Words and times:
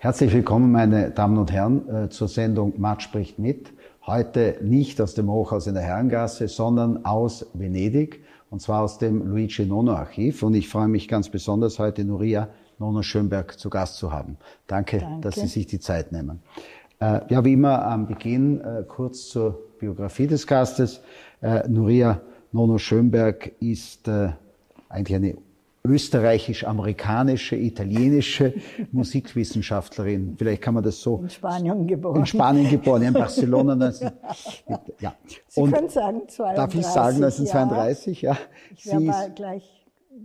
Herzlich 0.00 0.32
willkommen, 0.32 0.70
meine 0.70 1.10
Damen 1.10 1.38
und 1.38 1.50
Herren, 1.50 1.88
äh, 1.88 2.08
zur 2.08 2.28
Sendung 2.28 2.74
Matt 2.78 3.02
spricht 3.02 3.40
mit. 3.40 3.72
Heute 4.06 4.56
nicht 4.62 5.00
aus 5.00 5.14
dem 5.14 5.28
Hochhaus 5.28 5.66
in 5.66 5.74
der 5.74 5.82
Herrengasse, 5.82 6.46
sondern 6.46 7.04
aus 7.04 7.44
Venedig, 7.52 8.22
und 8.48 8.62
zwar 8.62 8.82
aus 8.82 8.98
dem 8.98 9.26
Luigi 9.26 9.66
Nono 9.66 9.94
Archiv. 9.94 10.44
Und 10.44 10.54
ich 10.54 10.68
freue 10.68 10.86
mich 10.86 11.08
ganz 11.08 11.28
besonders, 11.28 11.80
heute 11.80 12.04
Nuria 12.04 12.48
Nono 12.78 13.02
Schönberg 13.02 13.58
zu 13.58 13.70
Gast 13.70 13.96
zu 13.96 14.12
haben. 14.12 14.36
Danke, 14.68 15.00
Danke. 15.00 15.20
dass 15.20 15.34
Sie 15.34 15.48
sich 15.48 15.66
die 15.66 15.80
Zeit 15.80 16.12
nehmen. 16.12 16.42
Äh, 17.00 17.22
ja, 17.28 17.44
wie 17.44 17.54
immer 17.54 17.84
am 17.84 18.06
Beginn 18.06 18.60
äh, 18.60 18.84
kurz 18.86 19.26
zur 19.30 19.58
Biografie 19.80 20.28
des 20.28 20.46
Gastes. 20.46 21.00
Nuria 21.68 22.20
Nono 22.52 22.78
Schönberg 22.78 23.52
ist 23.60 24.08
eigentlich 24.88 25.16
eine 25.16 25.36
österreichisch-amerikanische, 25.88 27.56
italienische 27.56 28.54
Musikwissenschaftlerin. 28.92 30.34
Vielleicht 30.36 30.62
kann 30.62 30.74
man 30.74 30.84
das 30.84 31.00
so. 31.00 31.18
In 31.18 31.30
Spanien 31.30 31.86
geboren. 31.86 32.20
In 32.20 32.26
Spanien 32.26 32.68
geboren, 32.68 33.02
in 33.02 33.12
Barcelona. 33.12 33.74
19, 33.74 34.10
ja. 35.00 35.14
Sie 35.48 35.60
Und 35.60 35.72
können 35.72 35.88
sagen 35.88 36.22
32. 36.28 36.56
Darf 36.56 36.74
ich 36.74 36.86
sagen 36.86 37.16
1932? 37.16 38.22
Ja. 38.22 38.32
ja. 38.32 38.38
Ich 38.76 38.86
werde 38.86 39.04
mal 39.04 39.30
gleich 39.32 39.78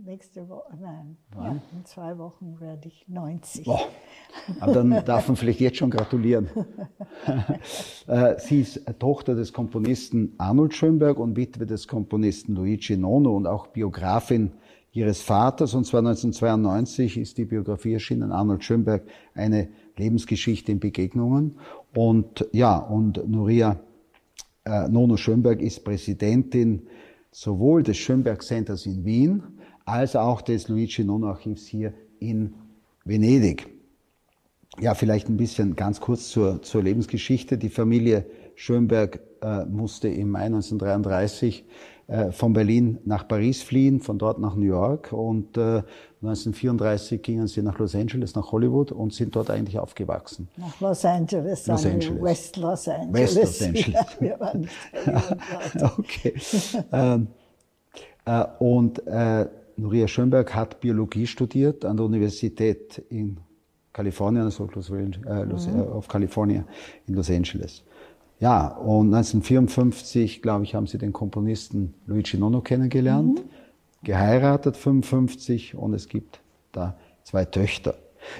nächste 0.04 0.48
Woche, 0.48 0.76
nein, 0.80 1.16
ja, 1.34 1.50
in 1.72 1.84
zwei 1.84 2.18
Wochen 2.18 2.58
werde 2.60 2.88
ich 2.88 3.06
90. 3.08 3.64
Boah. 3.64 3.80
Aber 4.60 4.72
dann 4.72 4.90
darf 5.04 5.28
man 5.28 5.36
vielleicht 5.36 5.60
jetzt 5.60 5.78
schon 5.78 5.90
gratulieren. 5.90 6.48
Äh, 8.06 8.38
sie 8.38 8.60
ist 8.60 8.82
Tochter 8.98 9.34
des 9.34 9.52
Komponisten 9.52 10.34
Arnold 10.38 10.74
Schönberg 10.74 11.18
und 11.18 11.36
Witwe 11.36 11.66
des 11.66 11.86
Komponisten 11.88 12.54
Luigi 12.54 12.96
Nono 12.96 13.36
und 13.36 13.46
auch 13.46 13.68
Biografin 13.68 14.52
ihres 14.94 15.20
Vaters, 15.20 15.74
und 15.74 15.84
zwar 15.84 16.00
1992 16.00 17.18
ist 17.18 17.36
die 17.36 17.44
Biografie 17.44 17.94
erschienen, 17.94 18.30
Arnold 18.30 18.62
Schönberg, 18.62 19.02
eine 19.34 19.68
Lebensgeschichte 19.96 20.70
in 20.72 20.78
Begegnungen. 20.78 21.56
Und 21.94 22.46
ja, 22.52 22.78
und 22.78 23.28
Nuria 23.28 23.80
äh, 24.64 24.88
Nono 24.88 25.16
Schönberg 25.16 25.60
ist 25.60 25.84
Präsidentin 25.84 26.86
sowohl 27.32 27.82
des 27.82 27.96
Schönberg 27.96 28.42
Centers 28.44 28.86
in 28.86 29.04
Wien 29.04 29.42
als 29.84 30.14
auch 30.14 30.40
des 30.40 30.68
Luigi 30.68 31.04
Nono 31.04 31.26
Archivs 31.26 31.66
hier 31.66 31.92
in 32.20 32.54
Venedig. 33.04 33.66
Ja, 34.80 34.94
vielleicht 34.94 35.28
ein 35.28 35.36
bisschen 35.36 35.74
ganz 35.74 36.00
kurz 36.00 36.30
zur, 36.30 36.62
zur 36.62 36.82
Lebensgeschichte. 36.82 37.58
Die 37.58 37.68
Familie 37.68 38.26
Schönberg 38.54 39.20
äh, 39.42 39.64
musste 39.66 40.08
im 40.08 40.30
Mai 40.30 40.46
1933 40.46 41.60
äh, 41.60 41.93
von 42.32 42.52
Berlin 42.52 42.98
nach 43.04 43.26
Paris 43.26 43.62
fliehen, 43.62 44.00
von 44.00 44.18
dort 44.18 44.38
nach 44.38 44.54
New 44.56 44.66
York 44.66 45.12
und 45.12 45.56
äh, 45.56 45.82
1934 46.20 47.22
gingen 47.22 47.46
sie 47.48 47.62
nach 47.62 47.78
Los 47.78 47.94
Angeles, 47.94 48.34
nach 48.34 48.52
Hollywood 48.52 48.92
und 48.92 49.12
sind 49.12 49.36
dort 49.36 49.50
eigentlich 49.50 49.78
aufgewachsen. 49.78 50.48
Nach 50.56 50.80
Los 50.80 51.04
Angeles, 51.04 51.66
Los 51.66 51.86
Angeles. 51.86 52.22
West 52.22 52.56
Los 52.56 52.88
Angeles. 52.88 53.36
West 53.36 53.36
Los 53.36 53.62
Angeles. 53.62 53.84
Ja, 53.94 54.06
wir 54.20 54.40
waren 54.40 54.68
okay. 55.98 56.34
ähm, 56.92 57.28
äh, 58.24 58.44
und 58.58 59.06
äh, 59.06 59.46
Nuria 59.76 60.08
Schönberg 60.08 60.54
hat 60.54 60.80
Biologie 60.80 61.26
studiert 61.26 61.84
an 61.84 61.96
der 61.96 62.06
Universität 62.06 62.98
in 63.10 63.38
Kalifornien, 63.92 64.44
also 64.44 64.68
Los, 64.74 64.90
äh, 64.90 65.42
Los, 65.44 65.66
mhm. 65.66 65.80
Äh, 65.80 65.82
auf 65.82 66.08
Kalifornien 66.08 66.64
in 67.06 67.14
Los 67.14 67.30
Angeles. 67.30 67.84
Ja, 68.40 68.68
und 68.68 69.14
1954, 69.14 70.42
glaube 70.42 70.64
ich, 70.64 70.74
haben 70.74 70.86
sie 70.86 70.98
den 70.98 71.12
Komponisten 71.12 71.94
Luigi 72.06 72.36
Nono 72.36 72.60
kennengelernt, 72.60 73.40
mhm. 73.40 73.48
geheiratet 74.02 74.76
55 74.76 75.76
und 75.76 75.94
es 75.94 76.08
gibt 76.08 76.40
da 76.72 76.96
zwei 77.22 77.44
Töchter. 77.44 77.94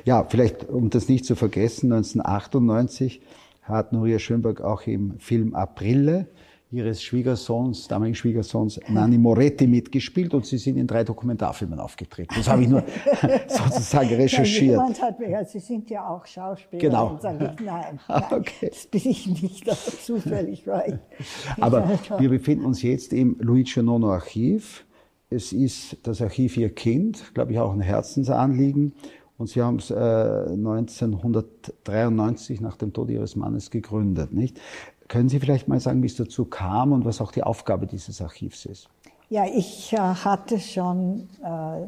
Ja, 0.04 0.24
vielleicht, 0.24 0.69
um 0.69 0.91
das 0.91 1.08
nicht 1.08 1.24
zu 1.24 1.36
vergessen, 1.36 1.92
1998 1.92 3.20
hat 3.62 3.92
Nuria 3.92 4.19
Schönberg 4.19 4.60
auch 4.60 4.82
im 4.82 5.19
Film 5.19 5.54
Aprille 5.54 6.26
ihres 6.74 7.02
Schwiegersohns, 7.02 7.88
damaligen 7.88 8.14
Schwiegersohns 8.14 8.80
Nanni 8.88 9.18
Moretti 9.18 9.66
mitgespielt 9.66 10.34
und 10.34 10.44
sie 10.44 10.58
sind 10.58 10.76
in 10.76 10.86
drei 10.86 11.04
Dokumentarfilmen 11.04 11.78
aufgetreten. 11.78 12.34
Das 12.36 12.48
habe 12.48 12.62
ich 12.62 12.68
nur 12.68 12.84
sozusagen 13.48 14.08
recherchiert. 14.08 14.76
Ja, 14.76 14.82
jemand 14.82 15.00
hat 15.00 15.18
mir 15.18 15.26
gesagt, 15.26 15.50
Sie 15.50 15.60
sind 15.60 15.90
ja 15.90 16.08
auch 16.08 16.26
Schauspieler. 16.26 16.80
Genau. 16.80 17.10
Und 17.10 17.22
sage 17.22 17.54
ich, 17.58 17.64
nein, 17.64 18.00
nein 18.08 18.22
okay. 18.30 18.70
das 18.70 18.86
bin 18.86 19.02
ich 19.04 19.42
nicht, 19.42 19.68
aber 19.68 19.78
zufällig 19.78 20.66
war 20.66 20.86
ich. 20.86 20.94
Aber 21.60 21.98
wir 22.18 22.28
befinden 22.28 22.64
uns 22.64 22.82
jetzt 22.82 23.12
im 23.12 23.36
Luigi 23.38 23.82
Nono 23.82 24.12
Archiv. 24.12 24.84
Es 25.30 25.52
ist 25.52 25.96
das 26.02 26.20
Archiv 26.20 26.56
Ihr 26.56 26.74
Kind, 26.74 27.34
glaube 27.34 27.52
ich 27.52 27.58
auch 27.58 27.72
ein 27.72 27.80
Herzensanliegen. 27.80 28.94
Und 29.36 29.48
Sie 29.48 29.60
haben 29.60 29.76
es 29.76 29.90
äh, 29.90 29.94
1993 29.94 32.60
nach 32.60 32.76
dem 32.76 32.92
Tod 32.92 33.10
Ihres 33.10 33.34
Mannes 33.34 33.70
gegründet, 33.70 34.32
nicht? 34.32 34.60
Können 35.09 35.28
Sie 35.28 35.38
vielleicht 35.38 35.69
mal 35.69 35.81
sagen, 35.81 36.03
wie 36.03 36.06
es 36.06 36.16
dazu 36.16 36.44
kam 36.44 36.92
und 36.92 37.04
was 37.04 37.20
auch 37.20 37.31
die 37.31 37.42
Aufgabe 37.42 37.87
dieses 37.87 38.20
Archivs 38.22 38.65
ist? 38.65 38.88
Ja, 39.28 39.44
ich 39.47 39.92
äh, 39.92 39.98
hatte 39.98 40.59
schon 40.59 41.28
äh, 41.42 41.87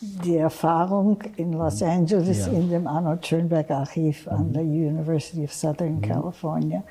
die 0.00 0.36
Erfahrung 0.36 1.22
in 1.36 1.52
Los 1.52 1.80
mhm. 1.80 1.88
Angeles 1.88 2.46
ja. 2.46 2.52
in 2.52 2.70
dem 2.70 2.86
Arnold 2.86 3.26
Schönberg 3.26 3.70
Archiv 3.70 4.26
mhm. 4.26 4.32
an 4.32 4.52
der 4.52 4.62
University 4.62 5.44
of 5.44 5.52
Southern 5.52 5.96
mhm. 5.96 6.02
California 6.02 6.82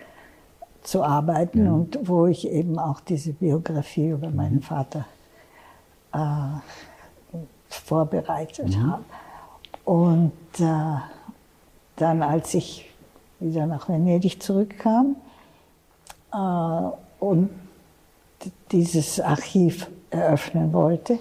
zu 0.84 1.04
arbeiten 1.04 1.66
ja. 1.66 1.72
und 1.72 2.00
wo 2.04 2.28
ich 2.28 2.48
eben 2.48 2.80
auch 2.80 3.00
diese 3.02 3.34
Biografie 3.34 4.10
über 4.10 4.30
meinen 4.30 4.56
mhm. 4.56 4.62
Vater 4.62 5.06
äh, 6.14 7.38
vorbereitet 7.68 8.76
mhm. 8.76 8.92
habe. 8.92 9.04
Und 9.86 10.32
äh, 10.60 11.00
dann, 11.96 12.22
als 12.22 12.54
ich 12.54 12.90
wieder 13.40 13.66
nach 13.66 13.90
Venedig 13.90 14.42
zurückkam, 14.42 15.16
und 16.32 17.50
dieses 18.72 19.20
Archiv 19.20 19.90
eröffnen 20.10 20.74
wollte, 20.74 21.14
mhm. 21.14 21.20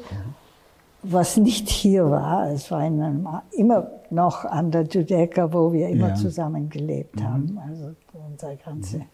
was 1.02 1.36
nicht 1.36 1.68
hier 1.68 2.10
war. 2.10 2.50
Es 2.50 2.70
war 2.70 2.86
in 2.86 3.00
einem, 3.00 3.28
immer 3.52 3.90
noch 4.10 4.44
an 4.44 4.70
der 4.70 4.82
Judäka, 4.82 5.52
wo 5.52 5.72
wir 5.72 5.88
immer 5.88 6.10
ja. 6.10 6.14
zusammen 6.14 6.68
gelebt 6.68 7.16
mhm. 7.16 7.24
haben. 7.24 7.60
Also 7.66 7.94
unsere 8.30 8.56
ganze 8.56 8.98
mhm. 8.98 9.04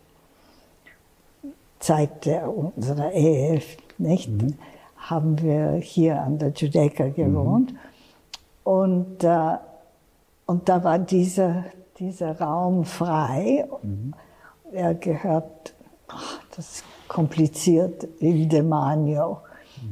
Zeit 1.79 2.27
der, 2.27 2.55
unserer 2.55 3.13
Ehe, 3.13 3.61
nicht? 3.99 4.31
Mhm. 4.31 4.55
Haben 4.97 5.43
wir 5.43 5.73
hier 5.75 6.23
an 6.23 6.39
der 6.39 6.51
Judäka 6.51 7.09
gewohnt. 7.09 7.73
Mhm. 7.73 7.79
Und, 8.65 9.25
äh, 9.25 9.57
und 10.47 10.69
da 10.69 10.83
war 10.83 10.99
dieser, 10.99 11.65
dieser 11.99 12.41
Raum 12.41 12.85
frei. 12.85 13.69
Mhm. 13.83 14.15
Er 14.73 14.95
gehört 14.95 15.74
das 16.57 16.77
ist 16.77 16.85
kompliziert, 17.09 18.09
Il 18.21 18.49
Demanio. 18.49 19.39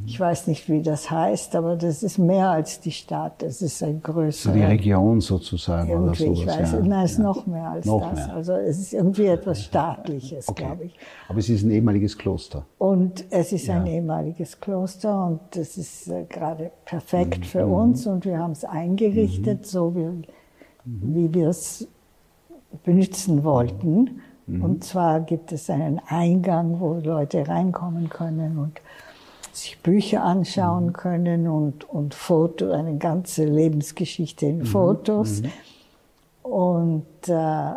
Ich 0.06 0.18
weiß 0.18 0.46
nicht, 0.46 0.68
wie 0.68 0.82
das 0.82 1.10
heißt, 1.10 1.54
aber 1.54 1.76
das 1.76 2.02
ist 2.02 2.18
mehr 2.18 2.50
als 2.50 2.80
die 2.80 2.90
Stadt. 2.90 3.42
Das 3.42 3.62
ist 3.62 3.82
ein 3.82 4.02
größerer. 4.02 4.54
Die 4.54 4.62
Region 4.62 5.20
sozusagen 5.20 5.92
oder 5.92 6.14
sowas. 6.14 6.38
Ich 6.38 6.46
weiß, 6.46 6.72
ja. 6.72 6.80
Nein, 6.80 7.04
es 7.04 7.12
ist 7.12 7.18
ja. 7.18 7.24
noch 7.24 7.46
mehr 7.46 7.70
als 7.70 7.86
noch 7.86 8.10
das. 8.10 8.26
Mehr. 8.26 8.34
Also 8.34 8.52
es 8.54 8.78
ist 8.78 8.94
irgendwie 8.94 9.26
etwas 9.26 9.62
Staatliches, 9.62 10.48
okay. 10.48 10.64
glaube 10.64 10.84
ich. 10.84 10.96
Aber 11.28 11.38
es 11.38 11.48
ist 11.48 11.62
ein 11.62 11.70
ehemaliges 11.70 12.16
Kloster. 12.16 12.64
Und 12.78 13.24
es 13.30 13.52
ist 13.52 13.66
ja. 13.66 13.76
ein 13.76 13.86
ehemaliges 13.86 14.60
Kloster 14.60 15.26
und 15.26 15.40
das 15.50 15.76
ist 15.76 16.08
äh, 16.08 16.24
gerade 16.28 16.70
perfekt 16.84 17.40
mhm. 17.40 17.44
für 17.44 17.66
mhm. 17.66 17.72
uns 17.72 18.06
und 18.06 18.24
wir 18.24 18.38
haben 18.38 18.52
es 18.52 18.64
eingerichtet, 18.64 19.60
mhm. 19.60 19.64
so 19.64 19.94
wie, 19.94 20.00
mhm. 20.00 20.24
wie 20.84 21.34
wir 21.34 21.48
es 21.48 21.86
benutzen 22.84 23.44
wollten. 23.44 24.20
Mhm. 24.46 24.64
Und 24.64 24.84
zwar 24.84 25.20
gibt 25.20 25.52
es 25.52 25.70
einen 25.70 26.00
Eingang, 26.06 26.80
wo 26.80 26.94
Leute 26.94 27.46
reinkommen 27.46 28.08
können 28.08 28.58
und 28.58 28.80
sich 29.52 29.80
Bücher 29.82 30.24
anschauen 30.24 30.86
mhm. 30.86 30.92
können 30.92 31.48
und, 31.48 31.88
und 31.88 32.14
Foto, 32.14 32.70
eine 32.70 32.96
ganze 32.96 33.44
Lebensgeschichte 33.44 34.46
in 34.46 34.58
mhm. 34.58 34.66
Fotos. 34.66 35.42
Mhm. 35.42 35.50
Und, 36.42 37.28
äh, 37.28 37.74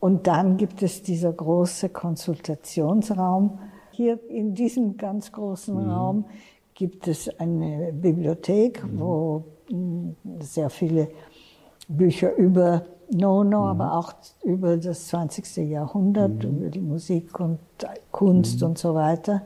und 0.00 0.26
dann 0.26 0.56
gibt 0.56 0.82
es 0.82 1.02
dieser 1.02 1.32
große 1.32 1.88
Konsultationsraum. 1.90 3.58
Hier 3.90 4.18
in 4.30 4.54
diesem 4.54 4.96
ganz 4.96 5.30
großen 5.32 5.74
mhm. 5.74 5.90
Raum 5.90 6.24
gibt 6.74 7.06
es 7.08 7.28
eine 7.38 7.92
Bibliothek, 7.92 8.82
wo 8.96 9.44
hm, 9.68 10.16
sehr 10.40 10.70
viele 10.70 11.08
Bücher 11.96 12.34
über 12.36 12.84
Nono, 13.10 13.60
mhm. 13.60 13.80
aber 13.80 13.98
auch 13.98 14.12
über 14.42 14.76
das 14.76 15.08
20. 15.08 15.68
Jahrhundert, 15.68 16.44
mhm. 16.44 16.56
über 16.58 16.70
die 16.70 16.80
Musik 16.80 17.38
und 17.40 17.58
Kunst 18.10 18.60
mhm. 18.60 18.68
und 18.68 18.78
so 18.78 18.94
weiter 18.94 19.42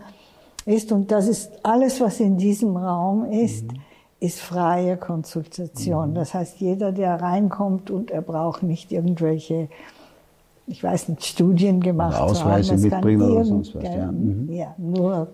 ist. 0.65 0.93
Und 0.93 1.11
das 1.11 1.29
ist 1.29 1.65
alles, 1.65 2.01
was 2.01 2.21
in 2.21 2.37
diesem 2.37 2.77
Raum 2.77 3.25
ist, 3.25 3.73
mhm. 3.73 3.81
ist 4.21 4.41
freie 4.41 4.97
Konsultation. 4.97 6.11
Mhm. 6.11 6.15
Das 6.15 6.35
heißt, 6.35 6.59
jeder, 6.61 6.93
der 6.93 7.21
reinkommt 7.21 7.91
und 7.91 8.11
er 8.11 8.23
braucht 8.23 8.63
nicht 8.63 8.93
irgendwelche, 8.93 9.69
ich 10.67 10.83
weiß 10.83 11.09
nicht, 11.11 11.25
Studien 11.25 11.81
gemacht 11.81 12.15
oder 12.17 12.25
Ausweise 12.25 12.73
haben, 12.75 12.83
mitbringen 12.83 13.23
oder 13.23 13.45
sonst 13.45 13.75
was. 13.75 13.85
Ja, 13.85 14.11
mhm. 14.11 14.53
ja 14.53 14.75
nur 14.79 15.29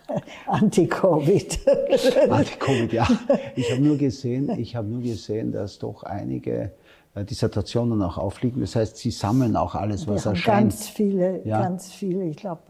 Anti-Covid. 0.46 1.58
Anti-Covid, 2.30 2.92
ja. 2.92 3.08
Ich 3.56 3.70
habe 3.72 3.80
nur 3.80 3.96
gesehen, 3.96 4.50
ich 4.58 4.76
habe 4.76 4.88
nur 4.88 5.02
gesehen, 5.02 5.52
dass 5.52 5.78
doch 5.78 6.02
einige 6.02 6.72
äh, 7.14 7.24
Dissertationen 7.24 8.02
auch 8.02 8.18
aufliegen. 8.18 8.60
Das 8.60 8.76
heißt, 8.76 8.96
Sie 8.96 9.10
sammeln 9.10 9.56
auch 9.56 9.74
alles, 9.74 10.06
was 10.06 10.26
Wir 10.26 10.32
erscheint. 10.32 10.70
Ganz 10.70 10.88
viele, 10.88 11.40
Ja. 11.46 11.62
ganz 11.62 11.90
viele. 11.90 12.24
Ich 12.24 12.36
glaube, 12.36 12.60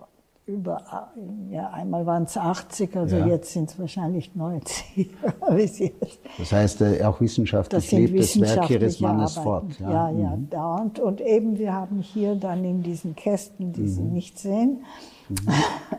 über, 0.46 1.08
ja, 1.50 1.70
einmal 1.70 2.04
waren 2.04 2.24
es 2.24 2.36
80, 2.36 2.94
also 2.96 3.16
Ja. 3.16 3.26
jetzt 3.26 3.52
sind 3.54 3.70
es 3.70 3.78
wahrscheinlich 3.78 4.34
90. 4.34 5.10
bis 5.56 5.78
jetzt. 5.78 6.18
Das 6.38 6.52
heißt, 6.52 6.80
äh, 6.82 7.02
auch 7.02 7.18
wissenschaftlich 7.20 7.90
lebt 7.92 8.18
das 8.18 8.38
Werk 8.40 8.68
Ihres 8.68 9.00
Mannes 9.00 9.38
Arbeiten. 9.38 9.70
fort. 9.70 9.80
Ja, 9.80 10.10
ja, 10.10 10.36
Mhm. 10.36 10.50
dauernd. 10.50 10.98
Und 11.00 11.22
eben, 11.22 11.58
wir 11.58 11.72
haben 11.72 12.00
hier 12.00 12.34
dann 12.34 12.62
in 12.64 12.82
diesen 12.82 13.16
Kästen, 13.16 13.72
die 13.72 13.88
Sie 13.88 14.02
nicht 14.02 14.38
sehen, 14.38 14.84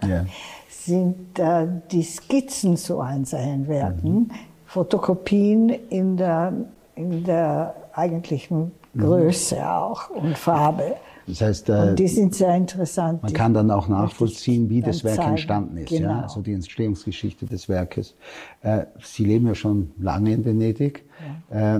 ja. 0.07 0.25
sind 0.69 1.39
äh, 1.39 1.67
die 1.91 2.03
Skizzen 2.03 2.77
zu 2.77 3.01
seinen 3.23 3.67
Werken, 3.67 4.31
Fotokopien 4.67 5.69
in 5.89 6.17
der, 6.17 6.53
in 6.93 7.23
der 7.23 7.73
eigentlichen 7.93 8.73
Größe 8.95 9.67
auch 9.67 10.09
und 10.11 10.37
Farbe. 10.37 10.97
Das 11.27 11.41
heißt, 11.41 11.69
äh, 11.69 11.89
Und 11.89 11.99
die 11.99 12.07
sind 12.07 12.35
sehr 12.35 12.55
interessant. 12.55 13.23
man 13.23 13.33
kann 13.33 13.53
dann 13.53 13.71
auch 13.71 13.87
nachvollziehen, 13.87 14.69
wie 14.69 14.81
das 14.81 15.03
Werk 15.03 15.15
zeigen. 15.15 15.29
entstanden 15.31 15.77
ist, 15.77 15.89
ja? 15.91 15.99
Genau. 15.99 16.21
also 16.21 16.41
die 16.41 16.53
Entstehungsgeschichte 16.53 17.45
des 17.45 17.67
Werkes. 17.67 18.15
Äh, 18.61 18.85
Sie 19.03 19.25
leben 19.25 19.47
ja 19.47 19.55
schon 19.55 19.91
lange 19.99 20.33
in 20.33 20.45
Venedig. 20.45 21.03
Äh, 21.49 21.79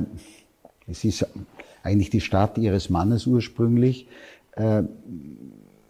es 0.88 1.03
ist 1.03 1.27
eigentlich 1.83 2.09
die 2.09 2.21
Stadt 2.21 2.57
Ihres 2.57 2.89
Mannes 2.89 3.27
ursprünglich. 3.27 4.07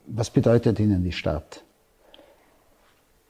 Was 0.08 0.30
bedeutet 0.30 0.80
Ihnen 0.80 1.04
die 1.04 1.12
Stadt? 1.12 1.64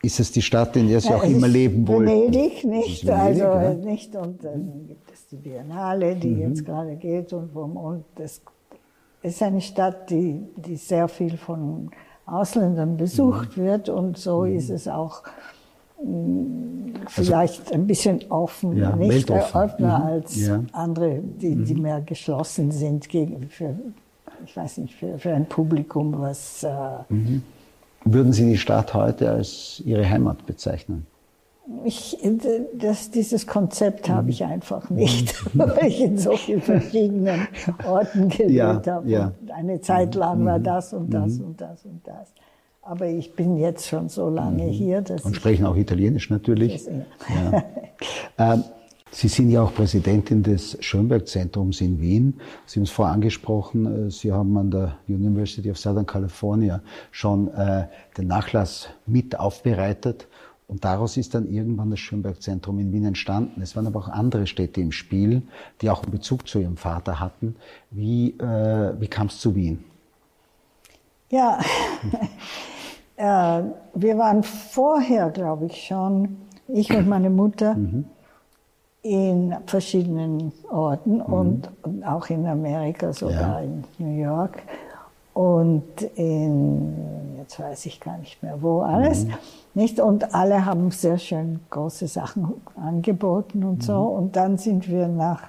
Ist 0.01 0.19
es 0.19 0.31
die 0.31 0.42
Stadt, 0.42 0.75
in 0.75 0.88
der 0.88 1.01
Sie 1.01 1.10
Ja, 1.10 1.16
auch 1.18 1.24
immer 1.24 1.48
leben 1.48 1.88
wollten? 1.88 2.06
Venedig 2.07 2.63
nicht, 2.63 3.06
Venedig, 3.06 3.44
also 3.44 3.44
ja. 3.44 3.74
nicht. 3.74 4.16
Und 4.16 4.44
dann 4.44 4.86
gibt 4.88 5.12
es 5.12 5.28
die 5.28 5.38
Biennale, 5.38 6.16
die 6.16 6.36
jetzt 6.36 6.63
gerade 6.66 6.95
geht. 6.95 7.33
Und, 7.33 7.56
und 7.56 8.06
das 8.16 8.42
ist 9.25 9.42
eine 9.42 9.62
Stadt, 9.62 10.10
die, 10.10 10.42
die 10.56 10.75
sehr 10.75 11.07
viel 11.07 11.38
von 11.38 11.89
Ausländern 12.25 12.98
besucht 12.98 13.57
wird. 13.57 13.89
Und 13.89 14.18
so 14.18 14.45
ist 14.45 14.69
es 14.69 14.88
auch 14.88 15.24
mh, 16.04 17.00
vielleicht 17.07 17.72
ein 17.74 17.88
bisschen 17.88 18.24
offen, 18.30 18.72
Also 18.72 18.81
Ja, 18.81 18.95
nicht 18.95 19.31
offener 19.31 20.00
Mhm. 20.00 20.06
als 20.06 20.36
Ja. 20.48 20.63
andere, 20.72 21.19
die, 21.22 21.56
die 21.56 21.75
mehr 21.75 22.01
geschlossen 22.01 22.72
sind 22.72 23.10
gegen, 23.10 23.50
für, 23.50 23.75
ich 24.45 24.56
weiß 24.56 24.77
nicht, 24.80 24.95
für, 24.95 25.18
für 25.18 25.33
ein 25.33 25.45
Publikum, 25.48 26.16
was 26.19 26.63
äh, 26.63 26.69
Würden 28.07 28.33
Sie 28.33 28.48
die 28.48 28.57
Stadt 28.57 28.94
heute 28.94 29.31
als 29.31 29.81
Ihre 29.83 30.07
Heimat 30.07 30.45
bezeichnen? 30.45 31.07
Ich, 31.83 32.17
das, 32.77 33.09
dieses 33.09 33.47
Konzept 33.47 34.07
habe 34.07 34.29
ich 34.29 34.44
einfach 34.44 34.89
nicht, 34.91 35.33
weil 35.57 35.88
ich 35.88 36.01
in 36.01 36.17
so 36.17 36.35
vielen 36.38 36.62
verschiedenen 36.62 37.47
Orten 37.88 38.29
gelebt 38.29 38.51
Ja, 38.51 38.81
habe. 38.85 39.09
ja. 39.09 39.31
Eine 39.53 39.81
Zeit 39.81 40.13
lang 40.15 40.45
war 40.45 40.59
das 40.59 40.94
und 40.94 41.12
das 41.12 41.39
und 41.39 41.59
das 41.59 41.83
und 41.85 42.01
das. 42.06 42.33
Aber 42.83 43.07
ich 43.07 43.33
bin 43.35 43.57
jetzt 43.57 43.88
schon 43.88 44.09
so 44.09 44.29
lange 44.29 44.65
hier, 44.65 45.03
Und 45.23 45.35
sprechen 45.35 45.65
auch 45.65 45.75
Italienisch 45.75 46.29
natürlich. 46.29 46.85
Ja. 46.85 47.63
Ähm, 48.38 48.65
Sie 49.11 49.29
sind 49.29 49.50
ja 49.50 49.63
auch 49.63 49.73
Präsidentin 49.73 50.44
des 50.44 50.77
Schönberg-Zentrums 50.81 51.79
in 51.79 52.01
Wien. 52.01 52.33
Sie 52.65 52.79
haben 52.79 52.83
es 52.83 52.89
vorher 52.89 53.13
angesprochen, 53.13 54.07
äh, 54.07 54.11
Sie 54.11 54.33
haben 54.33 54.57
an 54.57 54.71
der 54.71 54.97
University 55.07 55.71
of 55.71 55.77
Southern 55.77 56.06
California 56.06 56.81
schon 57.11 57.47
äh, 57.53 57.88
den 58.18 58.27
Nachlass 58.27 58.89
mit 59.06 59.39
aufbereitet. 59.39 60.27
Und 60.67 60.83
daraus 60.83 61.15
ist 61.17 61.35
dann 61.35 61.47
irgendwann 61.47 61.91
das 61.91 62.00
Schönberg-Zentrum 62.00 62.79
in 62.79 62.91
Wien 62.91 63.06
entstanden. 63.06 63.62
Es 63.62 63.75
waren 63.75 63.85
aber 63.85 64.00
auch 64.00 64.07
andere 64.07 64.47
Städte 64.47 64.81
im 64.81 64.91
Spiel, 64.91 65.44
die 65.81 65.89
auch 65.91 66.01
einen 66.03 66.12
Bezug 66.12 66.47
zu 66.47 66.59
Ihrem 66.59 66.77
Vater 66.77 67.19
hatten. 67.19 67.56
Wie, 67.91 68.31
äh, 68.39 69.00
wie 69.00 69.07
kam 69.07 69.27
es 69.27 69.39
zu 69.39 69.53
Wien? 69.56 69.83
Ja, 71.29 71.59
äh, 73.17 73.63
wir 73.94 74.17
waren 74.17 74.44
vorher, 74.44 75.29
glaube 75.29 75.67
ich, 75.67 75.85
schon, 75.85 76.38
ich 76.68 76.89
und 76.95 77.07
meine 77.07 77.29
Mutter, 77.29 77.77
in 79.03 79.56
verschiedenen 79.68 80.51
Orten 80.71 81.21
und, 81.21 81.69
und 81.83 82.03
auch 82.03 82.27
in 82.29 82.47
Amerika, 82.47 83.13
sogar 83.13 83.39
Ja. 83.39 83.59
in 83.59 83.83
New 84.00 84.19
York 84.23 84.63
und 85.35 85.83
in, 86.15 86.95
jetzt 87.37 87.59
weiß 87.59 87.87
ich 87.87 87.99
gar 87.99 88.17
nicht 88.17 88.41
mehr 88.41 88.61
wo 88.61 88.79
alles, 88.79 89.27
nicht? 89.73 89.99
Und 89.99 90.33
alle 90.33 90.65
haben 90.65 90.91
sehr 90.91 91.17
schön 91.17 91.59
große 91.69 92.07
Sachen 92.07 92.53
angeboten 92.77 93.65
und 93.65 93.83
so. 93.83 93.97
Und 93.97 94.37
dann 94.37 94.57
sind 94.57 94.89
wir 94.89 95.09
nach 95.09 95.41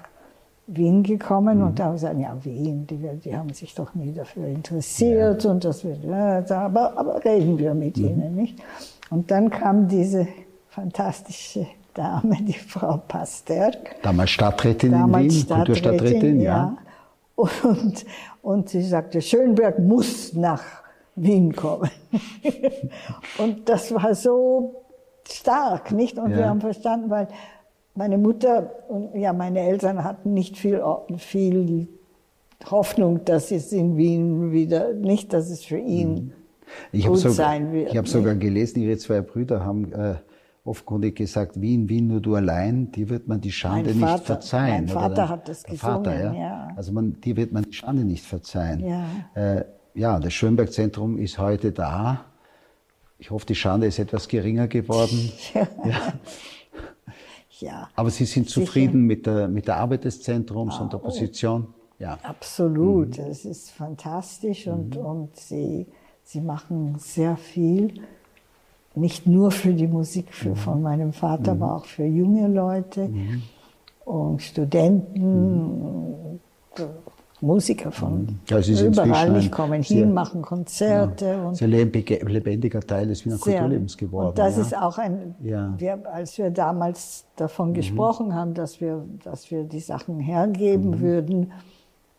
Wien 0.67 1.03
gekommen 1.03 1.63
und 1.63 1.79
da 1.79 1.85
haben 1.85 1.97
sie 1.97 2.05
gesagt, 2.05 2.19
ja, 2.19 2.37
Wien, 2.43 2.85
die, 2.85 2.97
die 2.97 3.37
haben 3.37 3.53
sich 3.53 3.73
doch 3.75 3.95
nie 3.95 4.11
dafür 4.11 4.47
interessiert 4.47 5.45
und 5.45 5.63
das 5.63 5.85
wird, 5.85 6.03
ja, 6.03 6.43
aber, 6.57 6.97
aber 6.97 7.23
reden 7.23 7.57
wir 7.57 7.73
mit 7.73 7.97
ihnen, 7.97 8.35
nicht? 8.35 8.61
Und 9.09 9.31
dann 9.31 9.49
kam 9.49 9.87
diese 9.87 10.27
fantastische 10.67 11.65
Dame, 11.93 12.35
die 12.41 12.51
Frau 12.51 13.01
Pasterk, 13.07 14.01
Damals 14.01 14.31
Stadträtin 14.31 14.91
in 14.91 14.99
damals 14.99 15.33
Wien, 15.33 15.47
Kulturstadträtin, 15.47 16.41
ja. 16.41 16.75
Und, 17.37 18.03
und 18.41 18.69
sie 18.69 18.81
sagte, 18.81 19.21
Schönberg 19.21 19.77
muss 19.77 20.33
nach 20.33 20.63
Wien 21.15 21.55
kommen. 21.55 21.89
und 23.37 23.69
das 23.69 23.93
war 23.93 24.15
so 24.15 24.83
stark, 25.29 25.91
nicht? 25.91 26.17
Und 26.17 26.31
Ja. 26.31 26.37
wir 26.37 26.49
haben 26.49 26.61
verstanden, 26.61 27.09
weil 27.11 27.27
meine 27.93 28.17
Mutter 28.17 28.71
und 28.89 29.15
ja, 29.15 29.33
meine 29.33 29.59
Eltern 29.59 30.03
hatten 30.03 30.33
nicht 30.33 30.57
viel, 30.57 30.81
viel 31.17 31.87
Hoffnung, 32.71 33.23
dass 33.25 33.51
es 33.51 33.71
in 33.71 33.97
Wien 33.97 34.51
wieder, 34.51 34.93
nicht, 34.93 35.31
dass 35.33 35.49
es 35.51 35.63
für 35.63 35.77
ihn 35.77 36.33
Ich 36.91 37.03
habe 37.05 37.13
gut 37.13 37.21
sogar, 37.21 37.35
sein 37.35 37.71
wird. 37.71 37.91
ich 37.91 37.97
habe 37.97 38.07
sogar 38.07 38.33
gelesen, 38.35 38.81
ihre 38.81 38.97
zwei 38.97 39.21
Brüder 39.21 39.63
haben 39.63 39.93
äh, 39.93 40.15
offenkundig 40.67 41.15
gesagt, 41.15 41.59
Wien, 41.61 41.87
Wien, 41.89 42.07
nur 42.07 42.19
du 42.21 42.35
allein, 42.35 42.91
dir 42.91 43.09
wird 43.09 43.27
man 43.27 43.39
die 43.41 43.51
Schande 43.51 43.91
Mein 43.93 43.99
Vater- 44.01 44.13
nicht 44.13 44.25
verzeihen. 44.25 44.85
mein 44.85 44.87
Vater 44.89 45.13
dein- 45.15 45.29
hat 45.29 45.47
das 45.49 45.63
der 45.63 45.75
Vater, 45.77 46.11
gesungen, 46.13 46.33
ja. 46.35 46.41
ja. 46.41 46.67
Also 46.75 46.91
man, 46.91 47.19
dir 47.21 47.35
wird 47.37 47.51
man 47.51 47.63
die 47.63 47.73
Schande 47.73 48.03
nicht 48.03 48.23
verzeihen. 48.25 48.85
Ja. 48.85 49.05
Äh, 49.35 49.65
ja, 49.93 50.19
das 50.19 50.33
Schönberg-Zentrum 50.33 51.17
ist 51.17 51.39
heute 51.39 51.71
da. 51.71 52.25
Ich 53.19 53.31
hoffe, 53.31 53.45
die 53.47 53.55
Schande 53.55 53.87
ist 53.87 53.97
etwas 53.97 54.27
geringer 54.27 54.67
geworden. 54.67 55.31
ja. 55.53 55.67
ja. 57.59 57.89
Aber 57.95 58.09
Sie 58.09 58.25
sind 58.25 58.47
Sicher. 58.49 58.61
zufrieden 58.65 59.01
mit 59.03 59.25
der, 59.25 59.47
mit 59.47 59.67
der 59.67 59.77
Arbeit 59.77 60.03
des 60.05 60.21
Zentrums 60.21 60.77
und 60.79 60.93
der 60.93 60.99
Position? 60.99 61.73
Ja. 61.99 62.19
Absolut, 62.21 63.17
Mhm. 63.17 63.23
es 63.31 63.43
ist 63.45 63.71
fantastisch 63.71 64.67
und, 64.67 64.95
und 64.97 65.35
sie, 65.35 65.87
sie 66.23 66.41
machen 66.41 66.95
sehr 66.99 67.37
viel, 67.37 68.01
nicht 68.97 69.27
nur 69.27 69.51
für 69.51 69.73
die 69.73 69.87
Musik 69.87 70.33
für, 70.33 70.49
Mhm. 70.49 70.55
von 70.55 70.81
meinem 70.81 71.13
Vater, 71.13 71.51
aber 71.53 71.75
auch 71.75 71.85
für 71.85 72.05
junge 72.05 72.47
Leute 72.47 73.09
und 74.05 74.41
Studenten, 74.41 76.39
Musiker 77.39 77.91
von 77.91 78.21
Mhm. 78.21 78.39
Ja, 78.49 78.57
es 78.57 78.67
ist 78.67 78.81
überall 78.81 79.29
nicht 79.31 79.45
ein 79.45 79.51
kommen 79.51 79.83
sehr- 79.83 79.97
hin, 79.99 80.11
machen 80.13 80.41
Konzerte 80.41 81.37
und 81.39 81.55
Sehr 81.55 81.67
lebendiger, 81.67 82.25
lebendiger 82.27 82.79
Teil 82.79 83.07
des 83.09 83.23
Wiener 83.25 83.37
sehr. 83.37 83.59
Kulturlebens 83.59 83.95
geworden. 83.95 84.29
Und 84.29 84.39
das 84.39 84.55
ja. 84.55 84.61
ist 84.63 84.75
auch 84.75 84.97
ein, 84.97 85.35
Ja. 85.43 85.67
Mhm. 85.67 85.79
wir, 85.79 85.99
als 86.11 86.35
wir 86.39 86.49
damals 86.49 87.25
davon 87.35 87.75
gesprochen 87.75 88.33
haben, 88.33 88.55
dass 88.55 88.81
wir, 88.81 89.05
dass 89.23 89.51
wir 89.51 89.63
die 89.65 89.79
Sachen 89.81 90.19
hergeben 90.19 90.89
Mhm. 90.91 90.99
würden, 91.01 91.51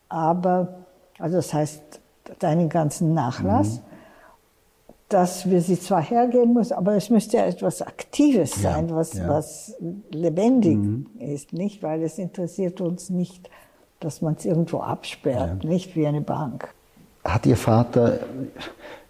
aber, 0.09 0.85
also 1.19 1.37
das 1.37 1.53
heißt, 1.53 2.01
deinen 2.39 2.69
ganzen 2.69 3.13
Nachlass, 3.13 3.79
Mhm. 3.79 3.83
Dass 5.09 5.49
wir 5.49 5.63
sie 5.63 5.81
zwar 5.81 6.03
hergeben 6.03 6.53
müssen, 6.53 6.75
aber 6.75 6.95
es 6.95 7.09
müsste 7.09 7.39
ja 7.39 7.47
etwas 7.47 7.81
Aktives 7.81 8.63
Ja, 8.63 8.73
sein, 8.75 8.91
was, 8.91 9.15
ja. 9.15 9.25
Mhm. 9.25 9.29
was 9.29 9.77
lebendig 10.11 10.79
ist, 11.19 11.53
nicht? 11.53 11.83
Weil 11.83 12.03
es 12.03 12.19
interessiert 12.19 12.81
uns 12.81 13.09
nicht, 13.09 13.49
dass 14.01 14.21
man 14.21 14.35
es 14.35 14.45
irgendwo 14.45 14.81
absperrt, 14.81 15.65
nicht 15.65 15.97
wie 15.97 16.07
eine 16.07 16.21
Bank. 16.21 16.69
Hat 17.25 17.47
Ihr 17.47 17.57
Vater 17.57 18.21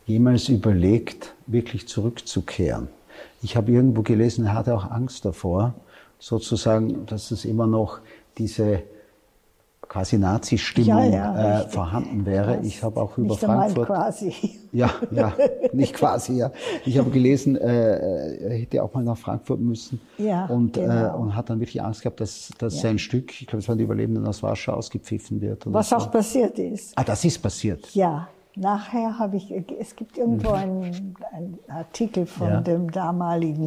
jemals 0.07 0.49
überlegt, 0.49 1.35
wirklich 1.47 1.89
zurückzukehren? 1.89 2.89
Ich 3.43 3.57
habe 3.57 3.73
irgendwo 3.73 4.03
gelesen, 4.03 4.47
er 4.47 4.55
hatte 4.55 4.75
auch 4.75 4.91
Angst 4.91 5.25
davor, 5.25 5.75
sozusagen, 6.19 7.07
dass 7.07 7.31
es 7.31 7.45
immer 7.45 7.67
noch 7.67 8.01
diese 8.39 8.83
quasi 9.89 10.19
Nazi-Stimmung 10.19 11.11
Ja, 11.13 11.33
ja, 11.35 11.61
äh, 11.63 11.69
vorhanden 11.69 12.27
wäre. 12.27 12.61
Ich 12.63 12.83
habe 12.83 13.01
auch 13.01 13.17
über 13.17 13.29
nicht 13.29 13.41
Frankfurt. 13.41 13.87
quasi. 13.87 14.35
Ja, 14.71 14.91
ja, 15.11 15.33
nicht 15.73 15.95
quasi, 15.95 16.35
ja. 16.35 16.53
Ich 16.85 16.99
habe 16.99 17.09
gelesen, 17.11 17.57
äh, 17.57 18.37
er 18.39 18.59
hätte 18.59 18.83
auch 18.83 18.93
mal 18.93 19.03
nach 19.03 19.17
Frankfurt 19.17 19.61
müssen 19.61 19.99
Ja, 20.19 20.45
und, 20.47 20.77
äh, 20.77 20.81
genau. 20.83 21.19
und 21.19 21.35
hat 21.35 21.49
dann 21.49 21.59
wirklich 21.61 21.83
Angst 21.83 22.03
gehabt, 22.03 22.21
dass, 22.21 22.51
dass 22.59 22.81
sein 22.81 22.99
Stück, 22.99 23.41
ich 23.41 23.47
glaube, 23.47 23.61
es 23.63 23.69
waren 23.69 23.79
die 23.79 23.85
Überlebenden 23.85 24.27
aus 24.27 24.43
Warschau, 24.43 24.75
ausgepfiffen 24.75 25.41
wird. 25.41 25.63
Was 25.67 25.93
auch 25.93 26.11
passiert 26.11 26.59
ist. 26.59 26.93
Ah, 26.97 27.05
das 27.05 27.25
ist 27.25 27.39
passiert. 27.39 27.95
Ja, 27.95 28.29
nachher 28.57 29.19
habe 29.19 29.39
ich, 29.39 29.51
es 29.81 29.97
gibt 29.97 30.19
irgendwo 30.19 30.51
einen, 30.51 31.15
einen 31.33 31.59
Artikel 31.69 32.27
von 32.27 32.49
Mhm. 32.49 32.53
Ja. 32.53 32.61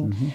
Mhm. 0.06 0.32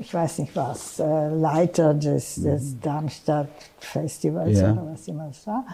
Ich 0.00 0.12
weiß 0.12 0.38
nicht 0.38 0.54
was, 0.56 0.98
äh, 0.98 1.28
Leiter 1.28 1.94
des, 1.94 2.36
des 2.36 2.80
Darmstadt 2.80 3.48
Festivals 3.78 4.58
Ja. 4.58 4.72
oder 4.72 4.92
was 4.92 5.06
immer 5.08 5.28
es 5.30 5.46
war. 5.46 5.64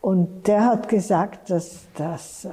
Und 0.00 0.46
der 0.46 0.64
hat 0.64 0.88
gesagt, 0.88 1.50
dass 1.50 1.86
das 1.94 2.44
äh, 2.44 2.50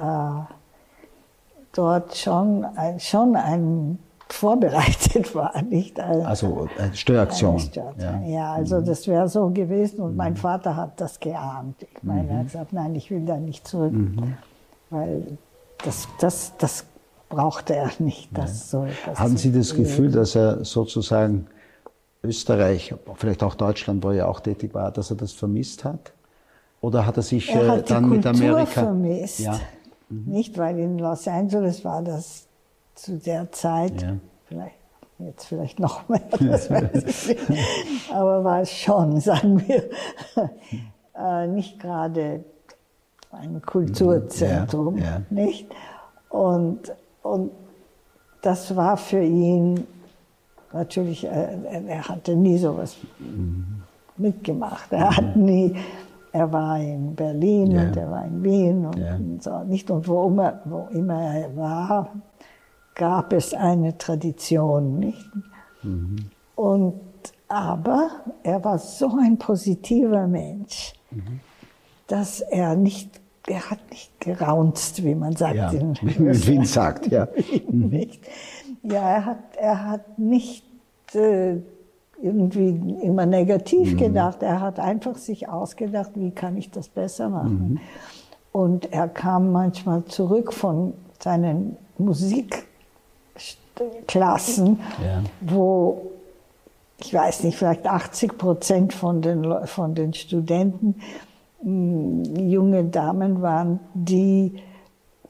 dort 1.72 2.16
schon 2.16 2.64
ein, 2.76 2.98
schon 3.00 3.36
ein 3.36 3.98
vorbereitet 4.28 5.34
war, 5.34 5.60
nicht? 5.62 6.00
Eine, 6.00 6.26
also 6.26 6.68
eine 6.78 6.94
Steueraktion. 6.94 7.52
Eine 7.52 7.60
Steueraktion. 7.60 8.22
Ja. 8.24 8.38
ja. 8.38 8.52
also 8.52 8.80
mhm. 8.80 8.84
das 8.86 9.06
wäre 9.06 9.28
so 9.28 9.50
gewesen 9.50 10.00
und 10.00 10.12
mhm. 10.12 10.16
mein 10.16 10.36
Vater 10.36 10.76
hat 10.76 11.00
das 11.00 11.20
geahnt. 11.20 11.76
Ich 11.82 12.02
meine, 12.02 12.22
mhm. 12.22 12.30
er 12.30 12.38
hat 12.38 12.44
gesagt, 12.46 12.72
nein, 12.72 12.94
ich 12.94 13.10
will 13.10 13.24
da 13.24 13.36
nicht 13.36 13.68
zurück, 13.68 13.92
mhm. 13.92 14.34
weil 14.90 15.38
das, 15.84 16.08
das, 16.20 16.52
das 16.58 16.86
brauchte 17.32 17.74
er 17.74 17.90
nicht. 17.98 18.28
Das 18.36 18.70
so 18.70 18.86
Haben 19.14 19.36
Sie 19.36 19.52
das 19.52 19.74
Gefühl, 19.74 20.10
dass 20.10 20.34
er 20.34 20.64
sozusagen 20.64 21.46
Österreich, 22.22 22.94
vielleicht 23.16 23.42
auch 23.42 23.54
Deutschland, 23.54 24.04
wo 24.04 24.10
er 24.10 24.28
auch 24.28 24.40
tätig 24.40 24.74
war, 24.74 24.92
dass 24.92 25.10
er 25.10 25.16
das 25.16 25.32
vermisst 25.32 25.84
hat? 25.84 26.12
Oder 26.80 27.06
hat 27.06 27.16
er 27.16 27.22
sich 27.22 27.50
er 27.50 27.68
hat 27.68 27.90
äh, 27.90 27.94
dann 27.94 28.04
die 28.04 28.10
Kultur 28.10 28.32
mit 28.32 28.42
Amerika 28.42 28.82
vermisst? 28.82 29.40
Ja. 29.40 29.58
Mhm. 30.08 30.24
Nicht, 30.26 30.58
weil 30.58 30.78
in 30.78 30.98
Los 30.98 31.26
Angeles 31.26 31.84
war 31.84 32.02
das 32.02 32.46
zu 32.94 33.18
der 33.18 33.50
Zeit, 33.50 34.02
ja. 34.02 34.16
vielleicht, 34.46 34.76
jetzt 35.18 35.44
vielleicht 35.46 35.80
noch 35.80 36.08
mehr, 36.08 36.20
das 36.40 36.70
weiß 36.70 37.04
ich 37.28 37.48
nicht, 37.48 38.12
aber 38.12 38.44
war 38.44 38.60
es 38.60 38.70
schon, 38.70 39.20
sagen 39.20 39.66
wir, 39.66 39.88
äh, 41.16 41.46
nicht 41.46 41.80
gerade 41.80 42.44
ein 43.30 43.62
Kulturzentrum, 43.62 44.98
ja. 44.98 45.22
nicht? 45.30 45.66
Und, 46.28 46.92
und 47.22 47.50
das 48.42 48.74
war 48.74 48.96
für 48.96 49.22
ihn 49.22 49.86
natürlich, 50.72 51.24
äh, 51.24 51.58
er 51.86 52.08
hatte 52.08 52.34
nie 52.34 52.58
sowas 52.58 52.96
mhm. 53.18 53.82
mitgemacht. 54.16 54.92
Er 54.92 55.16
hat 55.16 55.36
nie 55.36 55.76
er 56.32 56.50
war 56.50 56.78
in 56.78 57.14
Berlin 57.14 57.72
yeah. 57.72 57.82
und 57.82 57.96
er 57.96 58.10
war 58.10 58.24
in 58.24 58.42
Wien 58.42 58.86
und, 58.86 58.96
yeah. 58.96 59.18
so 59.38 59.62
nicht. 59.64 59.90
Und 59.90 60.08
wo 60.08 60.26
immer, 60.26 60.60
wo 60.64 60.88
immer 60.90 61.20
er 61.20 61.56
war, 61.56 62.08
gab 62.94 63.32
es 63.32 63.52
eine 63.52 63.96
Tradition, 63.98 64.98
nicht? 64.98 65.30
Mhm. 65.82 66.16
Und, 66.56 67.00
aber 67.48 68.10
er 68.42 68.64
war 68.64 68.78
so 68.78 69.18
ein 69.20 69.36
positiver 69.36 70.26
Mensch, 70.26 70.94
mhm. 71.10 71.40
dass 72.06 72.40
er 72.40 72.76
nicht, 72.76 73.20
er 73.46 73.70
hat 73.70 73.78
nicht 73.90 74.20
geraunzt, 74.20 75.04
wie 75.04 75.14
man 75.14 75.36
sagt. 75.36 75.56
Ja, 75.56 75.70
in, 75.70 75.96
Wien 76.46 76.64
sagt, 76.64 77.06
ja. 77.08 77.28
nicht. 77.68 78.20
Ja, 78.82 79.08
er 79.08 79.24
hat, 79.24 79.56
er 79.56 79.88
hat 79.90 80.18
nicht 80.18 80.64
äh, 81.14 81.56
irgendwie 82.22 82.68
immer 83.02 83.26
negativ 83.26 83.92
mhm. 83.92 83.96
gedacht. 83.96 84.42
Er 84.42 84.60
hat 84.60 84.78
einfach 84.78 85.16
sich 85.16 85.48
ausgedacht, 85.48 86.12
wie 86.14 86.30
kann 86.30 86.56
ich 86.56 86.70
das 86.70 86.88
besser 86.88 87.28
machen. 87.28 87.72
Mhm. 87.72 87.80
Und 88.52 88.92
er 88.92 89.08
kam 89.08 89.50
manchmal 89.50 90.04
zurück 90.04 90.52
von 90.52 90.94
seinen 91.18 91.76
Musikklassen, 91.98 92.66
ja. 95.02 95.22
wo 95.40 96.12
ich 96.98 97.12
weiß 97.12 97.42
nicht, 97.44 97.58
vielleicht 97.58 97.86
80 97.86 98.38
Prozent 98.38 98.92
von 98.92 99.22
den, 99.22 99.66
von 99.66 99.94
den 99.96 100.14
Studenten 100.14 100.94
junge 101.64 102.84
Damen 102.84 103.42
waren, 103.42 103.80
die 103.94 104.54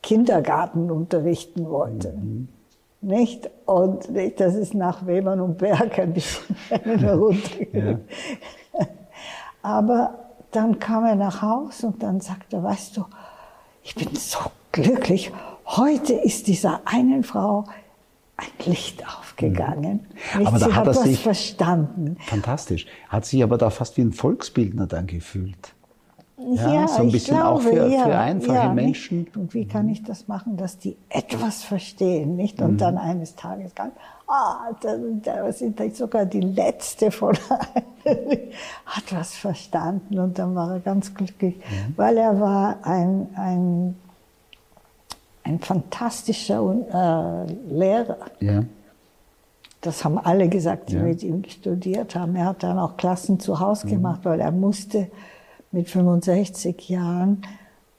Kindergarten 0.03 0.91
unterrichten 0.91 1.69
wollten. 1.69 2.49
Mhm. 3.03 3.09
Nicht? 3.09 3.51
Und 3.67 4.09
das 4.37 4.55
ist 4.55 4.75
nach 4.75 5.07
Webern 5.07 5.41
und 5.41 5.59
Berg 5.59 5.99
ein 5.99 6.13
bisschen 6.13 6.57
runtergegangen. 7.09 8.01
Ja. 8.79 8.87
Aber 9.63 10.15
dann 10.53 10.79
kam 10.79 11.05
er 11.05 11.17
nach 11.17 11.43
Haus 11.43 11.83
und 11.85 12.03
dann 12.03 12.21
sagte 12.21 12.57
er, 12.57 12.63
weißt 12.63 12.97
du, 12.97 13.05
ich 13.83 13.95
bin 13.95 14.15
so 14.15 14.39
glücklich. 14.71 15.33
Heute 15.67 16.15
ist 16.15 16.47
dieser 16.47 16.81
einen 16.85 17.25
Frau 17.25 17.65
ein 18.37 18.67
Licht 18.67 19.07
aufgegangen. 19.07 20.07
Mhm. 20.39 20.47
Aber 20.47 20.59
da 20.59 20.67
sie 20.67 20.73
hat, 20.73 20.87
hat 20.87 20.87
er 20.89 20.95
sich 20.95 21.21
verstanden. 21.21 22.17
Fantastisch. 22.21 22.87
Hat 23.09 23.25
sich 23.25 23.43
aber 23.43 23.59
da 23.59 23.71
fast 23.71 23.97
wie 23.97 24.03
ein 24.03 24.13
Volksbildner 24.13 24.87
dann 24.87 25.07
gefühlt. 25.07 25.75
Ja, 26.55 26.73
ja 26.73 26.89
so 26.89 27.03
ein 27.03 27.13
bisschen 27.13 27.37
glaube, 27.37 27.49
auch 27.49 27.63
für, 27.63 27.89
ja, 27.89 28.05
für 28.05 28.19
einfache 28.19 28.57
ja, 28.57 28.73
Menschen. 28.73 29.21
Nicht? 29.21 29.37
Und 29.37 29.55
wie 29.55 29.67
kann 29.67 29.89
ich 29.89 30.03
das 30.03 30.29
machen, 30.29 30.57
dass 30.57 30.79
die 30.79 30.97
etwas 31.09 31.63
verstehen, 31.63 32.37
nicht? 32.37 32.61
Und 32.61 32.73
mhm. 32.73 32.79
dann 32.79 32.99
eines 32.99 33.37
Tages 33.37 33.75
ganz, 33.75 33.93
ah, 34.27 34.71
da, 34.81 34.97
da 35.23 35.53
sind 35.53 35.81
sogar 35.97 36.25
die 36.25 36.41
letzte 36.41 37.11
von 37.11 37.37
hat 38.87 39.05
was 39.11 39.35
verstanden 39.35 40.19
und 40.19 40.39
dann 40.39 40.55
war 40.55 40.73
er 40.73 40.81
ganz 40.81 41.15
glücklich, 41.15 41.57
mhm. 41.57 41.95
weil 41.97 42.17
er 42.17 42.41
war 42.41 42.79
ein, 42.83 43.29
ein, 43.37 43.97
ein 45.45 45.61
fantastischer 45.61 46.63
äh, 46.93 47.53
Lehrer. 47.73 48.19
Ja. 48.41 48.65
Das 49.83 50.05
haben 50.05 50.17
alle 50.17 50.49
gesagt, 50.49 50.91
die 50.91 50.97
mit 50.97 51.25
ihm 51.25 51.43
studiert 51.45 52.15
haben. 52.15 52.37
Er 52.37 52.47
hat 52.47 52.63
dann 52.63 52.79
auch 52.79 52.97
Klassen 52.97 53.41
zu 53.41 53.59
Hause 53.59 53.87
mhm. 53.87 53.91
gemacht, 53.91 54.21
weil 54.23 54.41
er 54.41 54.53
musste 54.53 55.09
mit 55.73 55.89
65 55.89 56.89
Jahren 56.89 57.43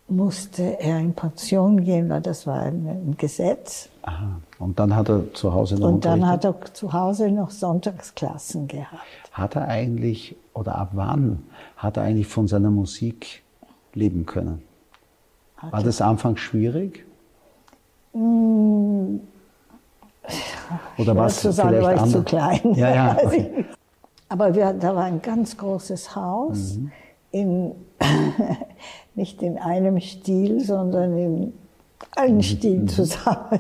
musste 0.07 0.79
er 0.79 0.99
in 0.99 1.13
Pension 1.13 1.83
gehen, 1.83 2.09
weil 2.09 2.21
das 2.21 2.45
war 2.45 2.61
ein, 2.61 3.15
Gesetz. 3.17 3.89
Aha. 4.03 4.39
Und 4.59 4.79
dann 4.79 4.95
hat 4.95 5.09
er 5.09 5.33
zu 5.33 5.53
Hause 5.53 5.75
noch 5.75 5.87
Und 5.87 6.05
dann 6.05 6.27
hat 6.27 6.45
er 6.45 6.55
zu 6.73 6.93
Hause 6.93 7.31
noch 7.31 7.49
Sonntagsklassen 7.49 8.67
gehabt. 8.67 9.01
Hat 9.31 9.55
er 9.55 9.67
eigentlich, 9.67 10.35
oder 10.53 10.75
ab 10.75 10.89
wann, 10.93 11.43
hat 11.77 11.97
er 11.97 12.03
eigentlich 12.03 12.27
von 12.27 12.47
seiner 12.47 12.69
Musik 12.69 13.41
leben 13.93 14.25
können? 14.25 14.61
Hat 15.57 15.73
war 15.73 15.83
das 15.83 16.01
anfangs 16.01 16.41
schwierig? 16.41 17.05
Mmh, 18.13 19.19
oder 20.97 21.15
war 21.15 21.25
es 21.25 21.39
vielleicht 21.39 21.57
war 21.57 21.73
ich 21.73 21.85
anders? 21.85 22.11
zu 22.11 22.23
klein. 22.23 22.73
Ja, 22.75 22.93
ja, 22.93 23.17
okay. 23.23 23.65
Aber 24.29 24.53
wir, 24.53 24.73
da 24.73 24.95
war 24.95 25.05
ein 25.05 25.21
ganz 25.21 25.57
großes 25.57 26.15
Haus. 26.15 26.75
Mhm 26.75 26.91
in, 27.33 27.73
nicht 29.15 29.41
in 29.41 29.57
einem 29.57 29.99
Stil, 29.99 30.61
sondern 30.61 31.17
in 31.17 31.53
allen 32.15 32.37
mhm. 32.37 32.41
Stilen 32.41 32.81
mhm. 32.83 32.87
zusammen. 32.87 33.59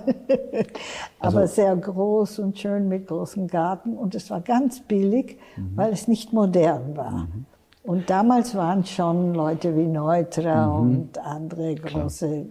Aber 1.19 1.39
also, 1.39 1.53
sehr 1.53 1.75
groß 1.75 2.39
und 2.39 2.57
schön 2.57 2.87
mit 2.87 3.07
großem 3.07 3.47
Garten. 3.47 3.97
Und 3.97 4.15
es 4.15 4.29
war 4.29 4.41
ganz 4.41 4.79
billig, 4.81 5.37
mhm. 5.57 5.71
weil 5.75 5.91
es 5.91 6.07
nicht 6.07 6.31
modern 6.31 6.95
war. 6.95 7.27
Mhm. 7.27 7.45
Und 7.83 8.09
damals 8.09 8.55
waren 8.55 8.85
schon 8.85 9.33
Leute 9.33 9.75
wie 9.75 9.87
Neutra 9.87 10.67
mhm. 10.67 10.81
und 10.81 11.19
andere 11.19 11.75
große 11.75 12.45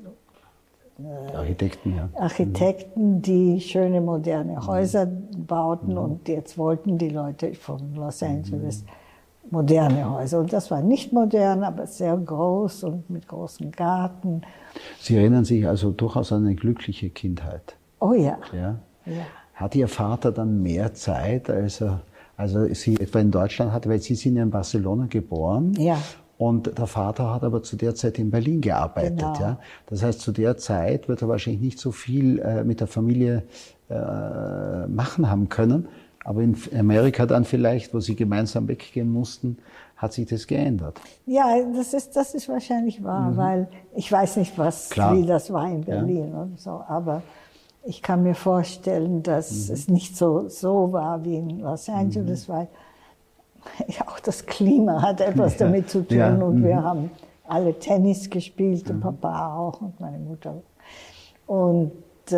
äh, 0.99 1.37
Architekten, 1.37 1.97
ja. 1.97 2.09
Architekten, 2.15 3.23
die 3.23 3.61
schöne 3.61 4.01
moderne 4.01 4.67
Häuser 4.67 5.07
bauten. 5.07 5.97
Und 5.97 6.29
jetzt 6.29 6.59
wollten 6.59 6.99
die 6.99 7.09
Leute 7.09 7.55
von 7.55 7.95
Los 7.95 8.23
Angeles 8.23 8.85
moderne 9.53 10.11
Häuser. 10.11 10.41
Und 10.41 10.53
das 10.53 10.71
war 10.71 10.83
nicht 10.83 11.13
modern, 11.13 11.63
aber 11.63 11.87
sehr 11.87 12.17
groß 12.17 12.85
und 12.85 13.11
mit 13.11 13.29
großem 13.29 13.71
Garten. 13.71 14.43
Sie 14.99 15.17
erinnern 15.17 15.45
sich 15.45 15.69
also 15.69 15.93
durchaus 15.93 16.33
an 16.33 16.45
eine 16.45 16.55
glückliche 16.55 17.11
Kindheit. 17.11 17.77
Oh 18.01 18.15
ja. 18.15 18.39
ja? 18.53 18.79
ja. 19.07 19.13
Hat 19.55 19.77
Ihr 19.77 19.89
Vater 19.89 20.33
dann 20.33 20.63
mehr 20.63 20.95
Zeit, 20.95 21.51
als 21.51 21.83
er, 21.83 22.01
also 22.37 22.67
Sie 22.75 22.97
etwa 22.97 23.21
in 23.21 23.31
Deutschland 23.31 23.73
hatte, 23.73 23.89
weil 23.91 24.01
Sie 24.01 24.15
sind 24.15 24.37
ja 24.37 24.43
in 24.43 24.51
Barcelona 24.51 25.07
geboren. 25.07 25.75
Ja. 25.79 25.99
Und 26.39 26.77
der 26.77 26.87
Vater 26.89 27.33
hat 27.33 27.45
aber 27.45 27.63
zu 27.63 27.77
der 27.77 27.95
Zeit 27.95 28.19
in 28.19 28.31
Berlin 28.31 28.61
gearbeitet. 28.61 29.19
Genau. 29.19 29.39
Ja? 29.39 29.59
Das 29.87 30.03
heißt, 30.03 30.21
zu 30.21 30.33
der 30.33 30.57
Zeit 30.57 31.09
wird 31.09 31.23
er 31.23 31.29
wahrscheinlich 31.29 31.63
nicht 31.63 31.79
so 31.79 31.93
viel 31.93 32.41
äh, 32.41 32.65
mit 32.65 32.81
der 32.81 32.89
Familie 32.89 33.45
äh, 33.89 34.87
machen 34.89 35.31
haben 35.31 35.49
können. 35.49 35.87
Aber 36.25 36.43
in 36.43 36.57
Amerika 36.79 37.27
dann 37.27 37.45
vielleicht, 37.45 37.93
wo 37.93 38.01
sie 38.01 38.15
gemeinsam 38.15 38.69
weggehen 38.69 39.11
mussten, 39.11 39.59
hat 39.97 40.13
sich 40.13 40.27
das 40.29 40.47
geändert. 40.47 41.01
Ja, 41.27 41.57
das 41.75 41.95
ist, 41.95 42.17
das 42.17 42.35
ist 42.35 42.49
wahrscheinlich 42.49 43.03
wahr, 43.03 43.31
mhm. 43.31 43.37
weil 43.37 43.69
ich 43.95 44.11
weiß 44.11 44.37
nicht, 44.37 44.59
was, 44.59 44.91
Klar. 44.91 45.17
wie 45.17 45.25
das 45.25 45.53
war 45.53 45.69
in 45.69 45.83
Berlin 45.83 46.33
ja. 46.33 46.43
und 46.43 46.61
so, 46.61 46.71
aber 46.71 47.23
ich 47.85 48.03
kann 48.03 48.23
mir 48.23 48.35
vorstellen, 48.35 49.23
dass 49.23 49.69
mhm. 49.69 49.75
es 49.75 49.89
nicht 49.89 50.17
so, 50.17 50.49
so 50.49 50.93
war 50.93 51.25
wie 51.25 51.37
in 51.37 51.61
Los 51.61 51.89
Angeles, 51.89 52.49
mhm. 52.49 52.53
weil 52.53 52.69
ja, 53.89 54.09
auch 54.09 54.21
das 54.21 54.47
Klima 54.47 55.03
hat 55.03 55.21
etwas 55.21 55.59
ja. 55.59 55.67
damit 55.67 55.89
zu 55.89 56.07
tun 56.07 56.19
ja. 56.19 56.35
und 56.35 56.63
wir 56.65 56.77
mhm. 56.77 56.85
haben 56.85 57.11
alle 57.47 57.79
Tennis 57.79 58.29
gespielt 58.31 58.89
und 58.91 58.97
mhm. 58.97 59.01
Papa 59.01 59.57
auch 59.57 59.81
und 59.81 60.01
meine 60.01 60.19
Mutter. 60.19 60.63
Und 61.47 61.93
äh, 62.31 62.37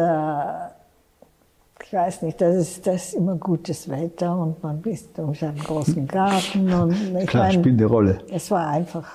ich 1.87 1.93
weiß 1.93 2.23
nicht, 2.23 2.41
das 2.41 2.57
ist, 2.57 2.87
das 2.87 3.09
ist 3.09 3.15
immer 3.15 3.37
gutes 3.37 3.89
Wetter 3.89 4.37
und 4.37 4.63
man 4.63 4.83
ist 4.85 5.19
um 5.19 5.35
seinen 5.35 5.59
großen 5.59 6.07
Garten. 6.07 6.73
Und 6.73 6.97
ich 7.19 7.27
Klar, 7.27 7.49
meine, 7.49 7.61
spielt 7.61 7.79
eine 7.79 7.87
Rolle. 7.87 8.19
Es 8.31 8.51
war 8.51 8.69
einfach. 8.69 9.07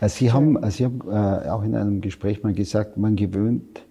Äh, 0.00 0.08
Sie 0.08 0.32
haben, 0.32 0.62
äh, 0.62 0.70
Sie 0.70 0.84
haben 0.84 1.00
äh, 1.10 1.48
auch 1.48 1.62
in 1.62 1.74
einem 1.74 2.00
Gespräch 2.00 2.42
mal 2.42 2.52
gesagt, 2.52 2.96
man 2.96 3.16
gewöhnt 3.16 3.82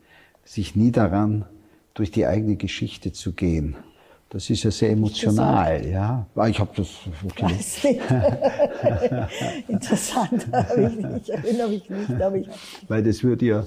sich 0.46 0.76
nie 0.76 0.92
daran, 0.92 1.46
durch 1.94 2.12
die 2.12 2.26
eigene 2.26 2.56
Geschichte 2.56 3.12
zu 3.12 3.34
gehen, 3.34 3.76
Das 4.30 4.50
ist 4.50 4.64
ja 4.64 4.72
sehr 4.72 4.92
emotional, 4.92 5.86
ja. 5.86 6.28
Ah, 6.36 6.48
ich 6.48 6.60
habe 6.60 6.70
das 6.76 6.90
wirklich. 7.24 7.84
Interessant, 9.68 10.48
ich, 10.78 11.24
ich 11.24 11.34
erinnere 11.34 11.70
mich 11.70 11.90
nicht, 11.90 12.22
aber 12.22 12.36
ich. 12.36 12.48
Weil 12.88 13.04
das 13.04 13.24
würde 13.24 13.46
ja, 13.46 13.64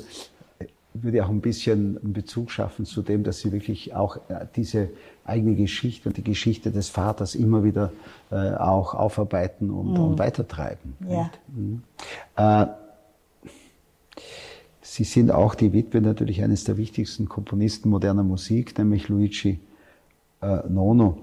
würde 1.03 1.25
auch 1.25 1.29
ein 1.29 1.41
bisschen 1.41 1.99
einen 1.99 2.13
Bezug 2.13 2.51
schaffen 2.51 2.85
zu 2.85 3.03
dem, 3.03 3.23
dass 3.23 3.41
Sie 3.41 3.53
wirklich 3.53 3.95
auch 3.95 4.17
äh, 4.29 4.47
diese 4.55 4.91
eigene 5.25 5.55
Geschichte 5.55 6.09
und 6.09 6.17
die 6.17 6.25
Geschichte 6.25 6.71
des 6.71 6.89
Vaters 6.89 7.35
immer 7.35 7.65
wieder 7.65 7.93
äh, 8.31 8.53
auch 8.55 8.95
aufarbeiten 8.95 9.71
und, 9.71 9.93
mhm. 9.93 10.01
und 10.01 10.19
weitertreiben. 10.19 10.95
Ja. 11.09 11.31
Mhm. 11.49 11.83
Äh, 12.37 12.67
Sie 14.83 15.05
sind 15.05 15.31
auch 15.31 15.55
die 15.55 15.73
Witwe 15.73 16.01
natürlich 16.01 16.43
eines 16.43 16.65
der 16.65 16.77
wichtigsten 16.77 17.29
Komponisten 17.29 17.91
moderner 17.91 18.25
Musik, 18.25 18.77
nämlich 18.77 19.09
Luigi 19.09 19.61
äh, 20.43 20.69
Nono. 20.69 21.19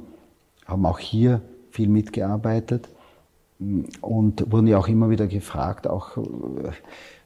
Haben 0.65 0.86
auch 0.86 1.00
hier 1.00 1.41
viel 1.72 1.89
mitgearbeitet 1.89 2.88
und 4.01 4.51
wurden 4.51 4.67
ja 4.67 4.77
auch 4.77 4.88
immer 4.88 5.10
wieder 5.10 5.27
gefragt. 5.27 5.86
Auch 5.86 6.17
äh, 6.17 6.72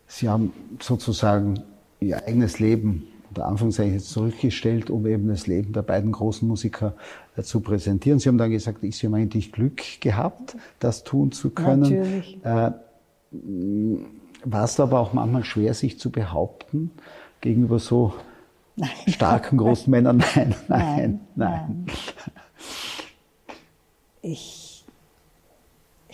Sie 0.07 0.27
haben 0.27 0.51
sozusagen 0.79 1.63
Ihr 2.01 2.25
eigenes 2.27 2.59
Leben 2.59 3.07
unter 3.29 3.45
Anführungszeichen 3.45 3.93
jetzt 3.93 4.09
zurückgestellt, 4.09 4.89
um 4.89 5.05
eben 5.05 5.29
das 5.29 5.47
Leben 5.47 5.71
der 5.71 5.83
beiden 5.83 6.11
großen 6.11 6.45
Musiker 6.47 6.95
äh, 7.37 7.43
zu 7.43 7.61
präsentieren. 7.61 8.19
Sie 8.19 8.27
haben 8.27 8.37
dann 8.37 8.51
gesagt, 8.51 8.83
ich 8.83 9.03
habe 9.05 9.15
eigentlich 9.15 9.51
Glück 9.53 10.01
gehabt, 10.01 10.57
das 10.79 11.03
tun 11.03 11.31
zu 11.31 11.51
können. 11.51 11.81
Natürlich. 11.81 12.43
Äh, 12.43 12.71
war 14.43 14.63
es 14.65 14.79
aber 14.79 14.99
auch 14.99 15.13
manchmal 15.13 15.45
schwer, 15.45 15.73
sich 15.73 15.99
zu 15.99 16.09
behaupten 16.09 16.91
gegenüber 17.39 17.79
so 17.79 18.13
nein. 18.75 18.89
starken 19.07 19.57
großen 19.57 19.89
Männern? 19.89 20.17
Nein, 20.35 20.55
nein, 20.67 21.19
nein. 21.35 21.85
nein. 21.85 21.85
Ich, 24.23 24.60
ich 24.60 24.60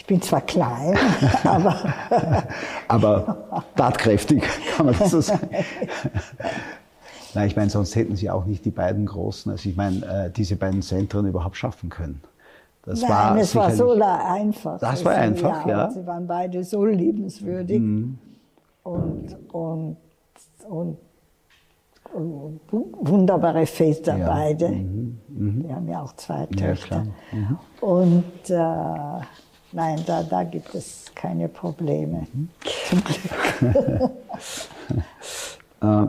bin 0.07 0.21
zwar 0.21 0.41
klein, 0.41 0.97
aber. 1.43 1.93
aber 2.87 3.65
tatkräftig, 3.75 4.43
kann 4.75 4.87
man 4.87 4.95
das 4.97 5.11
so 5.11 5.21
sagen. 5.21 5.49
Nein, 7.33 7.47
ich 7.47 7.55
meine, 7.55 7.69
sonst 7.69 7.95
hätten 7.95 8.15
Sie 8.15 8.29
auch 8.29 8.45
nicht 8.45 8.65
die 8.65 8.71
beiden 8.71 9.05
großen, 9.05 9.51
also 9.51 9.69
ich 9.69 9.75
meine, 9.75 9.97
äh, 10.25 10.31
diese 10.31 10.55
beiden 10.55 10.81
Zentren 10.81 11.27
überhaupt 11.27 11.57
schaffen 11.57 11.89
können. 11.89 12.21
Das 12.83 13.01
Nein, 13.01 13.11
war 13.11 13.37
es 13.37 13.53
war 13.53 13.71
so 13.71 13.91
einfach. 14.01 14.79
Das 14.79 15.03
war 15.03 15.13
einfach, 15.13 15.67
ja. 15.67 15.77
ja. 15.77 15.91
Sie 15.91 16.07
waren 16.07 16.25
beide 16.25 16.63
so 16.63 16.85
liebenswürdig 16.85 17.79
mhm. 17.79 18.17
und, 18.83 19.35
und, 19.51 19.97
und, 20.69 20.97
und, 22.13 22.61
wunderbare 22.71 23.65
Väter 23.65 24.17
ja. 24.17 24.27
beide. 24.27 24.69
Mhm. 24.69 25.19
Mhm. 25.27 25.63
Wir 25.67 25.75
haben 25.75 25.87
ja 25.89 26.01
auch 26.01 26.13
zwei 26.13 26.45
Töchter. 26.45 27.05
Ja, 27.33 27.37
mhm. 27.37 27.59
und 27.81 28.49
äh, 28.49 29.21
nein, 29.71 30.03
da, 30.05 30.23
da 30.23 30.43
gibt 30.43 30.73
es 30.75 31.05
keine 31.15 31.47
Probleme. 31.47 32.27
Mhm. 32.33 32.49
Zum 32.89 33.03
Glück. 33.03 34.11
äh, 35.81 36.07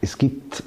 es 0.00 0.16
gibt 0.16 0.62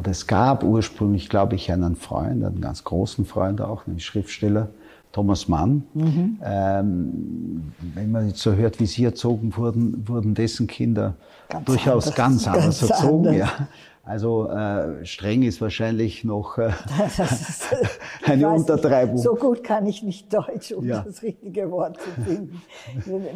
oder 0.00 0.12
es 0.12 0.26
gab 0.26 0.64
ursprünglich, 0.64 1.28
glaube 1.28 1.56
ich, 1.56 1.70
einen 1.70 1.94
Freund, 1.94 2.42
einen 2.42 2.60
ganz 2.62 2.84
großen 2.84 3.26
Freund 3.26 3.60
auch, 3.60 3.86
einen 3.86 4.00
Schriftsteller, 4.00 4.70
Thomas 5.12 5.46
Mann. 5.46 5.84
Mhm. 5.92 6.38
Ähm, 6.42 7.72
wenn 7.94 8.10
man 8.10 8.28
jetzt 8.28 8.40
so 8.40 8.54
hört, 8.54 8.80
wie 8.80 8.86
sie 8.86 9.04
erzogen 9.04 9.54
wurden, 9.56 10.08
wurden 10.08 10.34
dessen 10.34 10.66
Kinder 10.66 11.16
ganz 11.50 11.66
durchaus 11.66 12.06
anders, 12.06 12.16
ganz 12.16 12.48
anders 12.48 12.80
ganz 12.80 12.90
erzogen. 12.90 13.28
Anders. 13.28 13.50
Ja. 13.58 13.68
Also 14.02 14.48
äh, 14.48 15.04
streng 15.04 15.42
ist 15.42 15.60
wahrscheinlich 15.60 16.24
noch 16.24 16.58
äh, 16.58 16.68
ist, 17.18 17.68
eine 18.24 18.48
Untertreibung. 18.48 19.14
Nicht, 19.16 19.24
so 19.24 19.34
gut 19.34 19.62
kann 19.62 19.86
ich 19.86 20.02
nicht 20.02 20.32
Deutsch, 20.32 20.72
um 20.72 20.86
ja. 20.86 21.02
das 21.02 21.22
richtige 21.22 21.70
Wort 21.70 21.98
zu 22.00 22.10
finden. 22.22 22.62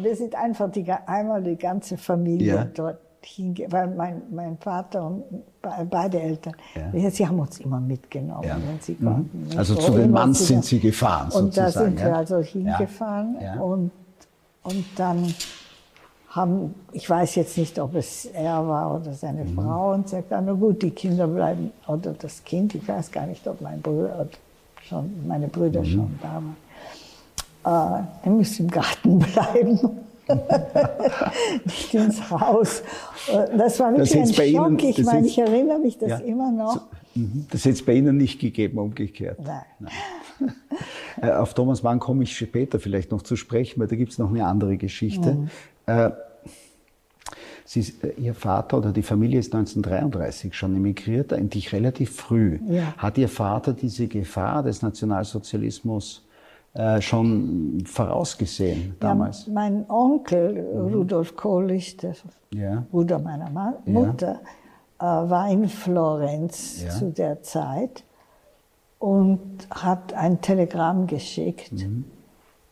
Wir 0.01 0.15
sind 0.15 0.35
einfach 0.35 0.71
die, 0.71 0.85
einmal 0.91 1.43
die 1.43 1.55
ganze 1.55 1.97
Familie 1.97 2.55
ja. 2.55 2.65
dort 2.65 2.99
hinge 3.25 3.65
weil 3.69 3.87
mein, 3.87 4.21
mein 4.31 4.57
Vater 4.57 5.05
und 5.07 5.23
beide 5.89 6.21
Eltern, 6.21 6.53
ja. 6.93 7.09
sie 7.09 7.27
haben 7.27 7.39
uns 7.39 7.59
immer 7.59 7.79
mitgenommen, 7.79 8.47
ja. 8.47 8.55
wenn 8.55 8.79
sie 8.79 8.95
konnten. 8.95 9.47
Mhm. 9.51 9.57
Also 9.57 9.75
zu 9.75 9.91
den 9.93 10.11
Manns 10.11 10.47
sind 10.47 10.63
sie 10.63 10.79
gefahren, 10.79 11.31
Und 11.31 11.57
da 11.57 11.71
sind 11.71 11.99
wir 11.99 12.15
also 12.15 12.39
hingefahren 12.39 13.37
und, 13.59 13.91
und 14.63 14.85
dann 14.95 15.33
haben, 16.35 16.75
ich 16.91 17.09
weiß 17.09 17.35
jetzt 17.35 17.57
nicht, 17.57 17.79
ob 17.79 17.95
es 17.95 18.25
er 18.25 18.67
war 18.67 18.99
oder 18.99 19.13
seine 19.13 19.45
mhm. 19.45 19.55
Frau, 19.55 19.93
und 19.93 20.09
sagt 20.09 20.31
dann, 20.31 20.45
na 20.45 20.53
gut, 20.53 20.81
die 20.81 20.91
Kinder 20.91 21.27
bleiben, 21.27 21.71
oder 21.87 22.13
das 22.13 22.43
Kind, 22.43 22.75
ich 22.75 22.85
weiß 22.87 23.11
gar 23.11 23.25
nicht, 23.25 23.47
ob 23.47 23.61
mein 23.61 23.81
Bruder, 23.81 24.27
schon, 24.83 25.25
meine 25.25 25.47
Brüder 25.47 25.79
mhm. 25.79 25.85
schon 25.85 26.19
da 26.21 26.33
waren. 26.33 26.55
Äh, 27.65 28.25
er 28.25 28.31
muss 28.31 28.59
im 28.59 28.69
Garten 28.69 29.19
bleiben. 29.33 29.79
nicht 31.65 31.93
ins 31.93 32.31
Haus. 32.31 32.81
Das 33.55 33.79
war 33.79 33.91
wirklich 33.91 34.11
das 34.11 34.39
ein 34.39 34.53
Schock. 34.53 34.81
Ihnen, 34.81 34.89
ich 34.89 35.03
meine, 35.03 35.27
ich 35.27 35.37
erinnere 35.37 35.77
mich 35.77 35.99
das 35.99 36.09
ja, 36.09 36.17
immer 36.17 36.51
noch. 36.51 36.81
Mhm. 37.13 37.45
Das 37.51 37.63
hätte 37.63 37.75
es 37.75 37.85
bei 37.85 37.93
Ihnen 37.93 38.17
nicht 38.17 38.39
gegeben, 38.39 38.79
umgekehrt. 38.79 39.37
Nein. 39.43 39.61
Nein. 39.79 40.53
Äh, 41.21 41.31
auf 41.31 41.53
Thomas 41.53 41.83
Mann 41.83 41.99
komme 41.99 42.23
ich 42.23 42.35
später 42.35 42.79
vielleicht 42.79 43.11
noch 43.11 43.21
zu 43.21 43.35
sprechen, 43.35 43.79
weil 43.79 43.87
da 43.87 43.95
gibt 43.95 44.11
es 44.11 44.17
noch 44.17 44.31
eine 44.31 44.45
andere 44.45 44.77
Geschichte. 44.77 45.35
Mhm. 45.35 45.49
Sie, 47.65 47.81
äh, 48.03 48.13
Ihr 48.17 48.35
Vater 48.35 48.77
oder 48.77 48.91
die 48.91 49.01
Familie 49.01 49.39
ist 49.39 49.53
1933 49.53 50.53
schon 50.53 50.75
emigriert, 50.75 51.33
eigentlich 51.33 51.73
relativ 51.73 52.15
früh. 52.15 52.59
Ja. 52.67 52.93
Hat 52.97 53.17
Ihr 53.17 53.27
Vater 53.27 53.73
diese 53.73 54.07
Gefahr 54.07 54.63
des 54.63 54.83
Nationalsozialismus 54.83 56.25
äh, 56.75 57.01
schon 57.01 57.83
vorausgesehen 57.85 58.95
damals? 58.99 59.47
Ja, 59.47 59.53
mein 59.53 59.89
Onkel 59.89 60.53
mhm. 60.53 60.93
Rudolf 60.93 61.35
Kohlich, 61.35 61.97
der 61.97 62.15
ja. 62.53 62.85
Bruder 62.91 63.17
meiner 63.17 63.49
Ma 63.49 63.73
Mutter, 63.85 64.41
äh, 64.99 65.03
war 65.03 65.49
in 65.49 65.67
Florenz 65.67 66.85
zu 66.99 67.11
der 67.11 67.41
Zeit 67.41 68.03
und 68.99 69.67
hat 69.71 70.13
ein 70.13 70.39
Telegramm 70.39 71.07
geschickt 71.07 71.73
mhm. 71.73 72.05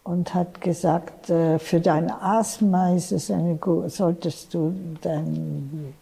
Und 0.03 0.33
hat 0.33 0.61
gesagt, 0.61 1.29
äh, 1.29 1.59
für 1.59 1.79
dein 1.79 2.11
Asthma 2.11 2.93
ist 2.93 3.11
es 3.11 3.31
eine, 3.31 3.57
solltest 3.87 4.53
du 4.53 4.73
dein, 5.01 5.93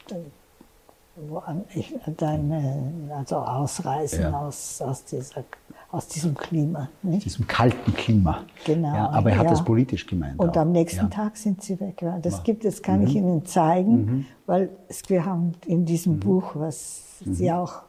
dein, 2.18 3.12
also 3.16 3.36
ausreisen 3.38 4.34
aus, 4.34 4.82
aus 4.82 5.06
dieser 5.06 5.44
aus 5.92 6.08
diesem 6.08 6.36
Klima. 6.36 6.90
Nicht? 7.04 7.26
Diesem 7.26 7.48
kalten 7.48 7.94
Klima. 7.94 8.44
Genau. 8.66 8.96
Ja, 8.96 9.10
aber 9.10 9.32
er 9.32 9.40
hat 9.40 9.46
ja. 9.46 9.52
das 9.52 9.64
politisch 9.64 10.08
gemeint. 10.08 10.40
Und 10.40 10.58
auch. 10.58 10.62
am 10.62 10.72
nächsten 10.72 11.06
ja. 11.06 11.08
Tag 11.08 11.38
sind 11.38 11.62
sie 11.62 11.80
weg. 11.80 12.04
Das 12.22 12.44
gibt 12.44 12.66
es, 12.66 12.82
kann 12.82 13.02
mhm. 13.02 13.08
ich 13.08 13.16
Ihnen 13.16 13.46
zeigen, 13.46 14.06
mhm. 14.06 14.26
weil 14.46 14.70
wir 15.08 15.26
haben 15.26 15.54
in 15.66 15.86
diesem 15.86 16.14
mhm. 16.16 16.20
Buch, 16.22 16.52
was 16.54 17.04
mhm. 17.26 17.34
Sie 17.34 17.52
auch 17.52 17.82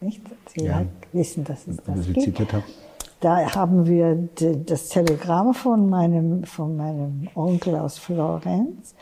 nicht, 0.00 0.20
Sie 0.54 0.72
halt 0.72 0.88
wissen, 1.12 1.44
dass 1.44 1.66
es 1.66 1.78
das 1.78 2.04
Sie 2.04 2.12
gibt. 2.12 2.24
Zitiert 2.26 2.52
haben. 2.52 2.64
Da 3.20 3.54
haben 3.54 3.86
wir 3.86 4.28
das 4.64 4.88
Telegramm 4.88 5.52
von 5.52 5.90
meinem, 5.90 6.44
von 6.44 6.76
meinem 6.76 7.28
Onkel 7.34 7.74
aus 7.76 7.98
Florenz 7.98 8.94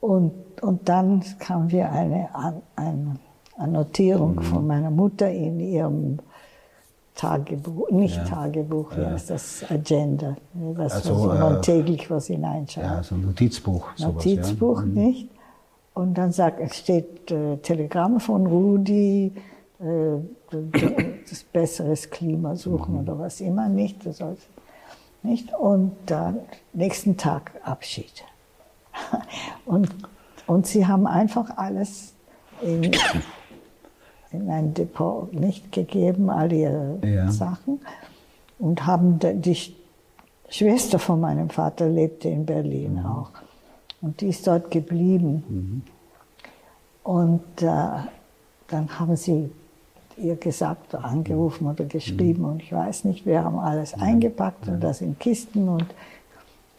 und, 0.00 0.32
und 0.62 0.88
dann 0.88 1.22
kamen 1.38 1.70
wir 1.70 1.90
eine, 1.90 2.28
eine 2.76 3.16
Annotierung 3.56 4.36
mhm. 4.36 4.42
von 4.42 4.66
meiner 4.66 4.90
Mutter 4.90 5.30
in 5.30 5.60
ihrem 5.60 6.18
Tagebuch, 7.14 7.90
nicht 7.90 8.16
ja. 8.16 8.24
Tagebuch, 8.24 8.96
wie 8.96 9.04
heißt 9.04 9.30
das? 9.30 9.64
Agenda. 9.70 10.36
Das 10.76 10.94
also, 10.94 11.28
was 11.28 11.38
man 11.38 11.56
äh, 11.56 11.60
täglich 11.60 12.10
was 12.10 12.26
hineinschaut. 12.26 12.82
Ja, 12.82 13.02
so 13.02 13.14
ein 13.14 13.22
Notizbuch. 13.22 13.86
Notizbuch, 13.98 14.80
ja. 14.80 14.86
Mhm. 14.86 14.94
nicht? 14.94 15.30
Und 15.94 16.18
dann 16.18 16.32
sagt, 16.32 16.74
steht 16.74 17.30
äh, 17.30 17.56
Telegramm 17.58 18.18
von 18.18 18.46
Rudi, 18.46 19.32
das 21.30 21.44
besseres 21.44 22.10
Klima 22.10 22.56
suchen 22.56 22.94
mhm. 22.94 23.00
oder 23.00 23.18
was 23.18 23.40
immer, 23.40 23.68
nicht? 23.68 24.06
Das 24.06 24.18
soll, 24.18 24.36
nicht? 25.22 25.52
Und 25.54 25.92
dann 26.06 26.40
nächsten 26.72 27.16
Tag 27.16 27.52
Abschied. 27.62 28.24
und, 29.66 29.88
und 30.46 30.66
sie 30.66 30.86
haben 30.86 31.06
einfach 31.06 31.56
alles 31.56 32.14
in, 32.62 32.92
in 34.32 34.50
ein 34.50 34.74
Depot 34.74 35.32
nicht 35.32 35.72
gegeben, 35.72 36.30
all 36.30 36.52
ihre 36.52 36.98
ja. 37.04 37.30
Sachen. 37.30 37.80
Und 38.58 38.86
haben 38.86 39.18
die 39.18 39.74
Schwester 40.48 40.98
von 40.98 41.20
meinem 41.20 41.50
Vater 41.50 41.88
lebte 41.88 42.28
in 42.28 42.46
Berlin 42.46 42.94
mhm. 42.94 43.06
auch. 43.06 43.30
Und 44.00 44.20
die 44.20 44.28
ist 44.28 44.46
dort 44.46 44.70
geblieben. 44.70 45.44
Mhm. 45.48 45.82
Und 47.02 47.62
äh, 47.62 47.66
dann 48.68 48.98
haben 48.98 49.16
sie 49.16 49.50
ihr 50.16 50.36
gesagt 50.36 50.94
oder 50.94 51.04
angerufen 51.04 51.66
oder 51.66 51.84
geschrieben 51.84 52.42
mhm. 52.42 52.48
und 52.48 52.62
ich 52.62 52.72
weiß 52.72 53.04
nicht, 53.04 53.26
wir 53.26 53.44
haben 53.44 53.58
alles 53.58 53.94
eingepackt 53.94 54.68
und 54.68 54.80
das 54.80 55.00
in 55.00 55.18
Kisten 55.18 55.68
und 55.68 55.86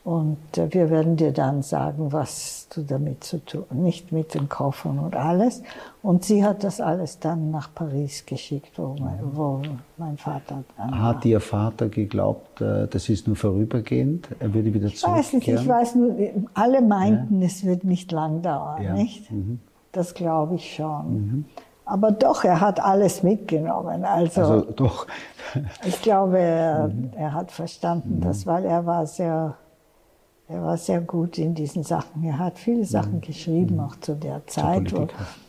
Und 0.06 0.38
äh, 0.60 0.71
wir 0.71 0.91
werden 0.91 1.15
dir 1.15 1.32
dann 1.32 1.63
sagen, 1.63 2.13
was 2.13 2.67
du 2.71 2.84
damit 2.84 3.24
zu 3.24 3.43
tun, 3.43 3.65
nicht 3.71 4.12
mit 4.12 4.36
den 4.36 4.48
Koffern 4.48 5.00
und 5.00 5.15
alles. 5.15 5.63
Und 6.04 6.24
sie 6.24 6.45
hat 6.45 6.63
das 6.63 6.80
alles 6.80 7.17
dann 7.17 7.50
nach 7.50 7.74
Paris 7.74 8.24
geschickt, 8.24 8.78
wo 8.78 8.95
mein, 9.00 9.19
wo 9.34 9.63
mein 9.98 10.17
Vater 10.17 10.63
dann 10.78 11.02
Hat 11.02 11.26
Ihr 11.26 11.39
Vater 11.39 11.89
geglaubt, 11.89 12.62
äh, 12.62 12.88
das 12.88 13.10
ist 13.10 13.26
nur 13.26 13.36
vorübergehend, 13.36 14.28
er 14.39 14.54
würde 14.54 14.71
wieder 14.76 14.86
ich 14.86 15.02
weiß 15.02 15.34
nicht, 15.34 15.48
ich 15.48 15.67
weiß 15.67 15.95
nur, 15.95 16.15
alle 16.54 16.84
meinten, 16.84 17.41
ja. 17.41 17.48
es 17.48 17.65
wird 17.65 17.84
nicht 17.84 18.12
lang 18.12 18.43
dauern, 18.43 18.84
ja. 18.84 18.93
nicht? 18.93 19.32
Mhm. 19.32 19.60
Das 19.91 20.13
glaube 20.13 20.54
ich 20.54 20.76
schon. 20.76 21.13
Mhm. 21.13 21.45
Aber 21.86 22.12
doch, 22.12 22.43
er 22.43 22.62
hat 22.62 22.80
alles 22.80 23.24
mitgenommen. 23.24 24.06
Also, 24.06 24.41
also 24.41 24.62
doch. 24.71 25.08
ich 25.86 26.02
glaube, 26.02 26.39
er, 26.39 26.88
mhm. 26.88 27.12
er 27.15 27.34
hat 27.34 27.52
verstanden, 27.52 28.17
mhm. 28.17 28.21
das, 28.21 28.45
weil 28.48 28.65
er 28.65 28.86
war 28.86 29.06
sehr 29.06 29.56
er 30.48 30.62
war 30.62 30.78
sehr 30.78 31.02
gut 31.02 31.38
in 31.38 31.56
diesen 31.56 31.84
Sachen. 31.84 32.24
Er 32.24 32.38
hat 32.38 32.60
viele 32.60 32.86
Sachen 32.86 33.15
mhm. 33.15 33.21
geschrieben, 33.21 33.80
auch 33.80 33.95
zu 34.00 34.15
der 34.15 34.45
Zeit. 34.45 34.93
Wo, 34.93 35.08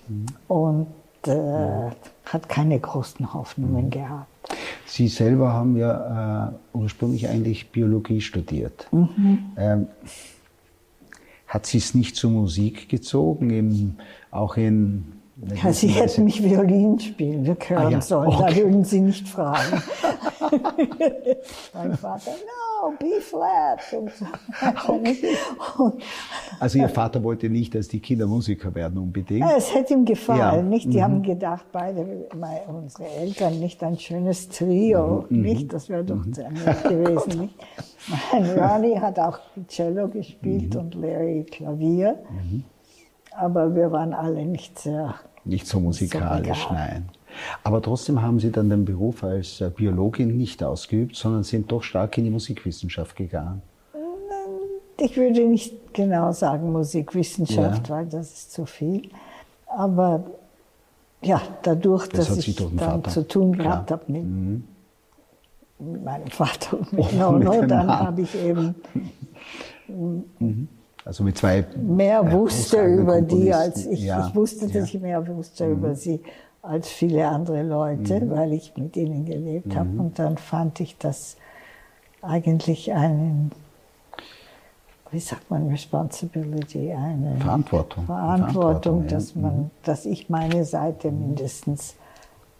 mhm. 0.09 0.27
Und 0.49 0.87
äh, 1.27 1.91
hat 2.25 2.49
keine 2.49 2.79
großen 2.81 3.35
Hoffnungen 3.35 3.87
mhm. 3.87 3.91
gehabt. 3.91 4.29
Sie 4.87 5.09
selber 5.09 5.53
haben 5.53 5.77
ja 5.77 6.49
äh, 6.49 6.53
ursprünglich 6.73 7.29
eigentlich 7.29 7.71
Biologie 7.73 8.21
studiert. 8.21 8.89
Mhm. 8.91 9.39
Ähm, 9.57 9.87
hat 11.47 11.67
Sie 11.67 11.79
es 11.79 11.95
nicht 11.95 12.17
zur 12.17 12.31
Musik 12.31 12.89
gezogen, 12.89 13.51
eben 13.51 13.99
auch 14.31 14.57
in 14.57 15.13
ja, 15.37 15.73
Sie 15.73 15.89
hätten 15.89 16.25
mich 16.25 16.43
Violin 16.43 16.99
spielen 16.99 17.45
hören 17.45 17.87
ah, 17.87 17.91
ja. 17.91 18.01
sollen, 18.01 18.29
okay. 18.29 18.45
da 18.49 18.57
würden 18.57 18.85
Sie 18.85 19.01
nicht 19.01 19.29
fragen. 19.29 19.83
mein 21.75 21.95
Vater, 21.99 22.31
no, 22.31 22.93
B 22.99 23.21
flat. 23.21 23.81
Okay. 24.89 25.37
also 26.59 26.79
Ihr 26.79 26.89
Vater 26.89 27.23
wollte 27.23 27.51
nicht, 27.51 27.75
dass 27.75 27.89
die 27.89 28.01
Kinder 28.01 28.27
Musiker 28.27 28.75
werden 28.75 28.97
unbedingt? 28.97 29.45
es 29.57 29.75
hätte 29.75 29.93
ihm 29.93 30.07
gefallen, 30.07 30.39
ja. 30.39 30.63
nicht? 30.63 30.87
Die 30.91 30.99
mhm. 30.99 31.03
haben 31.03 31.23
gedacht, 31.23 31.67
beide, 31.71 32.29
unsere 32.69 33.07
Eltern, 33.07 33.61
nicht 33.61 33.83
ein 33.83 33.99
schönes 33.99 34.49
Trio, 34.49 35.27
mhm. 35.29 35.43
nicht? 35.43 35.73
Das 35.73 35.91
wäre 35.91 36.05
doch 36.05 36.25
mhm. 36.25 36.33
sehr 36.33 36.51
nett 36.51 36.83
gewesen, 36.85 37.41
nicht? 37.41 37.55
Mein 38.33 38.59
Ronnie 38.59 38.99
hat 38.99 39.19
auch 39.19 39.39
Cello 39.69 40.09
gespielt 40.09 40.75
mhm. 40.75 40.81
und 40.81 40.95
Larry 40.95 41.45
Klavier. 41.45 42.21
Aber 43.39 43.75
wir 43.75 43.93
waren 43.93 44.15
alle 44.15 44.45
nicht 44.45 44.79
sehr. 44.79 45.15
Nicht 45.45 45.67
so 45.67 45.79
musikalisch, 45.81 46.67
so 46.69 46.75
nein. 46.75 47.09
Aber 47.63 47.83
trotzdem 47.83 48.23
haben 48.23 48.41
Sie 48.41 48.51
dann 48.51 48.71
den 48.71 48.85
Beruf 48.85 49.23
als 49.23 49.61
äh, 49.61 49.71
Biologin 49.71 50.37
nicht 50.37 50.63
ausgeübt, 50.63 51.17
sondern 51.17 51.43
sind 51.43 51.71
doch 51.71 51.83
stark 51.83 52.17
in 52.19 52.25
die 52.25 52.31
Musikwissenschaft 52.31 53.15
gegangen. 53.15 53.63
Ich 54.99 55.17
würde 55.17 55.47
nicht 55.47 55.93
genau 55.93 56.33
sagen 56.33 56.73
Musikwissenschaft, 56.73 57.89
ja. 57.89 57.95
weil 57.95 58.07
das 58.07 58.33
ist 58.33 58.53
zu 58.53 58.65
viel. 58.65 59.11
Aber 59.67 60.25
ja, 61.21 61.41
dadurch, 61.63 62.09
das 62.09 62.29
dass 62.29 62.39
ich 62.39 62.57
dann 62.57 62.79
Vater. 62.79 63.11
zu 63.11 63.29
tun 63.29 63.53
gehabt 63.53 63.91
habe 63.91 64.05
mit, 64.07 64.25
mhm. 64.25 64.65
mit, 65.79 66.05
meinem 66.05 66.29
Vater 66.29 66.79
und 66.79 66.93
mit 66.95 67.07
oh, 67.13 67.33
Nono, 67.33 67.67
dann 67.67 67.89
habe 67.89 68.23
ich 68.23 68.35
eben 68.35 68.75
mhm. 70.39 70.69
Also 71.07 71.23
mit 71.23 71.39
zwei. 71.39 71.65
Mehr 71.77 72.21
äh, 72.21 72.33
wusste 72.33 72.85
über 72.85 73.23
die 73.23 73.55
als 73.55 73.87
ich. 73.87 74.03
Ja, 74.03 74.27
ich 74.27 74.35
wusste, 74.35 74.67
dass 74.67 74.75
ja. 74.75 74.83
ich 74.83 75.01
mehr 75.01 75.27
wusste 75.27 75.67
mhm. 75.67 75.73
über 75.73 75.95
sie 75.95 76.21
als 76.63 76.89
viele 76.89 77.29
andere 77.29 77.63
Leute, 77.63 78.21
mhm. 78.21 78.31
weil 78.31 78.53
ich 78.53 78.77
mit 78.77 78.97
ihnen 78.97 79.25
gelebt 79.25 79.69
mhm. 79.69 79.77
habe. 79.77 79.89
Und 79.99 80.19
dann 80.19 80.37
fand 80.37 80.81
ich 80.81 80.99
das 80.99 81.37
eigentlich 82.23 82.93
einen, 82.93 83.53
wie 85.13 85.21
sagt 85.21 85.49
man, 85.49 85.69
Responsibility, 85.69 86.93
eine 86.93 87.37
Verantwortung, 87.37 88.07
Verantwortung, 88.07 88.53
Verantwortung 88.53 89.07
dass 89.07 89.37
man, 89.37 89.57
mhm. 89.57 89.71
dass 89.85 90.07
ich 90.07 90.29
meine 90.29 90.65
Seite 90.65 91.13
mhm. 91.13 91.21
mindestens 91.21 91.95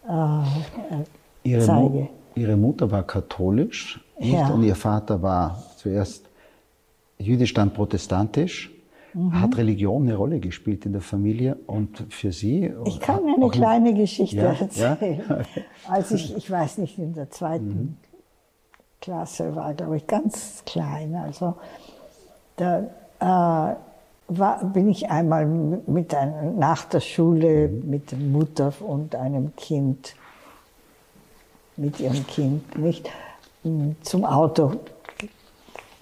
äh, 0.07 1.49
Ihre 1.49 1.65
zeige. 1.65 1.97
Mu 1.97 2.07
Ihre 2.35 2.55
Mutter 2.55 2.89
war 2.89 3.03
katholisch 3.03 3.99
ja. 4.19 4.47
und 4.47 4.63
Ihr 4.63 4.75
Vater 4.75 5.21
war 5.21 5.61
zuerst 5.75 6.26
jüdisch, 7.19 7.53
dann 7.53 7.73
protestantisch. 7.73 8.71
Mhm. 9.13 9.41
Hat 9.41 9.57
Religion 9.57 10.03
eine 10.03 10.15
Rolle 10.15 10.39
gespielt 10.39 10.85
in 10.85 10.91
der 10.93 11.01
Familie 11.01 11.57
und 11.65 12.05
für 12.09 12.31
Sie? 12.31 12.71
Ich 12.85 12.99
kann 12.99 13.23
mir 13.23 13.35
eine 13.35 13.49
kleine 13.49 13.93
Geschichte 13.93 14.37
ja, 14.37 14.53
erzählen. 14.53 15.23
Ja? 15.27 15.41
Als 15.87 16.11
ich, 16.11 16.35
ich 16.35 16.49
weiß 16.49 16.77
nicht, 16.79 16.97
in 16.99 17.13
der 17.13 17.31
zweiten 17.31 17.67
mhm. 17.67 17.97
Klasse 19.01 19.55
war, 19.55 19.73
glaube 19.73 19.97
ich, 19.97 20.07
ganz 20.07 20.63
klein. 20.65 21.15
Also 21.15 21.55
da 22.57 22.79
äh, 23.19 23.75
war, 24.27 24.65
bin 24.65 24.89
ich 24.89 25.09
einmal 25.09 25.45
mit 25.45 26.13
ein, 26.13 26.57
nach 26.59 26.85
der 26.85 26.99
Schule 26.99 27.69
mhm. 27.69 27.89
mit 27.89 28.11
der 28.11 28.19
Mutter 28.19 28.73
und 28.81 29.15
einem 29.15 29.55
Kind, 29.55 30.15
mit 31.77 31.99
ihrem 31.99 32.25
Kind, 32.27 32.77
nicht 32.77 33.09
zum 34.01 34.25
Auto 34.25 34.73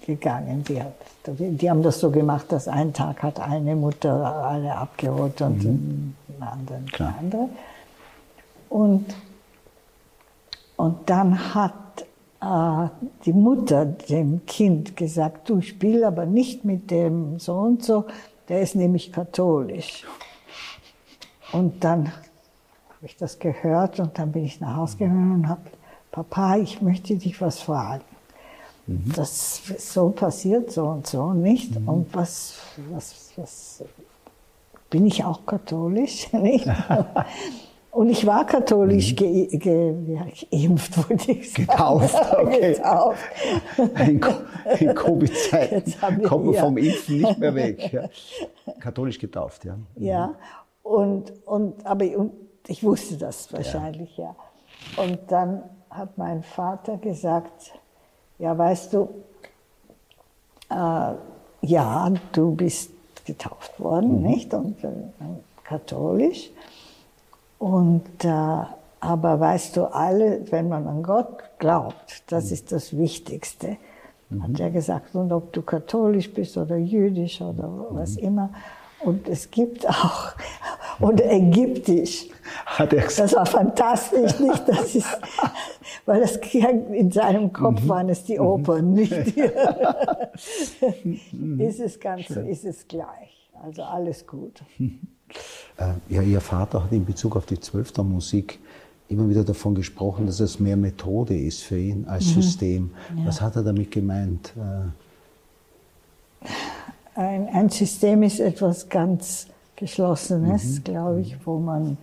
gegangen. 0.06 0.64
Die, 0.64 0.80
die, 1.26 1.70
haben 1.70 1.82
das 1.82 2.00
so 2.00 2.10
gemacht, 2.10 2.50
dass 2.50 2.68
ein 2.68 2.92
Tag 2.92 3.22
hat 3.22 3.40
eine 3.40 3.74
Mutter 3.76 4.12
alle 4.12 4.74
abgeholt 4.74 5.40
und 5.42 5.64
mhm. 5.64 6.14
den 6.28 6.42
anderen 6.42 6.86
Klar. 6.86 7.14
andere. 7.18 7.48
Und, 8.68 9.14
und 10.76 10.96
dann 11.10 11.54
hat 11.54 12.06
äh, 12.40 12.88
die 13.24 13.32
Mutter 13.32 13.84
dem 13.84 14.46
Kind 14.46 14.96
gesagt, 14.96 15.48
du 15.48 15.60
spiel 15.60 16.04
aber 16.04 16.26
nicht 16.26 16.64
mit 16.64 16.90
dem 16.90 17.38
so 17.38 17.54
und 17.54 17.84
so, 17.84 18.04
der 18.48 18.60
ist 18.60 18.76
nämlich 18.76 19.12
katholisch. 19.12 20.04
Und 21.52 21.82
dann 21.84 22.08
habe 22.08 23.06
ich 23.06 23.16
das 23.16 23.38
gehört 23.38 24.00
und 24.00 24.18
dann 24.18 24.32
bin 24.32 24.44
ich 24.44 24.60
nach 24.60 24.76
Hause 24.76 24.98
gegangen 24.98 25.32
und 25.32 25.48
habe, 25.48 25.62
Papa, 26.10 26.56
ich 26.56 26.80
möchte 26.80 27.16
dich 27.16 27.40
was 27.40 27.60
fragen. 27.60 28.04
Mhm. 28.86 29.12
Das 29.14 29.60
ist 29.68 29.92
so 29.92 30.10
passiert, 30.10 30.70
so 30.70 30.86
und 30.86 31.06
so 31.06 31.32
nicht. 31.32 31.78
Mhm. 31.78 31.88
Und 31.88 32.14
was, 32.14 32.54
was, 32.90 33.32
was, 33.36 33.84
bin 34.90 35.06
ich 35.06 35.24
auch 35.24 35.44
katholisch? 35.44 36.32
Nicht? 36.32 36.66
Und 37.90 38.10
ich 38.10 38.26
war 38.26 38.44
katholisch 38.44 39.12
mhm. 39.12 39.16
ge, 39.16 39.46
ge, 39.56 39.94
geimpft, 40.52 40.98
wurde 40.98 41.32
ich 41.32 41.50
sagen. 41.50 41.66
Getauft, 41.66 42.32
okay. 42.38 42.74
Getauft. 42.74 43.24
In, 43.78 44.20
in 44.80 44.94
Covid-Zeiten 44.94 46.22
kommt 46.24 46.44
man 46.44 46.54
ja. 46.54 46.60
vom 46.62 46.76
Impfen 46.76 47.22
nicht 47.22 47.38
mehr 47.38 47.54
weg. 47.54 47.90
Ja. 47.90 48.08
Katholisch 48.80 49.18
getauft, 49.18 49.64
ja. 49.64 49.78
Ja, 49.96 50.34
und, 50.82 51.32
und, 51.46 51.86
aber 51.86 52.04
und 52.18 52.32
ich 52.68 52.84
wusste 52.84 53.16
das 53.16 53.50
wahrscheinlich, 53.54 54.14
ja. 54.18 54.36
ja. 54.96 55.02
Und 55.02 55.20
dann 55.28 55.62
hat 55.88 56.18
mein 56.18 56.42
Vater 56.42 56.98
gesagt, 56.98 57.72
ja, 58.38 58.56
weißt 58.56 58.92
du, 58.92 59.08
äh, 60.70 61.12
ja, 61.62 62.12
du 62.32 62.54
bist 62.54 62.90
getauft 63.24 63.78
worden, 63.80 64.20
mhm. 64.20 64.28
nicht? 64.28 64.54
Und 64.54 64.82
äh, 64.84 64.88
katholisch. 65.64 66.50
Und, 67.58 68.24
äh, 68.24 68.62
aber 69.00 69.40
weißt 69.40 69.76
du, 69.76 69.84
alle, 69.84 70.40
wenn 70.50 70.68
man 70.68 70.86
an 70.86 71.02
Gott 71.02 71.42
glaubt, 71.58 72.22
das 72.28 72.46
mhm. 72.46 72.52
ist 72.52 72.72
das 72.72 72.96
Wichtigste, 72.96 73.76
mhm. 74.30 74.42
hat 74.42 74.60
er 74.60 74.70
gesagt. 74.70 75.14
Und 75.14 75.32
ob 75.32 75.52
du 75.52 75.62
katholisch 75.62 76.32
bist 76.32 76.56
oder 76.56 76.76
jüdisch 76.76 77.40
oder 77.40 77.68
was 77.90 78.16
mhm. 78.16 78.22
immer, 78.22 78.50
und 79.00 79.28
es 79.28 79.50
gibt 79.50 79.88
auch, 79.88 80.32
und 81.00 81.20
ägyptisch. 81.20 82.26
Hat 82.64 82.92
er 82.92 83.02
gesagt. 83.04 83.32
Das 83.32 83.34
war 83.34 83.46
fantastisch, 83.46 84.38
nicht? 84.40 84.68
Das 84.68 84.94
ist, 84.94 85.08
weil 86.04 86.20
das 86.20 86.36
in 86.36 87.10
seinem 87.10 87.52
Kopf 87.52 87.82
mhm. 87.82 87.88
waren 87.88 88.08
es 88.08 88.24
die 88.24 88.38
mhm. 88.38 88.46
Opern, 88.46 88.92
nicht? 88.92 89.12
ist 91.58 91.80
es 91.80 91.98
ganz, 92.00 92.22
Schön. 92.26 92.46
ist 92.46 92.64
es 92.64 92.86
gleich. 92.86 93.50
Also 93.62 93.82
alles 93.82 94.26
gut. 94.26 94.62
Äh, 95.76 95.94
ja, 96.08 96.22
Ihr 96.22 96.40
Vater 96.40 96.84
hat 96.84 96.92
in 96.92 97.04
Bezug 97.04 97.34
auf 97.34 97.46
die 97.46 97.58
Zwölfter-Musik 97.58 98.60
immer 99.08 99.28
wieder 99.28 99.42
davon 99.44 99.74
gesprochen, 99.74 100.26
dass 100.26 100.38
es 100.38 100.60
mehr 100.60 100.76
Methode 100.76 101.36
ist 101.36 101.64
für 101.64 101.78
ihn 101.78 102.06
als 102.06 102.26
mhm. 102.26 102.42
System. 102.42 102.90
Ja. 103.16 103.26
Was 103.26 103.40
hat 103.40 103.56
er 103.56 103.64
damit 103.64 103.90
gemeint? 103.90 104.52
Äh, 104.56 106.48
ein, 107.20 107.48
ein 107.48 107.68
System 107.70 108.22
ist 108.22 108.40
etwas 108.40 108.88
ganz 108.88 109.48
Geschlossenes, 109.76 110.78
mhm. 110.78 110.84
glaube 110.84 111.20
ich, 111.20 111.36
wo 111.46 111.58
man, 111.58 111.96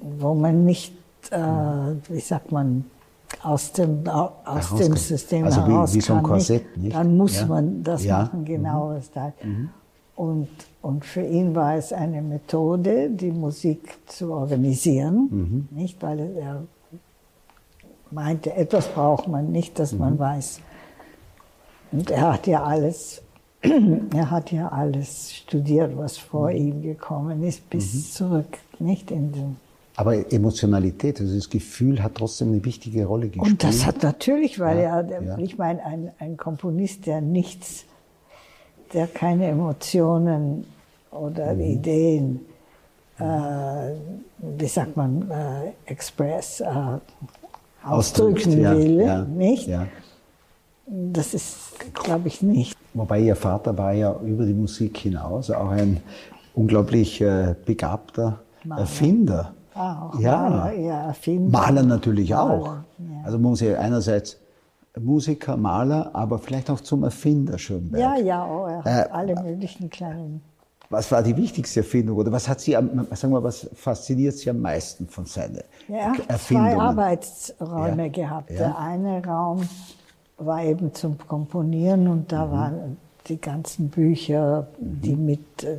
wo 0.00 0.34
man 0.34 0.64
nicht, 0.64 0.94
äh, 1.30 1.38
wie 2.08 2.20
sagt 2.20 2.50
man, 2.50 2.84
aus 3.42 3.72
dem, 3.72 4.06
aus 4.08 4.74
dem 4.76 4.96
System 4.96 5.44
also 5.44 5.66
heraus 5.66 5.92
wie, 5.92 5.96
wie 5.96 6.00
so 6.00 6.14
ein 6.14 6.22
Korsett, 6.22 6.76
nicht? 6.76 6.94
Dann 6.94 7.16
muss 7.16 7.40
ja. 7.40 7.46
man 7.46 7.82
das 7.82 8.04
ja. 8.04 8.22
machen, 8.22 8.44
genau 8.44 8.88
mhm. 8.88 8.96
was 8.96 9.10
da. 9.10 9.32
Mhm. 9.42 9.70
Und, 10.14 10.48
und 10.82 11.04
für 11.04 11.22
ihn 11.22 11.54
war 11.54 11.76
es 11.76 11.92
eine 11.92 12.20
Methode, 12.20 13.10
die 13.10 13.30
Musik 13.30 13.98
zu 14.06 14.32
organisieren, 14.32 15.28
mhm. 15.30 15.68
nicht, 15.70 16.02
weil 16.02 16.20
er 16.36 16.62
meinte, 18.10 18.54
etwas 18.54 18.88
braucht 18.88 19.26
man 19.28 19.50
nicht, 19.50 19.78
dass 19.78 19.92
man 19.92 20.14
mhm. 20.14 20.18
weiß, 20.18 20.60
Und 21.92 22.10
er 22.10 22.32
hat 22.32 22.46
ja 22.46 22.62
alles, 22.62 23.22
er 24.14 24.30
hat 24.30 24.52
ja 24.52 24.68
alles 24.68 25.32
studiert, 25.34 25.96
was 25.96 26.18
vor 26.18 26.50
mhm. 26.50 26.56
ihm 26.56 26.82
gekommen 26.82 27.42
ist, 27.42 27.68
bis 27.70 27.94
mhm. 27.94 28.00
zurück, 28.12 28.58
nicht 28.78 29.10
in 29.10 29.32
den 29.32 29.56
aber 29.94 30.32
Emotionalität, 30.32 31.20
also 31.20 31.34
das 31.34 31.50
Gefühl 31.50 32.02
hat 32.02 32.14
trotzdem 32.14 32.48
eine 32.48 32.64
wichtige 32.64 33.04
Rolle 33.04 33.28
gespielt. 33.28 33.52
Und 33.52 33.62
das 33.62 33.84
hat 33.84 34.02
natürlich, 34.02 34.58
weil 34.58 34.78
ja, 34.78 35.00
er, 35.00 35.22
ja. 35.22 35.38
ich 35.38 35.58
meine, 35.58 35.84
ein, 35.84 36.10
ein 36.18 36.36
Komponist, 36.38 37.06
der 37.06 37.20
nichts, 37.20 37.84
der 38.94 39.06
keine 39.06 39.48
Emotionen 39.48 40.66
oder 41.10 41.54
mhm. 41.54 41.60
Ideen, 41.60 42.40
äh, 43.18 43.22
wie 44.38 44.66
sagt 44.66 44.96
man, 44.96 45.30
äh, 45.30 45.72
express, 45.84 46.60
äh, 46.60 46.66
ausdrücken 47.84 48.60
ja, 48.60 48.76
will, 48.76 49.24
nicht? 49.26 49.68
Das 50.86 51.34
ist, 51.34 51.74
glaube 51.94 52.28
ich, 52.28 52.40
nicht. 52.40 52.76
Wobei 52.94 53.20
Ihr 53.20 53.36
Vater 53.36 53.76
war 53.76 53.92
ja 53.92 54.14
über 54.22 54.44
die 54.44 54.52
Musik 54.52 54.98
hinaus 54.98 55.50
auch 55.50 55.70
ein 55.70 56.02
unglaublich 56.54 57.20
äh, 57.20 57.54
begabter 57.64 58.40
Maler. 58.64 58.80
Erfinder. 58.80 59.54
Auch 59.74 60.18
ja, 60.20 60.36
Maler, 60.36 60.72
ja, 60.74 61.06
Erfinder. 61.06 61.58
Maler 61.58 61.82
natürlich 61.82 62.30
Maler, 62.30 62.52
auch. 62.52 62.66
Ja. 62.98 63.24
Also 63.24 63.38
man 63.38 63.50
muss 63.50 63.60
ja 63.60 63.78
einerseits 63.78 64.38
Musiker, 65.00 65.56
Maler, 65.56 66.10
aber 66.12 66.38
vielleicht 66.38 66.68
auch 66.68 66.80
zum 66.80 67.04
Erfinder 67.04 67.56
Schönberg. 67.56 68.00
Ja, 68.00 68.16
ja, 68.16 68.44
oh, 68.44 68.68
hat 68.68 68.86
äh, 68.86 69.10
alle 69.10 69.34
möglichen 69.42 69.88
kleinen. 69.88 70.42
Was 70.90 71.10
war 71.10 71.22
die 71.22 71.34
wichtigste 71.34 71.80
Erfindung 71.80 72.18
oder 72.18 72.30
was 72.30 72.46
hat 72.46 72.60
Sie, 72.60 72.72
sagen 72.72 73.32
wir, 73.32 73.42
was 73.42 73.66
fasziniert 73.74 74.36
Sie 74.36 74.50
am 74.50 74.60
meisten 74.60 75.08
von 75.08 75.24
seinen 75.24 75.62
ja, 75.88 75.96
er 75.96 76.34
hat 76.34 76.40
Zwei 76.42 76.76
Arbeitsräume 76.76 78.02
ja. 78.02 78.08
gehabt. 78.08 78.50
Ja. 78.50 78.56
Der 78.58 78.78
eine 78.78 79.24
Raum 79.24 79.66
war 80.44 80.62
eben 80.64 80.94
zum 80.94 81.16
Komponieren 81.18 82.08
und 82.08 82.32
da 82.32 82.46
mhm. 82.46 82.50
waren 82.52 82.96
die 83.28 83.40
ganzen 83.40 83.88
Bücher, 83.88 84.66
die 84.78 85.14
mhm. 85.14 85.26
mit 85.26 85.64
äh, 85.64 85.78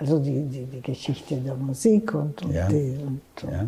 also 0.00 0.18
die, 0.18 0.44
die, 0.46 0.64
die 0.64 0.80
Geschichte 0.80 1.36
der 1.36 1.54
Musik 1.54 2.14
und, 2.14 2.42
und, 2.42 2.52
ja. 2.52 2.66
die, 2.68 2.96
und 3.06 3.20
ja. 3.42 3.66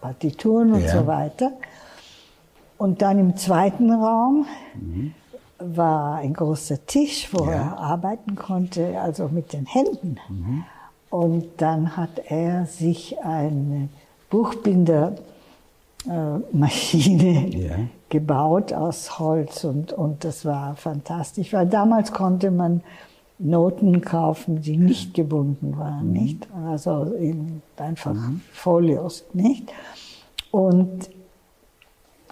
Partituren 0.00 0.72
und 0.72 0.82
ja. 0.82 0.88
so 0.88 1.06
weiter. 1.06 1.52
Und 2.78 3.00
dann 3.00 3.18
im 3.18 3.36
zweiten 3.36 3.92
Raum 3.92 4.46
mhm. 4.74 5.14
war 5.58 6.16
ein 6.16 6.34
großer 6.34 6.84
Tisch, 6.84 7.28
wo 7.32 7.44
er 7.44 7.78
arbeiten 7.78 8.34
konnte, 8.34 9.00
also 9.00 9.28
mit 9.28 9.52
den 9.52 9.66
Händen. 9.66 10.16
Mhm. 10.28 10.64
Und 11.10 11.44
dann 11.58 11.96
hat 11.96 12.22
er 12.26 12.66
sich 12.66 13.20
eine 13.20 13.88
Äh, 16.08 17.86
gebaut 18.08 18.72
aus 18.72 19.18
Holz 19.18 19.64
und, 19.64 19.92
und 19.92 20.24
das 20.24 20.46
war 20.46 20.76
fantastisch, 20.76 21.52
weil 21.52 21.66
damals 21.66 22.12
konnte 22.12 22.50
man 22.50 22.82
Noten 23.38 24.00
kaufen, 24.00 24.62
die 24.62 24.76
nicht 24.76 25.14
gebunden 25.14 25.78
waren, 25.78 26.08
mhm. 26.08 26.12
nicht? 26.12 26.48
Also 26.66 27.02
in 27.02 27.62
einfach 27.76 28.14
mhm. 28.14 28.40
Folios, 28.52 29.24
nicht? 29.32 29.70
Und, 30.50 31.10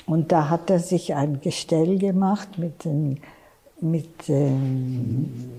und 0.07 0.33
da 0.33 0.49
hat 0.49 0.71
er 0.71 0.81
sich 0.81 1.15
ein 1.15 1.41
Gestell 1.41 1.99
gemacht 1.99 2.59
mit 2.59 2.85
den, 2.85 3.19
mit 3.81 4.29
den, 4.29 5.51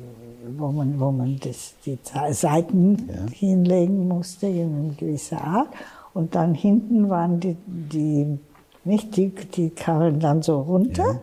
wo 0.57 0.71
man, 0.71 0.99
wo 0.99 1.11
man 1.11 1.39
das, 1.39 1.75
die 1.85 1.97
Seiten 2.31 3.07
ja. 3.07 3.31
hinlegen 3.31 4.07
musste 4.07 4.47
in 4.47 4.75
einer 4.75 4.93
gewissen 4.95 5.37
Art. 5.37 5.69
Und 6.17 6.33
dann 6.33 6.55
hinten 6.55 7.11
waren 7.11 7.39
die, 7.39 7.55
die 7.67 8.39
nicht 8.83 9.15
die, 9.17 9.29
die 9.29 9.69
kamen 9.69 10.19
dann 10.19 10.41
so 10.41 10.61
runter. 10.61 11.03
Ja. 11.03 11.19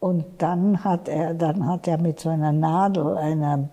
Und 0.00 0.24
dann 0.38 0.82
hat 0.82 1.06
er, 1.06 1.34
dann 1.34 1.64
hat 1.68 1.86
er 1.86 1.98
mit 1.98 2.18
so 2.18 2.30
einer 2.30 2.50
Nadel, 2.50 3.16
einer, 3.16 3.68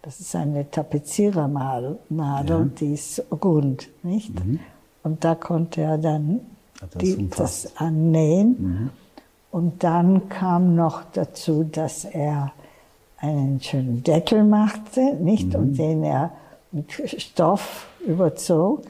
das 0.00 0.18
ist 0.18 0.34
eine 0.34 0.70
Tapezierernadel, 0.70 1.98
ja. 2.08 2.64
die 2.80 2.94
ist 2.94 3.22
rund, 3.30 3.90
nicht? 4.02 4.42
Mhm. 4.42 4.60
Und 5.02 5.24
da 5.24 5.34
konnte 5.34 5.82
er 5.82 5.98
dann 5.98 6.40
das, 6.80 7.02
die, 7.02 7.28
das 7.28 7.76
annähen. 7.76 8.48
Mhm. 8.58 8.90
Und 9.50 9.84
dann 9.84 10.30
kam 10.30 10.74
noch 10.74 11.02
dazu, 11.12 11.64
dass 11.64 12.06
er 12.06 12.50
einen 13.18 13.60
schönen 13.60 14.02
Deckel 14.02 14.42
machte, 14.42 15.16
nicht? 15.16 15.48
Mhm. 15.48 15.54
Und 15.54 15.78
den 15.78 16.02
er 16.02 16.32
mit 16.70 16.90
Stoff 17.20 17.88
überzog. 18.06 18.84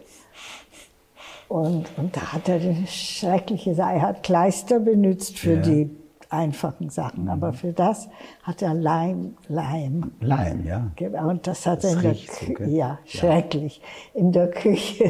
Und, 1.52 1.84
und 1.98 2.16
da 2.16 2.32
hat 2.32 2.48
er 2.48 2.54
eine 2.54 2.86
schreckliche 2.86 3.74
Sache. 3.74 3.96
Er 3.96 4.02
hat 4.02 4.22
Kleister 4.22 4.80
benutzt 4.80 5.38
für 5.38 5.56
ja. 5.56 5.60
die 5.60 5.90
einfachen 6.30 6.88
Sachen. 6.88 7.28
Aber 7.28 7.48
mhm. 7.48 7.56
für 7.56 7.72
das 7.74 8.08
hat 8.42 8.62
er 8.62 8.72
Leim, 8.72 9.34
Leim. 9.48 10.12
Leim, 10.20 10.64
ja. 10.64 10.90
Und 11.24 11.46
das 11.46 11.66
hat 11.66 11.84
das 11.84 11.92
er 11.92 11.96
in 11.96 12.02
der 12.02 12.12
Küche, 12.14 12.54
so, 12.58 12.70
ja, 12.70 12.98
schrecklich, 13.04 13.82
in 14.14 14.32
der 14.32 14.50
Küche. 14.50 15.04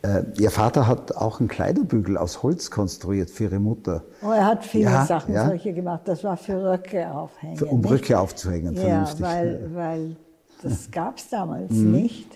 Äh, 0.00 0.22
Ihr 0.38 0.50
Vater 0.50 0.86
hat 0.86 1.14
auch 1.14 1.38
einen 1.38 1.50
Kleiderbügel 1.50 2.16
aus 2.16 2.42
Holz 2.42 2.70
konstruiert 2.70 3.28
für 3.28 3.44
Ihre 3.44 3.58
Mutter. 3.58 4.04
Oh, 4.22 4.30
er 4.30 4.46
hat 4.46 4.64
viele 4.64 4.84
ja, 4.84 5.04
Sachen 5.04 5.34
ja. 5.34 5.48
solche 5.48 5.74
gemacht. 5.74 6.00
Das 6.06 6.24
war 6.24 6.38
für 6.38 6.64
Röcke 6.64 7.10
aufhängen. 7.10 7.58
Für, 7.58 7.66
um 7.66 7.82
nicht? 7.82 7.90
Röcke 7.90 8.18
aufzuhängen, 8.18 8.74
ja, 8.74 9.06
Weil, 9.18 9.68
weil 9.74 10.16
das 10.62 10.90
gab 10.90 11.18
es 11.18 11.28
damals 11.28 11.72
mhm. 11.72 11.92
nicht. 11.92 12.35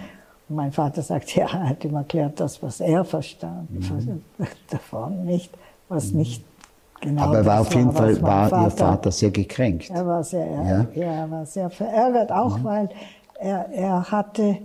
Mein 0.49 0.73
Vater 0.73 1.03
sagt, 1.03 1.35
ja, 1.37 1.47
er 1.47 1.71
hat 1.71 1.85
ihm 1.85 1.95
erklärt, 1.95 2.41
das, 2.41 2.63
was 2.63 2.81
er 2.81 3.05
verstand, 3.05 3.71
mhm. 3.71 4.23
davon 4.71 5.25
nicht, 5.25 5.51
was 5.89 6.13
mhm. 6.13 6.19
nicht 6.19 6.45
genau 7.01 7.23
Aber 7.23 7.39
er 7.39 7.47
war 7.47 7.61
auf 7.61 7.75
jeden 7.75 7.95
war, 7.95 7.95
Fall, 7.95 8.23
war 8.23 8.49
Vater, 8.49 8.65
Ihr 8.65 8.71
Vater 8.71 9.13
sehr 9.13 9.31
gekränkt. 9.31 9.91
Er 9.91 10.07
war 10.07 10.25
sehr, 10.25 10.47
ja? 10.47 10.87
ja 10.95 11.13
er 11.13 11.31
war 11.31 11.47
sehr 11.47 11.71
verärgert, 11.71 12.33
auch 12.33 12.59
mhm. 12.59 12.65
weil 12.65 12.89
er, 13.39 13.71
er 13.71 14.11
hatte, 14.11 14.59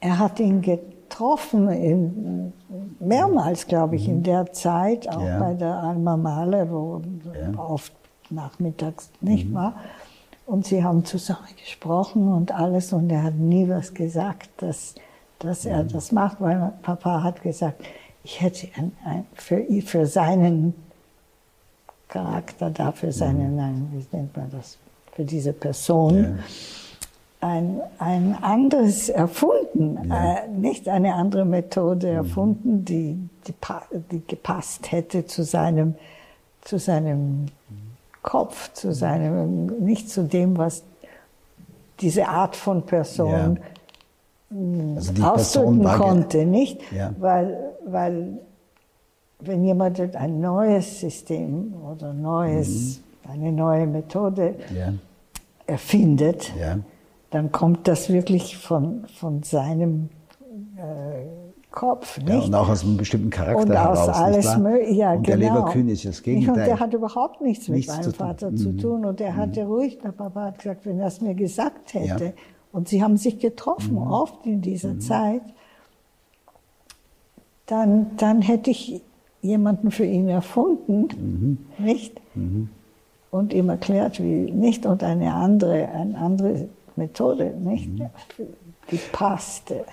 er 0.00 0.18
hat 0.18 0.40
ihn 0.40 0.62
getroffen 0.62 1.68
in, 1.68 2.52
mehrmals, 2.98 3.66
glaube 3.66 3.96
ich, 3.96 4.08
mhm. 4.08 4.14
in 4.14 4.22
der 4.22 4.52
Zeit, 4.52 5.08
auch 5.08 5.22
ja. 5.22 5.38
bei 5.38 5.54
der 5.54 5.74
Alma 5.74 6.16
Mahler, 6.16 6.70
wo 6.70 7.02
ja. 7.34 7.58
oft 7.58 7.92
nachmittags 8.30 9.10
nicht 9.20 9.48
mhm. 9.48 9.54
war. 9.54 9.74
Und 10.46 10.66
sie 10.66 10.82
haben 10.82 11.04
zusammen 11.04 11.46
gesprochen 11.62 12.26
und 12.32 12.52
alles 12.52 12.92
und 12.92 13.10
er 13.10 13.22
hat 13.22 13.34
nie 13.34 13.68
was 13.68 13.94
gesagt, 13.94 14.50
dass, 14.56 14.94
dass 15.38 15.64
er 15.64 15.84
mhm. 15.84 15.88
das 15.88 16.10
macht, 16.10 16.40
weil 16.40 16.72
Papa 16.82 17.22
hat 17.22 17.42
gesagt, 17.42 17.84
ich 18.24 18.40
hätte 18.40 18.66
ein, 18.76 18.92
ein, 19.04 19.26
für, 19.34 19.64
für 19.82 20.06
seinen 20.06 20.74
Charakter 22.08 22.70
da, 22.70 22.92
für 22.92 23.12
seinen, 23.12 23.52
mhm. 23.52 23.56
nein, 23.56 23.88
wie 23.92 24.16
nennt 24.16 24.36
man 24.36 24.50
das, 24.50 24.78
für 25.12 25.24
diese 25.24 25.52
Person. 25.52 26.40
Ein, 27.42 27.80
ein 27.98 28.36
anderes 28.42 29.08
erfunden, 29.08 29.98
ja. 30.08 30.34
äh, 30.34 30.48
nicht 30.48 30.88
eine 30.88 31.14
andere 31.14 31.46
Methode 31.46 32.08
mhm. 32.08 32.16
erfunden, 32.16 32.84
die, 32.84 33.16
die, 33.46 33.54
die, 34.10 34.22
gepasst 34.26 34.92
hätte 34.92 35.24
zu 35.24 35.42
seinem 35.42 35.94
zu 36.62 36.78
seinem 36.78 37.46
Kopf, 38.22 38.72
zu 38.74 38.92
seinem, 38.92 39.66
nicht 39.84 40.10
zu 40.10 40.24
dem, 40.24 40.58
was 40.58 40.82
diese 42.00 42.28
Art 42.28 42.56
von 42.56 42.84
Person 42.84 43.58
ja. 44.50 44.96
also 44.96 45.22
ausdrücken 45.22 45.84
konnte, 45.84 46.46
nicht? 46.46 46.80
Ja. 46.92 47.14
Weil, 47.18 47.72
weil 47.86 48.38
wenn 49.40 49.64
jemand 49.64 50.00
ein 50.16 50.40
neues 50.40 51.00
System 51.00 51.74
oder 51.82 52.12
neues, 52.12 53.00
mhm. 53.24 53.30
eine 53.30 53.52
neue 53.52 53.86
Methode 53.86 54.54
erfindet, 55.66 56.52
dann 57.30 57.52
kommt 57.52 57.86
das 57.88 58.10
wirklich 58.10 58.56
von, 58.56 59.06
von 59.06 59.42
seinem 59.42 60.10
äh, 60.76 61.26
Kopf. 61.70 62.18
Nicht? 62.18 62.28
Ja, 62.28 62.40
und 62.40 62.54
auch 62.54 62.68
aus 62.68 62.82
einem 62.82 62.96
bestimmten 62.96 63.30
Charakter 63.30 63.62
und 63.62 63.72
heraus. 63.72 64.08
Aus 64.08 64.16
alles 64.16 64.44
ja, 64.44 65.12
und 65.12 65.22
genau. 65.22 65.22
der 65.22 65.36
Leberkühn 65.36 65.88
ist 65.88 66.04
das 66.04 66.22
Gegenteil. 66.22 66.54
Und 66.54 66.66
der 66.66 66.80
hat 66.80 66.92
überhaupt 66.92 67.40
nichts, 67.40 67.68
nichts 67.68 67.92
mit 67.92 68.02
meinem 68.02 68.10
zu 68.10 68.16
Vater 68.16 68.56
zu 68.56 68.70
mhm. 68.70 68.78
tun. 68.78 69.04
Und 69.04 69.20
mhm. 69.20 69.36
hatte 69.36 69.64
ruhig, 69.64 69.98
der 69.98 70.10
Papa 70.10 70.46
hat 70.46 70.58
gesagt, 70.58 70.84
wenn 70.86 70.98
er 70.98 71.06
es 71.06 71.20
mir 71.20 71.34
gesagt 71.34 71.94
hätte. 71.94 72.24
Ja. 72.24 72.32
Und 72.72 72.88
sie 72.88 73.02
haben 73.02 73.16
sich 73.16 73.38
getroffen, 73.38 73.94
mhm. 73.94 74.10
oft 74.10 74.46
in 74.46 74.60
dieser 74.60 74.94
mhm. 74.94 75.00
Zeit. 75.00 75.42
Dann, 77.66 78.16
dann 78.16 78.42
hätte 78.42 78.70
ich 78.70 79.00
jemanden 79.42 79.92
für 79.92 80.04
ihn 80.04 80.28
erfunden, 80.28 81.08
mhm. 81.78 81.84
nicht? 81.84 82.20
Mhm. 82.34 82.68
Und 83.30 83.52
ihm 83.52 83.68
erklärt, 83.68 84.20
wie 84.20 84.50
nicht 84.50 84.86
und 84.86 85.04
eine 85.04 85.34
andere, 85.34 85.88
eine 85.88 86.18
andere 86.18 86.68
Methode, 87.00 87.54
nicht? 87.58 87.90
Die 88.90 89.00
passte. 89.12 89.84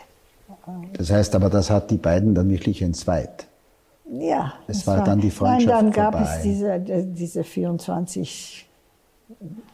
Das 0.93 1.11
heißt 1.11 1.35
aber, 1.35 1.49
das 1.49 1.69
hat 1.69 1.89
die 1.91 1.97
beiden 1.97 2.35
dann 2.35 2.49
wirklich 2.49 2.81
entzweit. 2.81 3.47
Ja. 4.11 4.53
Es 4.67 4.87
war, 4.87 4.99
war, 4.99 5.05
dann 5.05 5.19
die 5.19 5.31
Freundschaft 5.31 5.67
Nein, 5.67 5.85
dann 5.85 5.91
gab 5.91 6.13
vorbei. 6.13 6.35
es 6.37 6.43
diese, 6.43 6.79
diese 6.79 7.43
24 7.43 8.67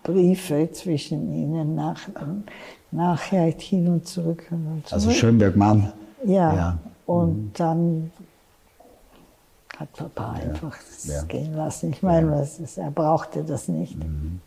Briefe 0.03 0.69
zwischen 0.71 1.31
ihnen 1.33 1.75
nach, 1.75 1.99
nachher 2.91 3.53
hin 3.57 3.87
und 3.87 4.07
zurück. 4.07 4.47
Und 4.49 4.87
zurück. 4.87 4.93
Also 4.93 5.11
Schönberg-Mann. 5.11 5.93
Ja. 6.25 6.55
ja. 6.55 6.77
Und 7.05 7.35
mhm. 7.35 7.51
dann 7.53 8.11
hat 9.77 9.93
Papa 9.93 10.35
ja. 10.39 10.49
einfach 10.49 10.77
ja. 11.05 11.23
gehen 11.23 11.55
lassen. 11.55 11.91
Ich 11.91 12.01
meine, 12.01 12.31
was 12.31 12.59
ist, 12.59 12.77
er 12.77 12.91
brauchte 12.91 13.43
das 13.43 13.67
nicht. 13.67 13.97
Mhm. 13.97 14.41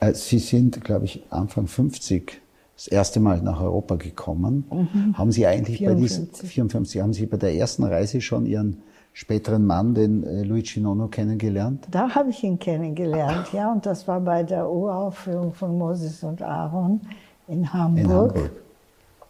Äh, 0.00 0.14
Sie 0.14 0.38
sind, 0.38 0.82
glaube 0.82 1.04
ich, 1.04 1.24
Anfang 1.30 1.66
50 1.66 2.40
das 2.76 2.88
erste 2.88 3.20
Mal 3.20 3.40
nach 3.40 3.60
Europa 3.60 3.94
gekommen. 3.96 4.64
Mhm. 4.70 5.16
Haben 5.16 5.32
Sie 5.32 5.46
eigentlich 5.46 5.78
54. 5.78 5.86
bei 5.86 6.00
diesen 6.00 6.48
54, 6.48 7.00
haben 7.00 7.12
Sie 7.12 7.26
bei 7.26 7.36
der 7.36 7.54
ersten 7.54 7.84
Reise 7.84 8.20
schon 8.20 8.46
Ihren 8.46 8.82
späteren 9.12 9.64
Mann, 9.64 9.94
den 9.94 10.24
äh, 10.24 10.42
Luigi 10.42 10.80
Nono, 10.80 11.06
kennengelernt? 11.06 11.86
Da 11.90 12.14
habe 12.14 12.30
ich 12.30 12.42
ihn 12.42 12.58
kennengelernt, 12.58 13.52
ja, 13.52 13.70
und 13.70 13.86
das 13.86 14.08
war 14.08 14.20
bei 14.20 14.42
der 14.42 14.68
Uraufführung 14.68 15.54
von 15.54 15.78
Moses 15.78 16.22
und 16.24 16.42
Aaron 16.42 17.00
in 17.46 17.72
Hamburg. 17.72 18.04
In 18.04 18.10
Hamburg. 18.10 18.50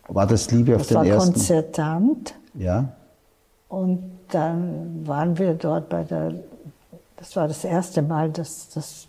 War 0.09 0.27
das 0.27 0.51
Liebe 0.51 0.77
auf 0.77 0.87
das 0.87 0.89
den 0.89 1.05
ersten? 1.05 1.33
Das 1.33 1.51
war 1.51 1.63
Konzertant. 1.63 2.35
Ja. 2.55 2.93
Und 3.69 4.03
dann 4.31 5.07
waren 5.07 5.39
wir 5.39 5.55
dort 5.55 5.89
bei 5.89 6.03
der, 6.03 6.35
das 7.17 7.37
war 7.37 7.49
das 7.49 7.65
erste 7.65 8.03
Mal, 8.03 8.31
dass, 8.31 8.69
dass 8.71 9.07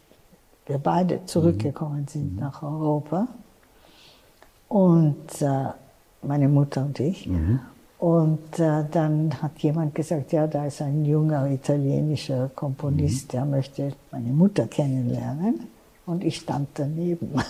wir 0.66 0.78
beide 0.78 1.26
zurückgekommen 1.26 2.08
sind 2.08 2.34
mhm. 2.34 2.40
nach 2.40 2.64
Europa. 2.64 3.28
Und 4.68 5.42
äh, 5.42 5.68
meine 6.22 6.48
Mutter 6.48 6.82
und 6.86 7.00
ich. 7.00 7.28
Mhm. 7.28 7.60
Und 8.00 8.60
äh, 8.60 8.84
dann 8.92 9.42
hat 9.42 9.58
jemand 9.60 9.96
gesagt, 9.96 10.34
ja, 10.34 10.48
da 10.48 10.66
ist 10.66 10.82
ein 10.82 11.06
junger 11.06 11.50
italienischer 11.50 12.52
Komponist, 12.54 13.28
mhm. 13.28 13.32
der 13.32 13.46
möchte 13.46 13.94
meine 14.12 14.30
Mutter 14.30 14.68
kennenlernen. 14.68 15.68
Und 16.06 16.24
ich 16.24 16.36
stand 16.38 16.70
daneben. 16.76 17.32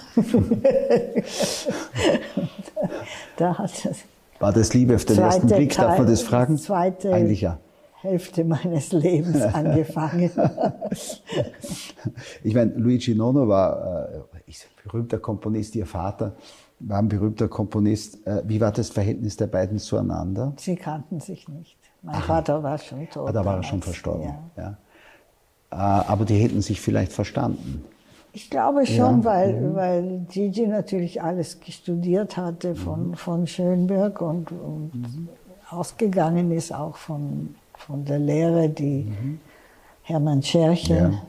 da 3.38 3.58
hat 3.58 3.86
das 3.86 3.98
War 4.40 4.54
das 4.54 4.74
Liebe 4.74 4.96
auf 4.96 5.04
den 5.04 5.18
ersten 5.18 5.48
Blick, 5.48 5.76
darf 5.76 5.98
man 5.98 6.08
das 6.08 6.22
fragen? 6.22 6.58
Zweite 6.58 7.14
Eigentlich 7.14 7.42
ja. 7.42 7.58
Hälfte 8.06 8.44
meines 8.44 8.92
Lebens 8.92 9.42
angefangen. 9.54 10.32
ich 12.44 12.56
meine, 12.56 12.72
Luigi 12.76 13.16
Nono 13.16 13.48
war 13.48 14.10
äh, 14.10 14.18
ein 14.48 14.54
berühmter 14.84 15.20
Komponist, 15.20 15.76
ihr 15.76 15.86
Vater 15.86 16.36
war 16.80 17.00
ein 17.00 17.08
berühmter 17.08 17.48
Komponist. 17.48 18.26
Äh, 18.28 18.44
wie 18.46 18.60
war 18.62 18.72
das 18.72 18.90
Verhältnis 18.90 19.38
der 19.38 19.48
beiden 19.48 19.80
zueinander? 19.80 20.54
Sie 20.58 20.76
kannten 20.76 21.20
sich 21.20 21.48
nicht. 21.48 21.78
Mein 22.02 22.16
Ach, 22.16 22.26
Vater 22.26 22.62
war 22.64 22.78
schon 22.78 23.10
tot. 23.10 23.30
Ah, 23.30 23.32
da 23.32 23.46
war 23.46 23.58
er 23.58 23.64
schon 23.64 23.82
verstorben. 23.82 24.34
Ja. 24.58 24.78
ja. 25.72 26.02
Äh, 26.02 26.08
aber 26.08 26.26
die 26.26 26.36
hätten 26.36 26.62
sich 26.62 26.82
vielleicht 26.82 27.12
verstanden. 27.12 27.84
Ich 28.34 28.50
glaube 28.50 28.86
schon, 28.86 29.20
ja. 29.20 29.26
weil, 29.26 29.54
mhm. 29.54 29.76
weil 29.76 30.26
Gigi 30.30 30.68
natürlich 30.68 31.22
alles 31.22 31.58
studiert 31.70 32.36
hatte 32.36 32.76
von, 32.76 33.10
mhm. 33.10 33.14
von 33.16 33.48
Schönberg 33.48 34.22
und, 34.22 34.52
und 34.52 34.92
mhm. 34.94 35.30
ausgegangen 35.70 36.52
ist 36.52 36.74
auch 36.74 36.98
von, 36.98 37.56
von 37.78 38.06
der 38.06 38.20
Lehre, 38.20 38.70
die 38.70 39.04
mhm. 39.04 39.40
Hermann 40.04 40.44
Scherchen 40.44 41.14
ja. 41.14 41.22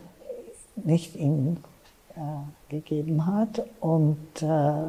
nicht 0.75 1.15
ihm 1.15 1.57
äh, 2.15 2.19
gegeben 2.69 3.25
hat. 3.25 3.63
Und 3.79 4.41
äh, 4.41 4.87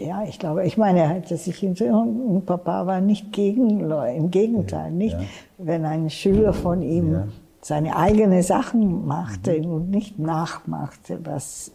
ja, 0.00 0.22
ich 0.26 0.38
glaube, 0.38 0.64
ich 0.66 0.78
meine, 0.78 1.00
er 1.00 1.08
hätte 1.08 1.36
sich 1.36 1.62
und 1.62 2.46
Papa 2.46 2.86
war 2.86 3.00
nicht 3.00 3.32
gegen 3.32 3.80
Leute, 3.80 4.16
im 4.16 4.30
Gegenteil, 4.30 4.90
nicht. 4.90 5.18
Ja. 5.18 5.26
Wenn 5.58 5.84
ein 5.84 6.08
Schüler 6.08 6.54
von 6.54 6.82
ihm 6.82 7.12
ja. 7.12 7.28
seine 7.60 7.96
eigenen 7.96 8.42
Sachen 8.42 9.06
machte 9.06 9.60
mhm. 9.60 9.72
und 9.72 9.90
nicht 9.90 10.18
nachmachte, 10.18 11.20
was 11.24 11.72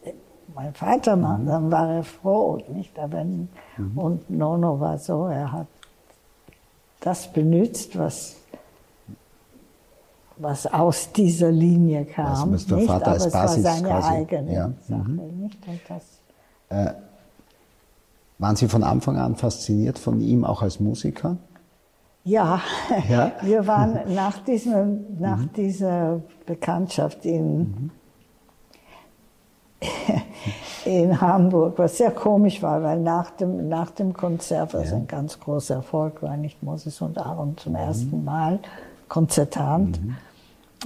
mein 0.54 0.74
Vater 0.74 1.16
macht, 1.16 1.42
mhm. 1.42 1.46
dann 1.46 1.70
war 1.70 1.88
er 1.88 2.02
froh, 2.02 2.58
nicht? 2.72 2.98
Aber, 2.98 3.22
mhm. 3.24 3.48
Und 3.94 4.28
Nono 4.30 4.80
war 4.80 4.98
so, 4.98 5.26
er 5.26 5.52
hat 5.52 5.68
das 7.00 7.32
benutzt, 7.32 7.98
was 7.98 8.36
was 10.38 10.66
aus 10.66 11.12
dieser 11.12 11.50
Linie 11.50 12.04
kam. 12.04 12.52
Was 12.52 12.66
der 12.66 12.78
Vater 12.80 13.12
nicht? 13.12 13.22
als 13.22 13.32
Basis 13.32 13.58
es 13.58 13.64
war 13.64 13.74
seine 13.74 13.88
quasi. 13.88 14.08
eigene 14.08 14.54
ja. 14.54 14.70
Sache. 14.86 15.08
Mhm. 15.08 15.50
Das 15.88 16.04
äh, 16.68 16.92
waren 18.38 18.56
Sie 18.56 18.68
von 18.68 18.82
Anfang 18.82 19.16
an 19.16 19.36
fasziniert 19.36 19.98
von 19.98 20.20
ihm 20.20 20.44
auch 20.44 20.62
als 20.62 20.78
Musiker? 20.78 21.36
Ja, 22.24 22.60
ja? 23.08 23.32
wir 23.42 23.66
waren 23.66 24.00
nach, 24.14 24.38
diesem, 24.38 25.18
nach 25.18 25.38
mhm. 25.38 25.52
dieser 25.56 26.20
Bekanntschaft 26.44 27.24
in, 27.24 27.58
mhm. 27.58 27.90
in 30.86 31.20
Hamburg, 31.20 31.74
was 31.76 31.98
sehr 31.98 32.12
komisch 32.12 32.62
war, 32.62 32.82
weil 32.82 33.00
nach 33.00 33.30
dem, 33.30 33.68
nach 33.68 33.90
dem 33.90 34.12
Konzert, 34.12 34.72
was 34.72 34.90
ja. 34.90 34.96
ein 34.96 35.06
ganz 35.06 35.40
großer 35.40 35.76
Erfolg 35.76 36.22
war, 36.22 36.36
nicht 36.36 36.62
Moses 36.62 37.00
und 37.00 37.18
Aaron 37.18 37.56
zum 37.56 37.72
mhm. 37.72 37.78
ersten 37.78 38.24
Mal, 38.24 38.60
konzertant. 39.08 40.02
Mhm. 40.02 40.16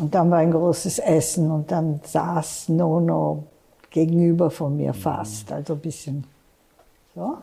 Und 0.00 0.14
dann 0.14 0.30
war 0.30 0.38
ein 0.38 0.52
großes 0.52 1.00
Essen 1.00 1.50
und 1.50 1.70
dann 1.70 2.00
saß 2.02 2.70
Nono 2.70 3.44
gegenüber 3.90 4.50
von 4.50 4.76
mir 4.76 4.94
fast, 4.94 5.52
also 5.52 5.74
ein 5.74 5.80
bisschen 5.80 6.24
so. 7.14 7.36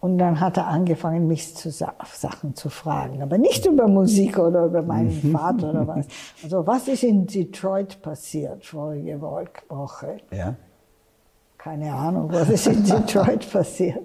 Und 0.00 0.16
dann 0.16 0.40
hat 0.40 0.56
er 0.56 0.66
angefangen, 0.66 1.26
mich 1.26 1.54
zu 1.54 1.70
Sachen 1.70 2.54
zu 2.54 2.70
fragen. 2.70 3.22
Aber 3.22 3.36
nicht 3.36 3.66
über 3.66 3.86
Musik 3.86 4.38
oder 4.38 4.64
über 4.64 4.80
meinen 4.80 5.20
mhm. 5.22 5.32
Vater 5.32 5.70
oder 5.70 5.86
was. 5.86 6.06
Also, 6.42 6.66
was 6.66 6.88
ist 6.88 7.02
in 7.02 7.26
Detroit 7.26 8.00
passiert 8.00 8.64
vorige 8.64 9.20
Woche? 9.20 10.16
Ja. 10.30 10.54
Keine 11.62 11.92
Ahnung, 11.92 12.32
was 12.32 12.48
ist 12.48 12.68
in 12.68 12.84
Detroit 12.84 13.46
passiert. 13.52 14.00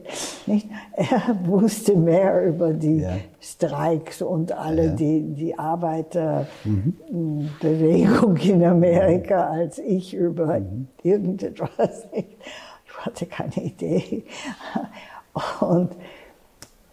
Nicht? 0.45 0.67
Er 0.91 1.37
wusste 1.45 1.95
mehr 1.95 2.47
über 2.47 2.73
die 2.73 2.97
ja. 2.97 3.15
Streiks 3.39 4.21
und 4.21 4.51
alle 4.51 4.87
ja. 4.87 4.91
die, 4.91 5.21
die 5.21 5.57
Arbeiterbewegung 5.57 8.33
mhm. 8.33 8.39
in 8.41 8.65
Amerika 8.65 9.49
als 9.49 9.79
ich 9.79 10.13
über 10.13 10.59
mhm. 10.59 10.89
irgendetwas. 11.01 12.05
Ich 12.11 12.25
hatte 12.97 13.25
keine 13.25 13.55
Idee. 13.55 14.25
Und, 15.61 15.91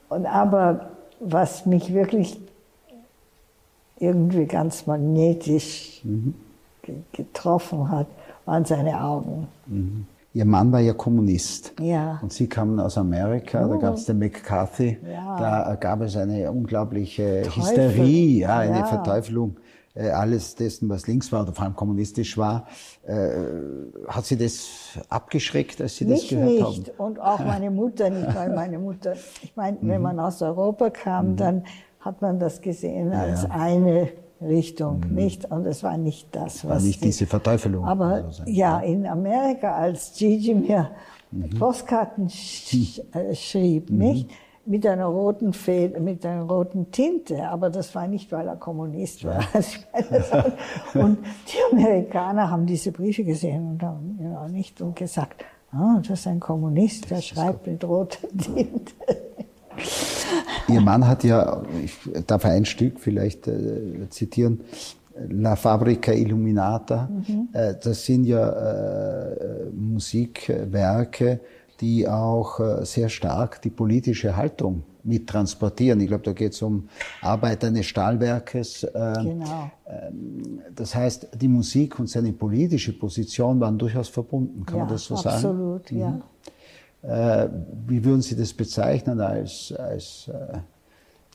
und 0.09 0.27
aber 0.27 0.91
was 1.19 1.67
mich 1.67 1.93
wirklich 1.93 2.41
irgendwie 3.99 4.47
ganz 4.47 4.87
magnetisch 4.87 6.03
mhm. 6.05 6.35
getroffen 7.13 7.91
hat, 7.91 8.07
waren 8.45 8.65
seine 8.65 9.03
Augen. 9.03 9.49
Mhm. 9.67 10.07
Ihr 10.35 10.47
Mann 10.47 10.73
war 10.73 10.81
ja 10.81 10.95
Kommunist. 10.95 11.75
Ja. 11.81 12.19
Und 12.23 12.33
Sie 12.33 12.49
kamen 12.49 12.81
aus 12.81 12.97
Amerika, 12.97 13.67
oh. 13.67 13.75
da 13.75 13.77
gab 13.77 13.95
es 13.95 14.07
den 14.07 14.19
McCarthy. 14.19 14.99
Ja. 15.07 15.39
Da 15.39 15.75
gab 15.77 16.01
es 16.01 16.17
eine 16.17 16.51
unglaubliche 16.51 17.43
Teufel. 17.43 17.63
Hysterie, 17.63 18.41
ja, 18.41 18.59
eine 18.59 18.79
ja. 18.79 18.87
Verteufelung 18.87 19.57
äh, 19.95 20.09
alles 20.09 20.55
dessen, 20.55 20.89
was 20.89 21.07
links 21.07 21.33
war 21.33 21.43
oder 21.43 21.53
vor 21.53 21.65
allem 21.65 21.77
kommunistisch 21.77 22.39
war. 22.39 22.67
Äh, 23.07 23.29
hat 24.09 24.25
Sie 24.25 24.37
das 24.37 24.99
abgeschreckt, 25.09 25.81
als 25.81 25.97
Sie 25.97 26.05
Mich 26.05 26.23
das 26.23 26.31
gehört 26.31 26.51
nicht. 26.51 26.89
haben? 26.89 26.99
Und 26.99 27.21
auch 27.21 27.41
meine 27.41 27.71
Mutter 27.71 28.11
nicht, 28.11 28.35
weil 28.35 28.55
meine 28.55 28.79
Mutter, 28.79 29.15
ich 29.43 29.55
meine, 29.57 29.79
wenn 29.81 29.99
mhm. 29.99 30.03
man 30.03 30.21
aus 30.21 30.43
Europa 30.43 30.91
kam, 30.91 31.33
mhm. 31.33 31.37
dann 31.37 31.65
hat 32.01 32.21
man 32.21 32.39
das 32.41 32.61
gesehen 32.61 33.13
als 33.13 33.49
eine 33.49 34.09
Richtung, 34.45 35.01
mhm. 35.09 35.15
nicht? 35.15 35.51
Und 35.51 35.67
es 35.67 35.83
war 35.83 35.97
nicht 35.97 36.29
das, 36.33 36.65
was. 36.65 36.71
War 36.71 36.81
nicht 36.81 37.01
die, 37.01 37.07
diese 37.07 37.27
Verteufelung. 37.27 37.85
Aber 37.85 38.07
also 38.07 38.43
ja, 38.47 38.81
in 38.81 39.07
Amerika, 39.07 39.75
als 39.75 40.15
Gigi 40.17 40.55
mir 40.55 40.91
mhm. 41.31 41.51
Postkarten 41.59 42.29
sch 42.29 43.01
äh, 43.13 43.35
schrieb, 43.35 43.91
mhm. 43.91 43.99
nicht? 43.99 44.31
Mit 44.65 44.87
einer 44.87 45.07
roten 45.07 45.53
Feder, 45.53 45.99
mit 45.99 46.25
einer 46.25 46.45
roten 46.45 46.93
Tinte, 46.93 47.49
aber 47.49 47.69
das 47.69 47.93
war 47.97 48.07
nicht, 48.07 48.31
weil 48.31 48.47
er 48.47 48.55
Kommunist 48.55 49.25
war. 49.25 49.41
Und 50.95 51.19
die 51.49 51.77
Amerikaner 51.77 52.49
haben 52.49 52.65
diese 52.65 52.93
Briefe 52.93 53.25
gesehen 53.25 53.73
und 53.73 53.83
haben 53.83 54.21
ja 54.23 54.47
nicht 54.47 54.81
und 54.81 54.95
gesagt, 54.95 55.45
oh, 55.75 55.99
das 55.99 56.21
ist 56.21 56.27
ein 56.29 56.39
Kommunist, 56.39 57.11
der 57.11 57.21
schreibt 57.21 57.67
mit 57.67 57.83
roter 57.83 58.29
Tinte. 58.29 58.93
Ihr 60.69 60.81
Mann 60.81 61.07
hat 61.07 61.25
ja, 61.25 61.63
ich 61.85 61.97
darf 62.27 62.45
ein 62.45 62.65
Stück 62.65 63.01
vielleicht 63.01 63.49
äh, 63.49 64.09
zitieren, 64.11 64.61
La 65.29 65.57
Fabrica 65.57 66.13
Illuminata. 66.13 67.09
Mhm. 67.11 67.49
Äh, 67.53 67.75
das 67.83 68.05
sind 68.05 68.25
ja 68.25 68.49
äh, 68.49 69.71
Musikwerke, 69.75 71.41
die 71.81 72.09
auch 72.09 72.61
äh, 72.61 72.85
sehr 72.85 73.09
stark 73.09 73.61
die 73.63 73.71
politische 73.71 74.37
Haltung 74.37 74.85
mit 75.05 75.29
transportieren. 75.29 76.01
Ich 76.01 76.07
glaube, 76.07 76.23
da 76.23 76.33
geht 76.33 76.53
es 76.53 76.63
um 76.63 76.89
Arbeit 77.21 77.65
eines 77.65 77.87
Stahlwerkes. 77.87 78.87
Ähm, 78.95 79.15
genau. 79.25 79.71
Ähm, 79.87 80.61
das 80.75 80.95
heißt, 80.95 81.29
die 81.35 81.49
Musik 81.49 81.99
und 81.99 82.09
seine 82.09 82.33
politische 82.33 82.93
Position 82.93 83.59
waren 83.61 83.79
durchaus 83.79 84.09
verbunden, 84.09 84.65
kann 84.65 84.79
ja, 84.79 84.85
man 84.85 84.93
das 84.93 85.05
so 85.05 85.15
absolut, 85.15 85.33
sagen? 85.33 85.47
Absolut, 85.47 85.91
ja. 85.91 86.11
Mhm. 86.11 86.23
Äh, 87.03 87.49
wie 87.87 88.05
würden 88.05 88.23
Sie 88.23 88.37
das 88.37 88.53
bezeichnen 88.53 89.21
als 89.21 89.75
als 89.77 90.29
äh, 90.29 90.59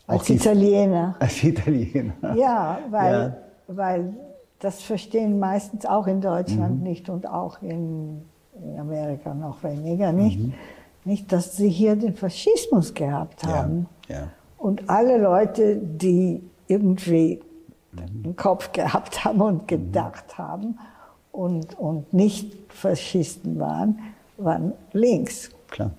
als 0.08 0.30
Italiener? 0.30 1.16
Als 1.20 1.44
Italiener. 1.44 2.14
Ja, 2.36 2.80
weil 2.90 3.14
ja. 3.14 3.38
weil 3.68 4.14
das 4.60 4.82
verstehen 4.82 5.40
meistens 5.40 5.86
auch 5.86 6.08
in 6.08 6.22
Deutschland 6.22 6.78
mhm. 6.78 6.84
nicht 6.84 7.10
und 7.10 7.28
auch 7.28 7.62
in, 7.62 8.22
in, 8.64 8.80
Amerika 8.80 9.34
noch 9.34 9.62
weniger 9.64 10.12
nicht, 10.14 10.40
mhm. 10.40 10.54
nicht, 11.06 11.32
dass 11.32 11.58
sie 11.58 11.70
hier 11.70 11.96
den 11.96 12.16
Faschismus 12.16 12.94
gehabt 12.94 13.46
haben 13.46 13.88
ja. 14.08 14.16
Ja. 14.16 14.28
und 14.58 14.90
alle 14.90 15.18
Leute, 15.18 15.78
die 15.78 16.42
irgendwie 16.68 17.42
mhm. 17.92 18.24
einen 18.24 18.36
Kopf 18.36 18.72
gehabt 18.72 19.26
haben 19.26 19.42
und 19.42 19.68
gedacht 19.68 20.38
haben 20.38 20.80
und 21.32 21.78
und 21.78 22.14
nicht 22.14 22.56
Faschisten 22.70 23.60
waren, 23.60 24.00
waren 24.38 24.74
links. 24.94 25.52
Klar. 25.70 25.92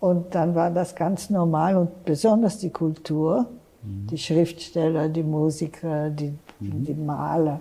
Und 0.00 0.34
dann 0.34 0.54
war 0.54 0.70
das 0.70 0.94
ganz 0.94 1.30
normal 1.30 1.76
und 1.76 2.04
besonders 2.04 2.58
die 2.58 2.70
Kultur, 2.70 3.46
mhm. 3.82 4.06
die 4.08 4.18
Schriftsteller, 4.18 5.08
die 5.08 5.22
Musiker, 5.22 6.10
die, 6.10 6.32
mhm. 6.60 6.84
die 6.84 6.94
Maler. 6.94 7.60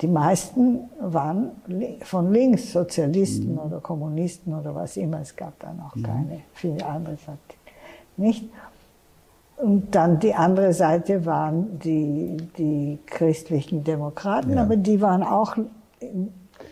Die 0.00 0.06
meisten 0.06 0.88
waren 1.00 1.50
von 2.02 2.32
links, 2.32 2.72
Sozialisten 2.72 3.52
mhm. 3.52 3.58
oder 3.58 3.80
Kommunisten 3.80 4.54
oder 4.54 4.74
was 4.74 4.96
immer. 4.96 5.20
Es 5.20 5.36
gab 5.36 5.58
dann 5.58 5.80
auch 5.80 5.94
mhm. 5.94 6.02
keine, 6.02 6.40
viele 6.54 6.86
andere 6.86 7.16
nicht. 8.16 8.44
Und 9.56 9.94
dann 9.94 10.18
die 10.20 10.34
andere 10.34 10.72
Seite 10.72 11.26
waren 11.26 11.78
die, 11.80 12.36
die 12.56 12.98
christlichen 13.04 13.84
Demokraten, 13.84 14.54
ja. 14.54 14.62
aber 14.62 14.76
die 14.76 15.00
waren 15.02 15.22
auch 15.22 15.56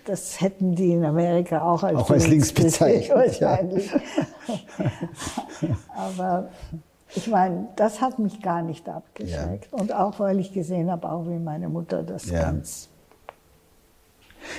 das 0.08 0.40
hätten 0.40 0.74
die 0.74 0.92
in 0.92 1.04
Amerika 1.04 1.60
auch 1.60 1.82
als, 1.82 1.96
auch 1.96 2.10
als 2.10 2.26
links 2.26 2.52
bezeichnet. 2.52 3.10
Wahrscheinlich. 3.14 3.90
Ja. 3.92 4.56
Aber 5.96 6.48
ich 7.14 7.28
meine, 7.28 7.68
das 7.76 8.00
hat 8.00 8.18
mich 8.18 8.40
gar 8.40 8.62
nicht 8.62 8.88
abgeschreckt. 8.88 9.68
Ja. 9.70 9.78
Und 9.78 9.92
auch 9.92 10.18
weil 10.18 10.40
ich 10.40 10.52
gesehen 10.52 10.90
habe, 10.90 11.10
auch 11.10 11.26
wie 11.26 11.38
meine 11.38 11.68
Mutter 11.68 12.02
das 12.02 12.30
ja. 12.30 12.44
ganz. 12.44 12.88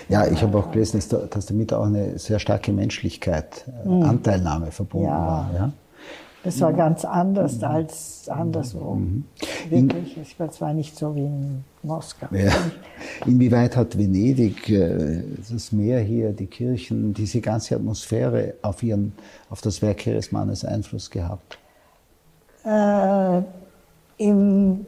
Ja, 0.07 0.27
ich 0.27 0.41
habe 0.43 0.57
auch 0.57 0.71
gelesen, 0.71 1.01
dass, 1.29 1.45
damit 1.45 1.73
auch 1.73 1.85
eine 1.85 2.19
sehr 2.19 2.37
starke 2.37 2.71
Menschlichkeit, 2.71 3.65
mhm. 3.83 4.03
Anteilnahme 4.03 4.71
verbunden 4.71 5.09
war. 5.09 5.49
Ja? 5.55 5.71
Das 6.43 6.61
war 6.61 6.71
ganz 6.71 7.03
anders 7.03 7.57
mhm. 7.57 7.63
als 7.65 8.29
anderswo. 8.29 8.95
Mhm. 8.95 9.25
Wirklich. 9.69 10.17
Es 10.17 10.61
war 10.61 10.73
nicht 10.73 10.97
so 10.97 11.13
wie 11.15 11.25
in 11.25 11.63
Moskau. 11.83 12.27
Ja. 12.31 12.51
Inwieweit 13.25 13.75
hat 13.75 13.97
Venedig, 13.97 14.69
äh, 14.69 15.21
das 15.49 15.71
Meer 15.71 15.99
hier, 15.99 16.31
die 16.31 16.47
Kirchen, 16.47 17.13
diese 17.13 17.41
ganze 17.41 17.75
Atmosphäre 17.75 18.53
auf, 18.61 18.81
ihren, 18.83 19.13
auf 19.49 19.61
das 19.61 19.81
Werk 19.81 20.07
Ihres 20.07 20.31
Mannes 20.31 20.63
Einfluss 20.63 21.09
gehabt? 21.09 21.57
Äh, 22.63 23.41
im, 24.17 24.85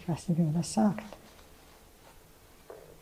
ich 0.00 0.08
weiß 0.08 0.28
nicht, 0.28 0.38
wie 0.38 0.42
man 0.42 0.54
das 0.54 0.72
sagt 0.72 1.04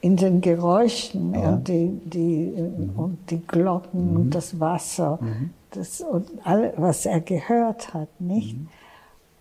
in 0.03 0.17
den 0.17 0.41
Geräuschen 0.41 1.35
ja. 1.35 1.51
und, 1.51 1.69
die, 1.69 2.01
die, 2.05 2.55
mhm. 2.57 2.91
und 2.97 3.31
die 3.31 3.47
Glocken 3.47 4.11
mhm. 4.11 4.17
und 4.17 4.35
das 4.35 4.59
Wasser 4.59 5.19
mhm. 5.21 5.51
Das, 5.73 6.01
und 6.01 6.29
all, 6.45 6.73
was 6.77 7.07
er 7.07 7.21
gehört 7.21 7.95
hat, 7.95 8.09
nicht? 8.21 8.57
Mhm. 8.57 8.69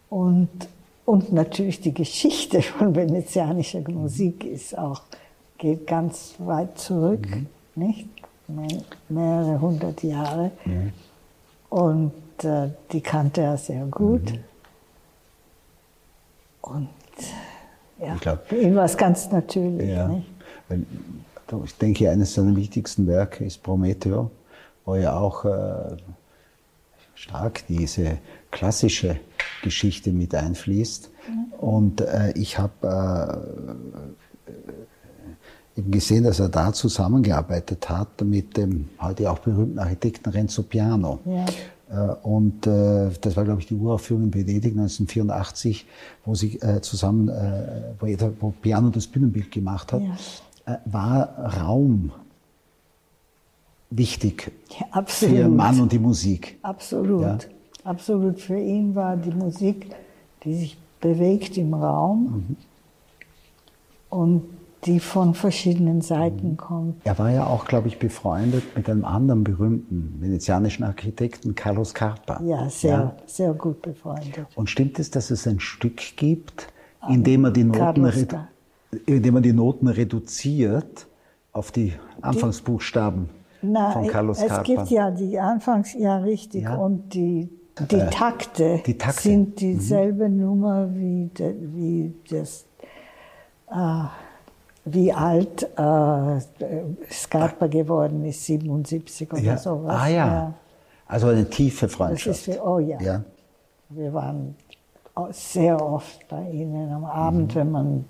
Und, 0.10 0.50
und 1.06 1.32
natürlich 1.34 1.82
die 1.82 1.94
Geschichte 1.94 2.62
von 2.62 2.96
venezianischer 2.96 3.82
Musik 3.90 4.44
ist 4.44 4.78
auch, 4.78 5.02
geht 5.58 5.88
ganz 5.88 6.36
weit 6.40 6.78
zurück, 6.78 7.28
mhm. 7.30 7.48
nicht? 7.76 8.08
mehrere 9.10 9.62
hundert 9.62 10.02
Jahre. 10.02 10.52
Und 11.70 12.14
äh, 12.44 12.70
die 12.92 13.02
kannte 13.02 13.42
er 13.42 13.58
sehr 13.58 13.86
gut. 13.86 14.32
Mhm. 14.32 14.40
Und 16.62 16.90
ja, 18.00 18.16
glaub, 18.20 18.48
für 18.48 18.58
ihn 18.58 18.76
war 18.76 18.86
es 18.86 18.98
ganz 18.98 19.30
natürlich. 19.32 19.90
Ja. 19.90 20.08
Nicht? 20.08 20.28
Ich 21.66 21.78
denke, 21.78 22.10
eines 22.10 22.34
seiner 22.34 22.56
wichtigsten 22.56 23.08
Werke 23.08 23.44
ist 23.44 23.62
Prometheo, 23.62 24.32
wo 24.86 24.96
ja 24.96 25.18
auch 25.18 25.46
äh, 25.46 25.98
stark 27.16 27.66
diese 27.68 28.18
klassische 28.52 29.20
Geschichte 29.62 30.12
mit 30.12 30.34
einfließt. 30.34 31.10
Mhm. 31.28 31.54
Und 31.60 32.02
äh, 32.02 32.32
ich 32.36 32.58
habe 32.58 33.44
äh, 34.48 35.80
eben 35.80 35.92
gesehen, 35.92 36.24
dass 36.24 36.40
er 36.40 36.50
da 36.50 36.74
zusammengearbeitet 36.74 37.90
hat 37.90 38.22
mit 38.22 38.58
dem 38.58 38.90
heute 39.02 39.30
auch 39.32 39.40
berühmten 39.40 39.80
Architekten 39.80 40.30
Renzo 40.30 40.64
Piano. 40.64 41.20
Ja. 41.26 41.46
Äh, 41.90 42.16
und 42.24 42.68
äh, 42.68 43.10
das 43.22 43.36
war, 43.36 43.44
glaube 43.44 43.62
ich, 43.62 43.68
die 43.68 43.76
Uraufführung 43.76 44.26
in 44.26 44.34
Venedig 44.34 44.72
1984, 44.74 45.86
wo 46.26 46.36
sie 46.36 46.60
äh, 46.62 46.82
zusammen, 46.82 47.30
äh, 47.30 47.94
wo, 48.00 48.08
wo 48.40 48.52
Piano 48.52 48.90
das 48.90 49.08
Bühnenbild 49.08 49.52
gemacht 49.52 49.94
hat. 49.94 50.02
Ja. 50.02 50.80
War 50.86 51.58
Raum 51.62 52.12
wichtig 53.90 54.52
ja, 54.80 55.04
für 55.06 55.50
Mann 55.50 55.80
und 55.80 55.92
die 55.92 56.00
Musik. 56.00 56.58
Absolut. 56.62 57.22
Ja? 57.22 57.38
Absolut. 57.84 58.40
Für 58.40 58.60
ihn 58.60 58.96
war 58.96 59.18
die 59.18 59.32
Musik, 59.32 59.88
die 60.44 60.56
sich 60.56 60.78
bewegt 61.02 61.58
im 61.58 61.74
Raum 61.74 62.46
mhm. 62.48 62.58
und 64.10 64.44
die 64.86 65.00
von 65.00 65.34
verschiedenen 65.34 66.02
Seiten 66.02 66.52
mhm. 66.52 66.58
kommt. 66.58 66.96
Er 67.04 67.18
war 67.20 67.32
ja 67.32 67.46
auch, 67.46 67.66
glaube 67.66 67.88
ich, 67.90 68.00
befreundet 68.00 68.64
mit 68.76 68.90
einem 68.90 69.04
anderen 69.06 69.44
berühmten 69.44 70.16
venezianischen 70.20 70.86
Architekten, 70.86 71.56
Carlos 71.56 71.94
Carpa. 71.94 72.42
Ja, 72.44 72.70
sehr, 72.70 72.92
ja? 72.92 73.16
sehr 73.26 73.54
gut 73.54 73.82
befreundet. 73.82 74.48
Und 74.56 74.70
stimmt 74.70 75.00
es, 75.00 75.12
dass 75.12 75.32
es 75.32 75.48
ein 75.48 75.60
Stück 75.60 76.16
gibt, 76.16 76.68
in 77.10 77.24
dem 77.24 77.46
er 77.46 77.52
die 77.52 77.64
Noten 77.64 78.12
indem 79.06 79.36
man 79.36 79.44
die 79.44 79.54
Noten 79.54 79.88
reduziert 79.88 81.08
auf 81.52 81.72
die 81.72 81.94
Anfangsbuchstaben 82.22 83.30
Na, 83.62 83.92
von 83.92 84.08
Carlos 84.08 84.40
Carpa. 84.40 84.58
Es 84.58 84.64
gibt 84.64 84.90
ja 84.90 85.12
die 85.12 85.40
Anfangs, 85.40 85.94
ja 85.94 86.18
richtig, 86.18 86.64
ja. 86.64 86.76
und 86.76 87.14
die, 87.14 87.50
die, 87.80 87.96
äh, 87.96 88.10
Takte 88.10 88.82
die, 88.86 88.98
Takte 88.98 89.22
sind 89.22 89.50
mhm. 89.50 89.56
dieselbe 89.56 90.30
mhm. 90.30 90.38
Nummer 90.42 90.90
wie, 90.96 91.28
de, 91.28 91.56
wie 91.60 92.14
das, 92.30 92.66
äh, 93.72 94.04
wie 94.86 95.12
alt 95.12 95.64
äh, 95.78 96.40
Scarpa 97.12 97.68
geworden 97.68 98.24
ist, 98.26 98.46
77 98.46 99.32
oder 99.32 99.42
ja. 99.42 99.58
sowas. 99.58 99.96
Ah 99.96 100.08
ja. 100.08 100.28
ja. 100.28 100.54
Also 101.08 101.28
eine 101.28 101.50
tiefe 101.50 101.90
Freundschaft. 101.90 102.42
Für, 102.42 102.66
oh 102.66 102.80
ja. 102.80 103.00
ja. 103.02 103.24
Wir 103.90 104.14
waren 104.14 104.56
sehr 105.32 105.84
oft 105.84 106.28
bei 106.30 106.50
Ihnen 106.50 106.92
am 106.92 107.04
Abend, 107.04 107.56
mhm. 107.56 107.60
wenn 107.60 107.72
man 107.72 108.06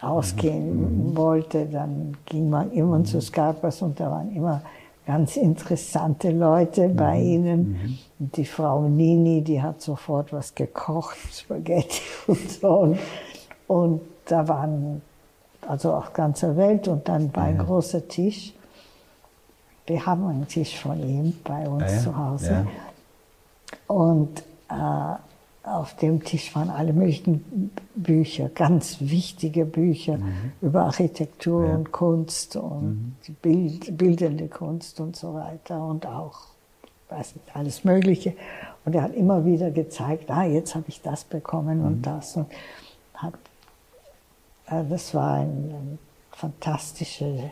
ausgehen 0.00 1.10
mhm. 1.10 1.16
wollte, 1.16 1.66
dann 1.66 2.16
ging 2.26 2.50
man 2.50 2.70
immer 2.72 3.02
zu 3.04 3.20
Scarpas 3.20 3.82
und 3.82 3.98
da 3.98 4.10
waren 4.10 4.34
immer 4.34 4.62
ganz 5.06 5.36
interessante 5.36 6.30
Leute 6.30 6.88
bei 6.88 7.18
mhm. 7.18 7.26
ihnen. 7.26 7.68
Mhm. 7.68 7.98
Und 8.18 8.36
die 8.36 8.44
Frau 8.44 8.82
Nini, 8.88 9.42
die 9.42 9.62
hat 9.62 9.80
sofort 9.80 10.32
was 10.32 10.54
gekocht, 10.54 11.16
Spaghetti 11.32 12.02
und 12.26 12.50
so. 12.50 12.68
Und, 12.68 12.98
und 13.68 14.00
da 14.26 14.46
waren 14.48 15.02
also 15.66 15.94
auch 15.94 16.12
ganze 16.12 16.56
Welt 16.56 16.88
und 16.88 17.08
dann 17.08 17.34
war 17.34 17.44
ein 17.44 17.58
großer 17.58 18.06
Tisch. 18.06 18.52
Wir 19.86 20.04
haben 20.04 20.26
einen 20.26 20.48
Tisch 20.48 20.78
von 20.78 21.00
ihm 21.00 21.32
bei 21.44 21.68
uns 21.68 21.92
ja, 21.92 21.98
zu 22.00 22.16
Hause. 22.16 22.66
Ja. 22.66 23.94
Und 23.94 24.40
äh, 24.68 25.14
auf 25.66 25.96
dem 25.96 26.22
Tisch 26.22 26.54
waren 26.54 26.70
alle 26.70 26.92
möglichen 26.92 27.72
Bücher, 27.96 28.48
ganz 28.48 28.98
wichtige 29.00 29.64
Bücher 29.64 30.18
mhm. 30.18 30.52
über 30.62 30.84
Architektur 30.84 31.66
ja. 31.66 31.74
und 31.74 31.90
Kunst 31.90 32.54
und 32.56 33.16
mhm. 33.28 33.34
Bild, 33.42 33.98
bildende 33.98 34.46
Kunst 34.46 35.00
und 35.00 35.16
so 35.16 35.34
weiter 35.34 35.84
und 35.84 36.06
auch, 36.06 36.38
weiß 37.08 37.34
nicht, 37.34 37.56
alles 37.56 37.82
Mögliche. 37.84 38.34
Und 38.84 38.94
er 38.94 39.02
hat 39.02 39.14
immer 39.14 39.44
wieder 39.44 39.72
gezeigt, 39.72 40.30
ah, 40.30 40.44
jetzt 40.44 40.76
habe 40.76 40.84
ich 40.86 41.02
das 41.02 41.24
bekommen 41.24 41.80
mhm. 41.80 41.86
und 41.86 42.02
das. 42.02 42.36
Und 42.36 42.46
hat, 43.14 43.34
äh, 44.68 44.84
das 44.88 45.14
war 45.14 45.34
eine, 45.34 45.50
eine 45.50 45.98
fantastische 46.30 47.50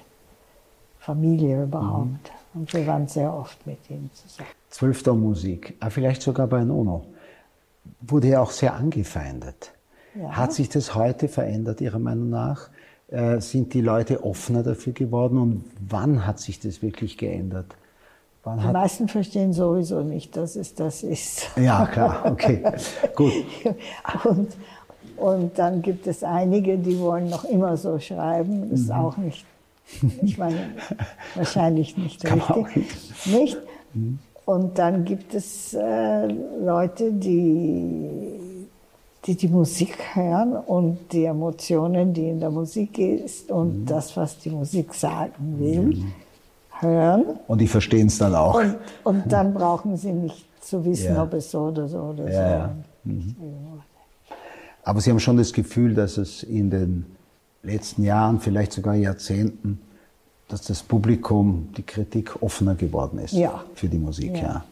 Familie 1.01 1.65
überhaupt. 1.65 2.31
Mhm. 2.55 2.61
Und 2.61 2.73
wir 2.73 2.87
waren 2.87 3.09
sehr 3.09 3.35
oft 3.35 3.67
mit 3.67 3.79
ihm 3.91 4.09
zusammen. 4.15 4.49
Zwölfter 4.71 5.15
Musik, 5.15 5.77
ah, 5.81 5.91
vielleicht 5.91 6.23
sogar 6.23 6.47
bei 6.47 6.63
Nono 6.63 7.05
wurde 8.01 8.29
ja 8.29 8.41
auch 8.41 8.51
sehr 8.51 8.75
angefeindet. 8.75 9.73
Ja. 10.15 10.31
Hat 10.31 10.53
sich 10.53 10.69
das 10.69 10.95
heute 10.95 11.29
verändert, 11.29 11.81
Ihrer 11.81 11.99
Meinung 11.99 12.31
nach? 12.31 12.69
Äh, 13.09 13.41
sind 13.41 13.75
die 13.75 13.81
Leute 13.81 14.25
offener 14.25 14.63
dafür 14.63 14.93
geworden 14.93 15.39
und 15.39 15.65
wann 15.89 16.27
hat 16.27 16.39
sich 16.41 16.61
das 16.61 16.83
wirklich 16.83 17.19
geändert? 17.19 17.77
Wann 18.45 18.61
die 18.61 18.67
meisten 18.69 19.09
verstehen 19.09 19.53
sowieso 19.53 20.03
nicht, 20.03 20.37
dass 20.37 20.57
es 20.57 20.75
das 20.75 21.03
ist. 21.03 21.49
Ja, 21.57 21.87
klar, 21.87 22.27
okay, 22.27 22.63
gut. 23.15 23.33
Und, 24.25 24.49
und 25.17 25.59
dann 25.59 25.81
gibt 25.81 26.07
es 26.07 26.25
einige, 26.25 26.77
die 26.77 26.99
wollen 26.99 27.31
noch 27.31 27.45
immer 27.45 27.77
so 27.77 27.99
schreiben. 28.01 28.69
Das 28.71 28.81
ist 28.81 28.89
mhm. 28.89 28.95
auch 28.95 29.17
nicht, 29.17 29.47
ich 30.23 30.37
meine, 30.37 30.75
wahrscheinlich 31.37 31.97
nicht 31.97 32.25
richtig. 32.31 32.67
Nicht. 32.67 33.27
nicht? 33.27 33.59
Mhm. 33.95 34.19
Und 34.45 34.79
dann 34.79 35.05
gibt 35.05 35.35
es 35.35 35.73
äh, 35.75 36.27
Leute, 36.27 37.13
die, 37.13 38.39
die 39.25 39.37
die 39.37 39.49
Musik 39.49 39.97
hören 40.15 40.53
und 40.53 41.13
die 41.13 41.25
Emotionen, 41.25 42.13
die 42.13 42.29
in 42.29 42.41
der 42.41 42.51
Musik 42.51 42.99
ist 42.99 43.51
und 43.51 43.81
mhm. 43.81 43.87
das, 43.87 44.17
was 44.17 44.39
die 44.39 44.51
Musik 44.51 44.93
sagen 44.93 45.57
will, 45.59 45.83
mhm. 45.83 46.13
hören. 46.81 47.25
Und 47.47 47.61
die 47.61 47.69
verstehen 47.69 48.09
es 48.09 48.19
dann 48.19 48.35
auch. 48.35 48.61
Und, 48.61 48.77
und, 49.05 49.33
dann 49.33 49.55
brauchen 49.55 49.97
sie 49.97 50.13
nicht 50.13 50.47
zu 50.63 50.85
wissen, 50.85 51.15
ja. 51.15 51.23
ob 51.23 51.33
es 51.33 51.51
so 51.51 51.61
oder 51.61 51.89
so 51.89 51.99
oder 51.99 52.25
ja, 52.25 52.33
so. 52.33 52.39
Ja. 52.39 52.75
Mhm. 53.05 53.37
Aber 54.83 55.01
Sie 55.01 55.11
haben 55.11 55.21
schon 55.21 55.39
das 55.39 55.55
Gefühl, 55.55 55.95
dass 55.95 56.19
es 56.19 56.43
in 56.43 56.69
den 56.69 57.07
letzten 57.63 58.05
Jahren, 58.05 58.41
vielleicht 58.41 58.73
sogar 58.73 58.95
Jahrzehnten, 58.95 59.81
dass 60.49 60.63
das 60.63 60.83
Publikum, 60.83 61.73
die 61.77 61.83
Kritik 61.83 62.43
offener 62.43 62.75
geworden 62.75 63.19
ist 63.19 63.33
ja. 63.33 63.65
für 63.75 63.89
die 63.89 63.99
Musik. 63.99 64.37
Ja, 64.37 64.43
ja. 64.43 64.65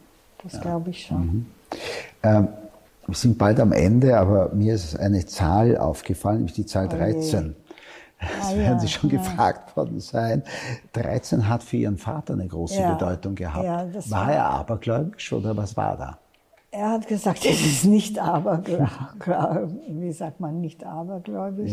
das 0.43 0.61
glaube 0.61 0.91
ich 0.91 1.07
schon. 1.07 1.21
Mhm. 1.21 1.47
Ähm, 2.23 2.49
wir 3.07 3.15
sind 3.15 3.37
bald 3.37 3.59
am 3.59 3.73
Ende, 3.73 4.17
aber 4.17 4.51
mir 4.55 4.75
ist 4.75 4.97
eine 4.99 5.25
Zahl 5.27 5.77
aufgefallen, 5.77 6.39
nämlich 6.39 6.55
die 6.55 6.67
Zahl 6.67 6.89
13. 6.89 7.55
Oh 7.57 7.73
das 8.39 8.53
ah, 8.53 8.57
werden 8.57 8.81
Sie 8.81 8.89
schon 8.89 9.11
gefragt 9.11 9.77
worden 9.77 9.99
sein. 10.01 10.45
13 10.93 11.49
hat 11.49 11.63
für 11.63 11.79
Ihren 11.79 11.99
Vater 11.99 12.35
eine 12.35 12.47
große 12.47 12.81
Bedeutung 12.81 13.35
gehabt. 13.35 13.67
war, 13.67 14.11
war 14.11 14.33
er 14.33 14.45
abergläubisch 14.45 15.33
oder 15.33 15.57
was 15.57 15.77
war 15.77 15.97
da? 15.97 16.19
Er 16.71 16.91
hat 16.91 17.07
gesagt, 17.07 17.45
es 17.45 17.61
ist 17.61 17.85
nicht 17.85 18.19
abergläubisch. 18.19 18.91
Wie 19.89 20.13
sagt 20.13 20.41
man, 20.41 20.61
nicht 20.61 20.85
abergläubisch? 20.85 21.73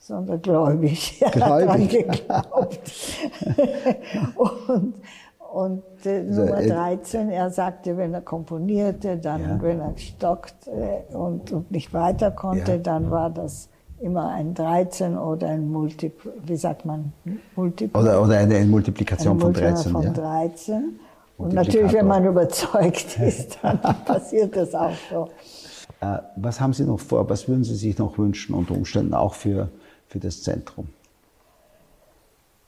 Ja 0.00 0.08
sondern 0.08 0.40
gläubig. 0.40 1.20
Er 1.22 1.30
gläubig. 1.30 1.68
hat 1.68 1.88
geglaubt. 1.90 2.80
und 4.70 4.94
und 5.50 5.82
äh, 6.04 6.22
Nummer 6.22 6.62
13, 6.62 7.30
er 7.30 7.50
sagte, 7.50 7.96
wenn 7.96 8.12
er 8.12 8.20
komponierte, 8.20 9.16
dann, 9.16 9.40
ja. 9.40 9.62
wenn 9.62 9.80
er 9.80 9.96
stockt 9.96 10.66
äh, 10.66 11.14
und, 11.14 11.50
und 11.52 11.70
nicht 11.70 11.94
weiter 11.94 12.30
konnte, 12.30 12.72
ja. 12.72 12.78
dann 12.78 13.10
war 13.10 13.30
das 13.30 13.70
immer 13.98 14.28
ein 14.28 14.54
13 14.54 15.16
oder 15.16 15.48
ein 15.48 15.70
Multip, 15.70 16.20
wie 16.44 16.56
sagt 16.56 16.84
man, 16.84 17.12
Multip 17.56 17.96
oder, 17.96 18.22
oder 18.22 18.36
eine, 18.36 18.60
Multiplikation 18.66 19.32
eine 19.32 19.40
von 19.40 19.52
13. 19.54 19.92
Von 19.92 20.14
13. 20.14 21.00
Und 21.38 21.54
natürlich, 21.54 21.92
wenn 21.94 22.06
man 22.06 22.26
überzeugt 22.26 23.18
ist, 23.20 23.58
dann 23.62 23.80
passiert 23.80 24.54
das 24.54 24.74
auch 24.74 24.92
so. 25.10 25.28
Äh, 26.00 26.18
was 26.36 26.60
haben 26.60 26.74
Sie 26.74 26.84
noch 26.84 27.00
vor? 27.00 27.28
Was 27.30 27.48
würden 27.48 27.64
Sie 27.64 27.74
sich 27.74 27.96
noch 27.96 28.18
wünschen, 28.18 28.54
unter 28.54 28.74
Umständen 28.74 29.14
auch 29.14 29.34
für 29.34 29.70
für 30.08 30.18
das 30.18 30.42
Zentrum. 30.42 30.88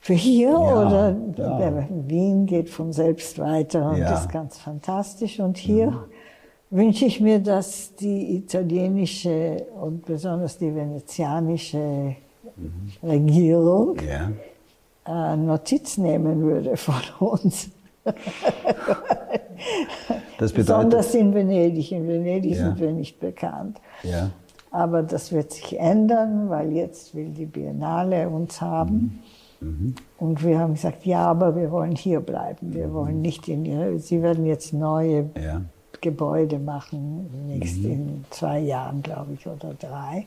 Für 0.01 0.15
hier 0.15 0.51
ja, 0.51 0.57
oder 0.57 1.17
ja. 1.37 1.89
Wien 2.07 2.47
geht 2.47 2.71
von 2.71 2.93
selbst 2.93 3.39
weiter 3.39 3.91
und 3.91 3.99
ja. 3.99 4.15
ist 4.15 4.31
ganz 4.31 4.59
fantastisch. 4.59 5.41
Und 5.41 5.59
hier 5.59 5.91
mhm. 5.91 6.05
wünsche 6.71 7.05
ich 7.05 7.21
mir, 7.21 7.39
dass 7.39 7.95
die 7.97 8.37
italienische 8.37 9.67
und 9.79 10.07
besonders 10.07 10.57
die 10.57 10.75
venezianische 10.75 12.17
mhm. 12.57 12.93
Regierung 13.03 13.97
äh, 15.07 15.37
Notiz 15.37 15.99
nehmen 15.99 16.41
würde 16.43 16.77
von 16.77 17.03
uns. 17.19 17.69
Das 20.39 20.53
bedeutet, 20.53 20.55
Besonders 20.55 21.15
in 21.15 21.35
Venedig. 21.35 21.93
In 21.93 22.09
Venedig 22.09 22.57
sind 22.57 22.81
wir 22.81 22.93
nicht 22.93 23.21
bekannt. 23.21 23.79
Ja. 24.03 24.31
Aber 24.71 25.03
das 25.03 25.33
wird 25.33 25.53
sich 25.53 25.79
ändern, 25.79 26.49
weil 26.49 26.73
jetzt 26.73 27.15
will 27.15 27.31
die 27.31 27.47
Biennale 27.47 28.29
uns 28.29 28.61
haben. 28.61 29.21
Mhm. 29.61 29.95
Und 30.19 30.45
wir 30.45 30.59
haben 30.59 30.75
gesagt, 30.75 31.05
ja, 31.05 31.27
aber 31.27 31.57
wir 31.57 31.71
wollen 31.71 31.97
hier 31.97 32.21
bleiben. 32.21 32.73
Wir 32.73 32.89
mhm. 32.89 32.95
wollen 32.95 33.23
nicht 33.23 33.49
in 33.49 33.65
ihre, 33.65 33.99
sie 33.99 34.23
werden 34.23 34.47
jetzt 34.47 34.73
neue 34.73 35.31
ja. 35.41 35.61
Gebäude 36.01 36.59
machen, 36.59 37.47
nächst 37.49 37.79
mhm. 37.79 37.91
in 37.91 38.25
zwei 38.31 38.61
Jahren, 38.61 39.03
glaube 39.03 39.35
ich, 39.35 39.47
oder 39.47 39.75
drei. 39.75 40.27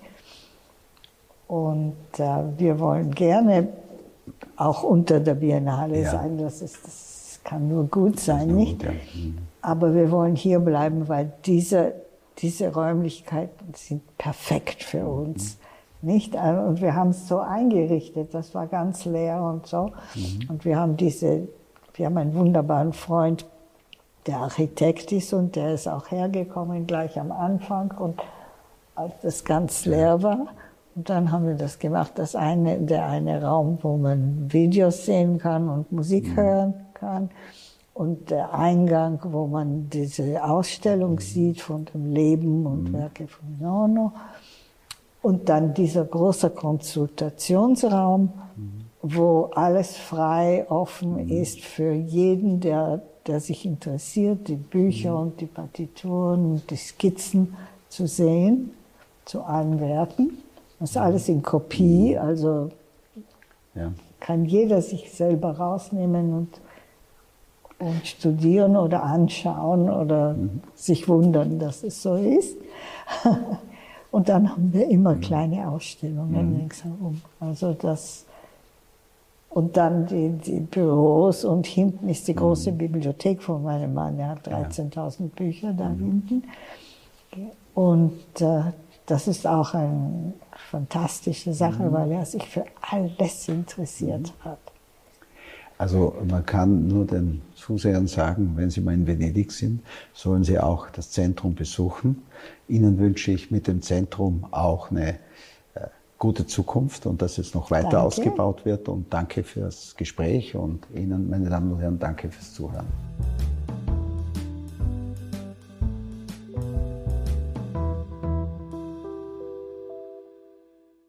Und 1.47 1.95
äh, 2.17 2.43
wir 2.57 2.79
wollen 2.79 3.11
gerne 3.11 3.67
auch 4.55 4.83
unter 4.83 5.19
der 5.19 5.35
Biennale 5.35 6.01
ja. 6.01 6.11
sein. 6.11 6.37
Das, 6.37 6.61
ist, 6.61 6.83
das 6.83 7.39
kann 7.43 7.67
nur 7.67 7.85
gut 7.85 8.19
sein, 8.19 8.55
nicht? 8.55 8.79
Gut, 8.79 8.87
ja. 8.87 8.91
mhm. 8.91 9.37
Aber 9.61 9.93
wir 9.95 10.11
wollen 10.11 10.35
hier 10.35 10.59
bleiben, 10.59 11.07
weil 11.07 11.31
dieser 11.45 11.91
diese 12.39 12.73
Räumlichkeiten 12.73 13.73
sind 13.75 14.17
perfekt 14.17 14.83
für 14.83 15.05
uns. 15.05 15.57
Nicht? 16.01 16.35
Und 16.35 16.81
wir 16.81 16.95
haben 16.95 17.11
es 17.11 17.27
so 17.27 17.39
eingerichtet, 17.39 18.33
das 18.33 18.53
war 18.53 18.67
ganz 18.67 19.05
leer 19.05 19.41
und 19.41 19.67
so. 19.67 19.91
Mhm. 20.15 20.49
Und 20.49 20.65
wir 20.65 20.77
haben 20.77 20.97
diese, 20.97 21.47
wir 21.93 22.05
haben 22.07 22.17
einen 22.17 22.33
wunderbaren 22.33 22.93
Freund, 22.93 23.45
der 24.27 24.37
Architekt 24.37 25.11
ist 25.11 25.33
und 25.33 25.55
der 25.55 25.73
ist 25.73 25.87
auch 25.87 26.11
hergekommen 26.11 26.87
gleich 26.87 27.19
am 27.19 27.31
Anfang 27.31 27.91
und 27.91 28.21
als 28.95 29.13
das 29.21 29.43
ganz 29.43 29.85
leer 29.85 30.21
war. 30.23 30.47
Und 30.95 31.09
dann 31.09 31.31
haben 31.31 31.47
wir 31.47 31.55
das 31.55 31.79
gemacht, 31.79 32.13
das 32.15 32.35
eine, 32.35 32.79
der 32.79 33.07
eine 33.07 33.41
Raum, 33.41 33.79
wo 33.81 33.97
man 33.97 34.51
Videos 34.51 35.05
sehen 35.05 35.39
kann 35.39 35.69
und 35.69 35.91
Musik 35.91 36.27
mhm. 36.27 36.35
hören 36.35 36.73
kann 36.93 37.29
und 37.93 38.31
der 38.31 38.53
Eingang, 38.53 39.19
wo 39.23 39.45
man 39.45 39.89
diese 39.89 40.43
Ausstellung 40.43 41.19
sieht 41.19 41.61
von 41.61 41.85
dem 41.85 42.11
Leben 42.11 42.65
und 42.65 42.85
mhm. 42.85 42.93
Werke 42.93 43.27
von 43.27 43.57
Nono. 43.59 44.11
Und 45.21 45.47
dann 45.47 45.73
dieser 45.73 46.03
große 46.03 46.49
Konsultationsraum, 46.49 48.33
mhm. 48.55 48.85
wo 49.01 49.51
alles 49.53 49.95
frei, 49.95 50.65
offen 50.69 51.25
mhm. 51.25 51.29
ist 51.29 51.61
für 51.61 51.93
jeden, 51.93 52.59
der, 52.59 53.03
der 53.27 53.39
sich 53.39 53.65
interessiert, 53.65 54.47
die 54.47 54.55
Bücher 54.55 55.11
mhm. 55.11 55.21
und 55.21 55.41
die 55.41 55.45
Partituren 55.45 56.51
und 56.53 56.71
die 56.71 56.77
Skizzen 56.77 57.55
zu 57.89 58.07
sehen, 58.07 58.71
zu 59.25 59.43
allen 59.43 59.79
Werken. 59.79 60.39
Das 60.79 60.89
ist 60.89 60.97
alles 60.97 61.29
in 61.29 61.43
Kopie, 61.43 62.15
mhm. 62.15 62.17
also 62.17 62.69
ja. 63.75 63.93
kann 64.19 64.45
jeder 64.45 64.81
sich 64.81 65.11
selber 65.11 65.51
rausnehmen 65.51 66.33
und 66.33 66.49
und 67.83 68.07
studieren 68.07 68.75
oder 68.77 69.03
anschauen 69.03 69.89
oder 69.89 70.33
mhm. 70.33 70.61
sich 70.75 71.07
wundern, 71.07 71.59
dass 71.59 71.83
es 71.83 72.01
so 72.01 72.15
ist. 72.15 72.57
und 74.11 74.29
dann 74.29 74.49
haben 74.49 74.73
wir 74.73 74.87
immer 74.89 75.15
mhm. 75.15 75.21
kleine 75.21 75.67
Ausstellungen 75.69 76.53
mhm. 76.53 76.59
ringsherum. 76.59 77.21
Also 77.39 77.73
das 77.73 78.25
und 79.53 79.77
dann 79.77 80.07
die, 80.07 80.29
die, 80.29 80.59
Büros 80.61 81.45
und 81.45 81.67
hinten 81.67 82.09
ist 82.09 82.27
die 82.27 82.33
große 82.33 82.71
mhm. 82.71 82.77
Bibliothek 82.79 83.43
von 83.43 83.61
meinem 83.61 83.93
Mann. 83.93 84.17
Er 84.17 84.29
hat 84.29 84.47
13.000 84.47 85.29
Bücher 85.29 85.73
da 85.73 85.89
mhm. 85.89 86.23
hinten. 86.27 86.43
Und 87.75 88.41
äh, 88.41 88.63
das 89.05 89.27
ist 89.27 89.45
auch 89.45 89.75
eine 89.75 90.33
fantastische 90.71 91.53
Sache, 91.53 91.83
mhm. 91.83 91.93
weil 91.93 92.11
er 92.13 92.25
sich 92.25 92.43
für 92.47 92.65
alles 92.81 93.47
interessiert 93.47 94.33
hat. 94.43 94.57
Also 95.83 96.15
man 96.29 96.45
kann 96.45 96.87
nur 96.87 97.05
den 97.05 97.41
Zusehern 97.55 98.07
sagen, 98.07 98.53
wenn 98.55 98.69
Sie 98.69 98.79
mal 98.79 98.93
in 98.93 99.05
Venedig 99.05 99.51
sind, 99.51 99.81
sollen 100.13 100.45
Sie 100.45 100.57
auch 100.57 100.89
das 100.89 101.11
Zentrum 101.11 101.55
besuchen. 101.55 102.23
Ihnen 102.69 102.99
wünsche 102.99 103.33
ich 103.33 103.51
mit 103.51 103.67
dem 103.67 103.81
Zentrum 103.81 104.45
auch 104.51 104.91
eine 104.91 105.15
äh, 105.75 105.87
gute 106.17 106.47
Zukunft 106.47 107.05
und 107.05 107.21
dass 107.21 107.37
es 107.37 107.53
noch 107.53 107.69
weiter 107.69 107.89
danke. 107.89 108.03
ausgebaut 108.03 108.63
wird. 108.63 108.87
Und 108.87 109.13
danke 109.13 109.43
fürs 109.43 109.97
Gespräch 109.97 110.55
und 110.55 110.87
Ihnen, 110.95 111.29
meine 111.29 111.49
Damen 111.49 111.73
und 111.73 111.79
Herren, 111.81 111.99
danke 111.99 112.29
fürs 112.29 112.53
Zuhören. 112.53 112.87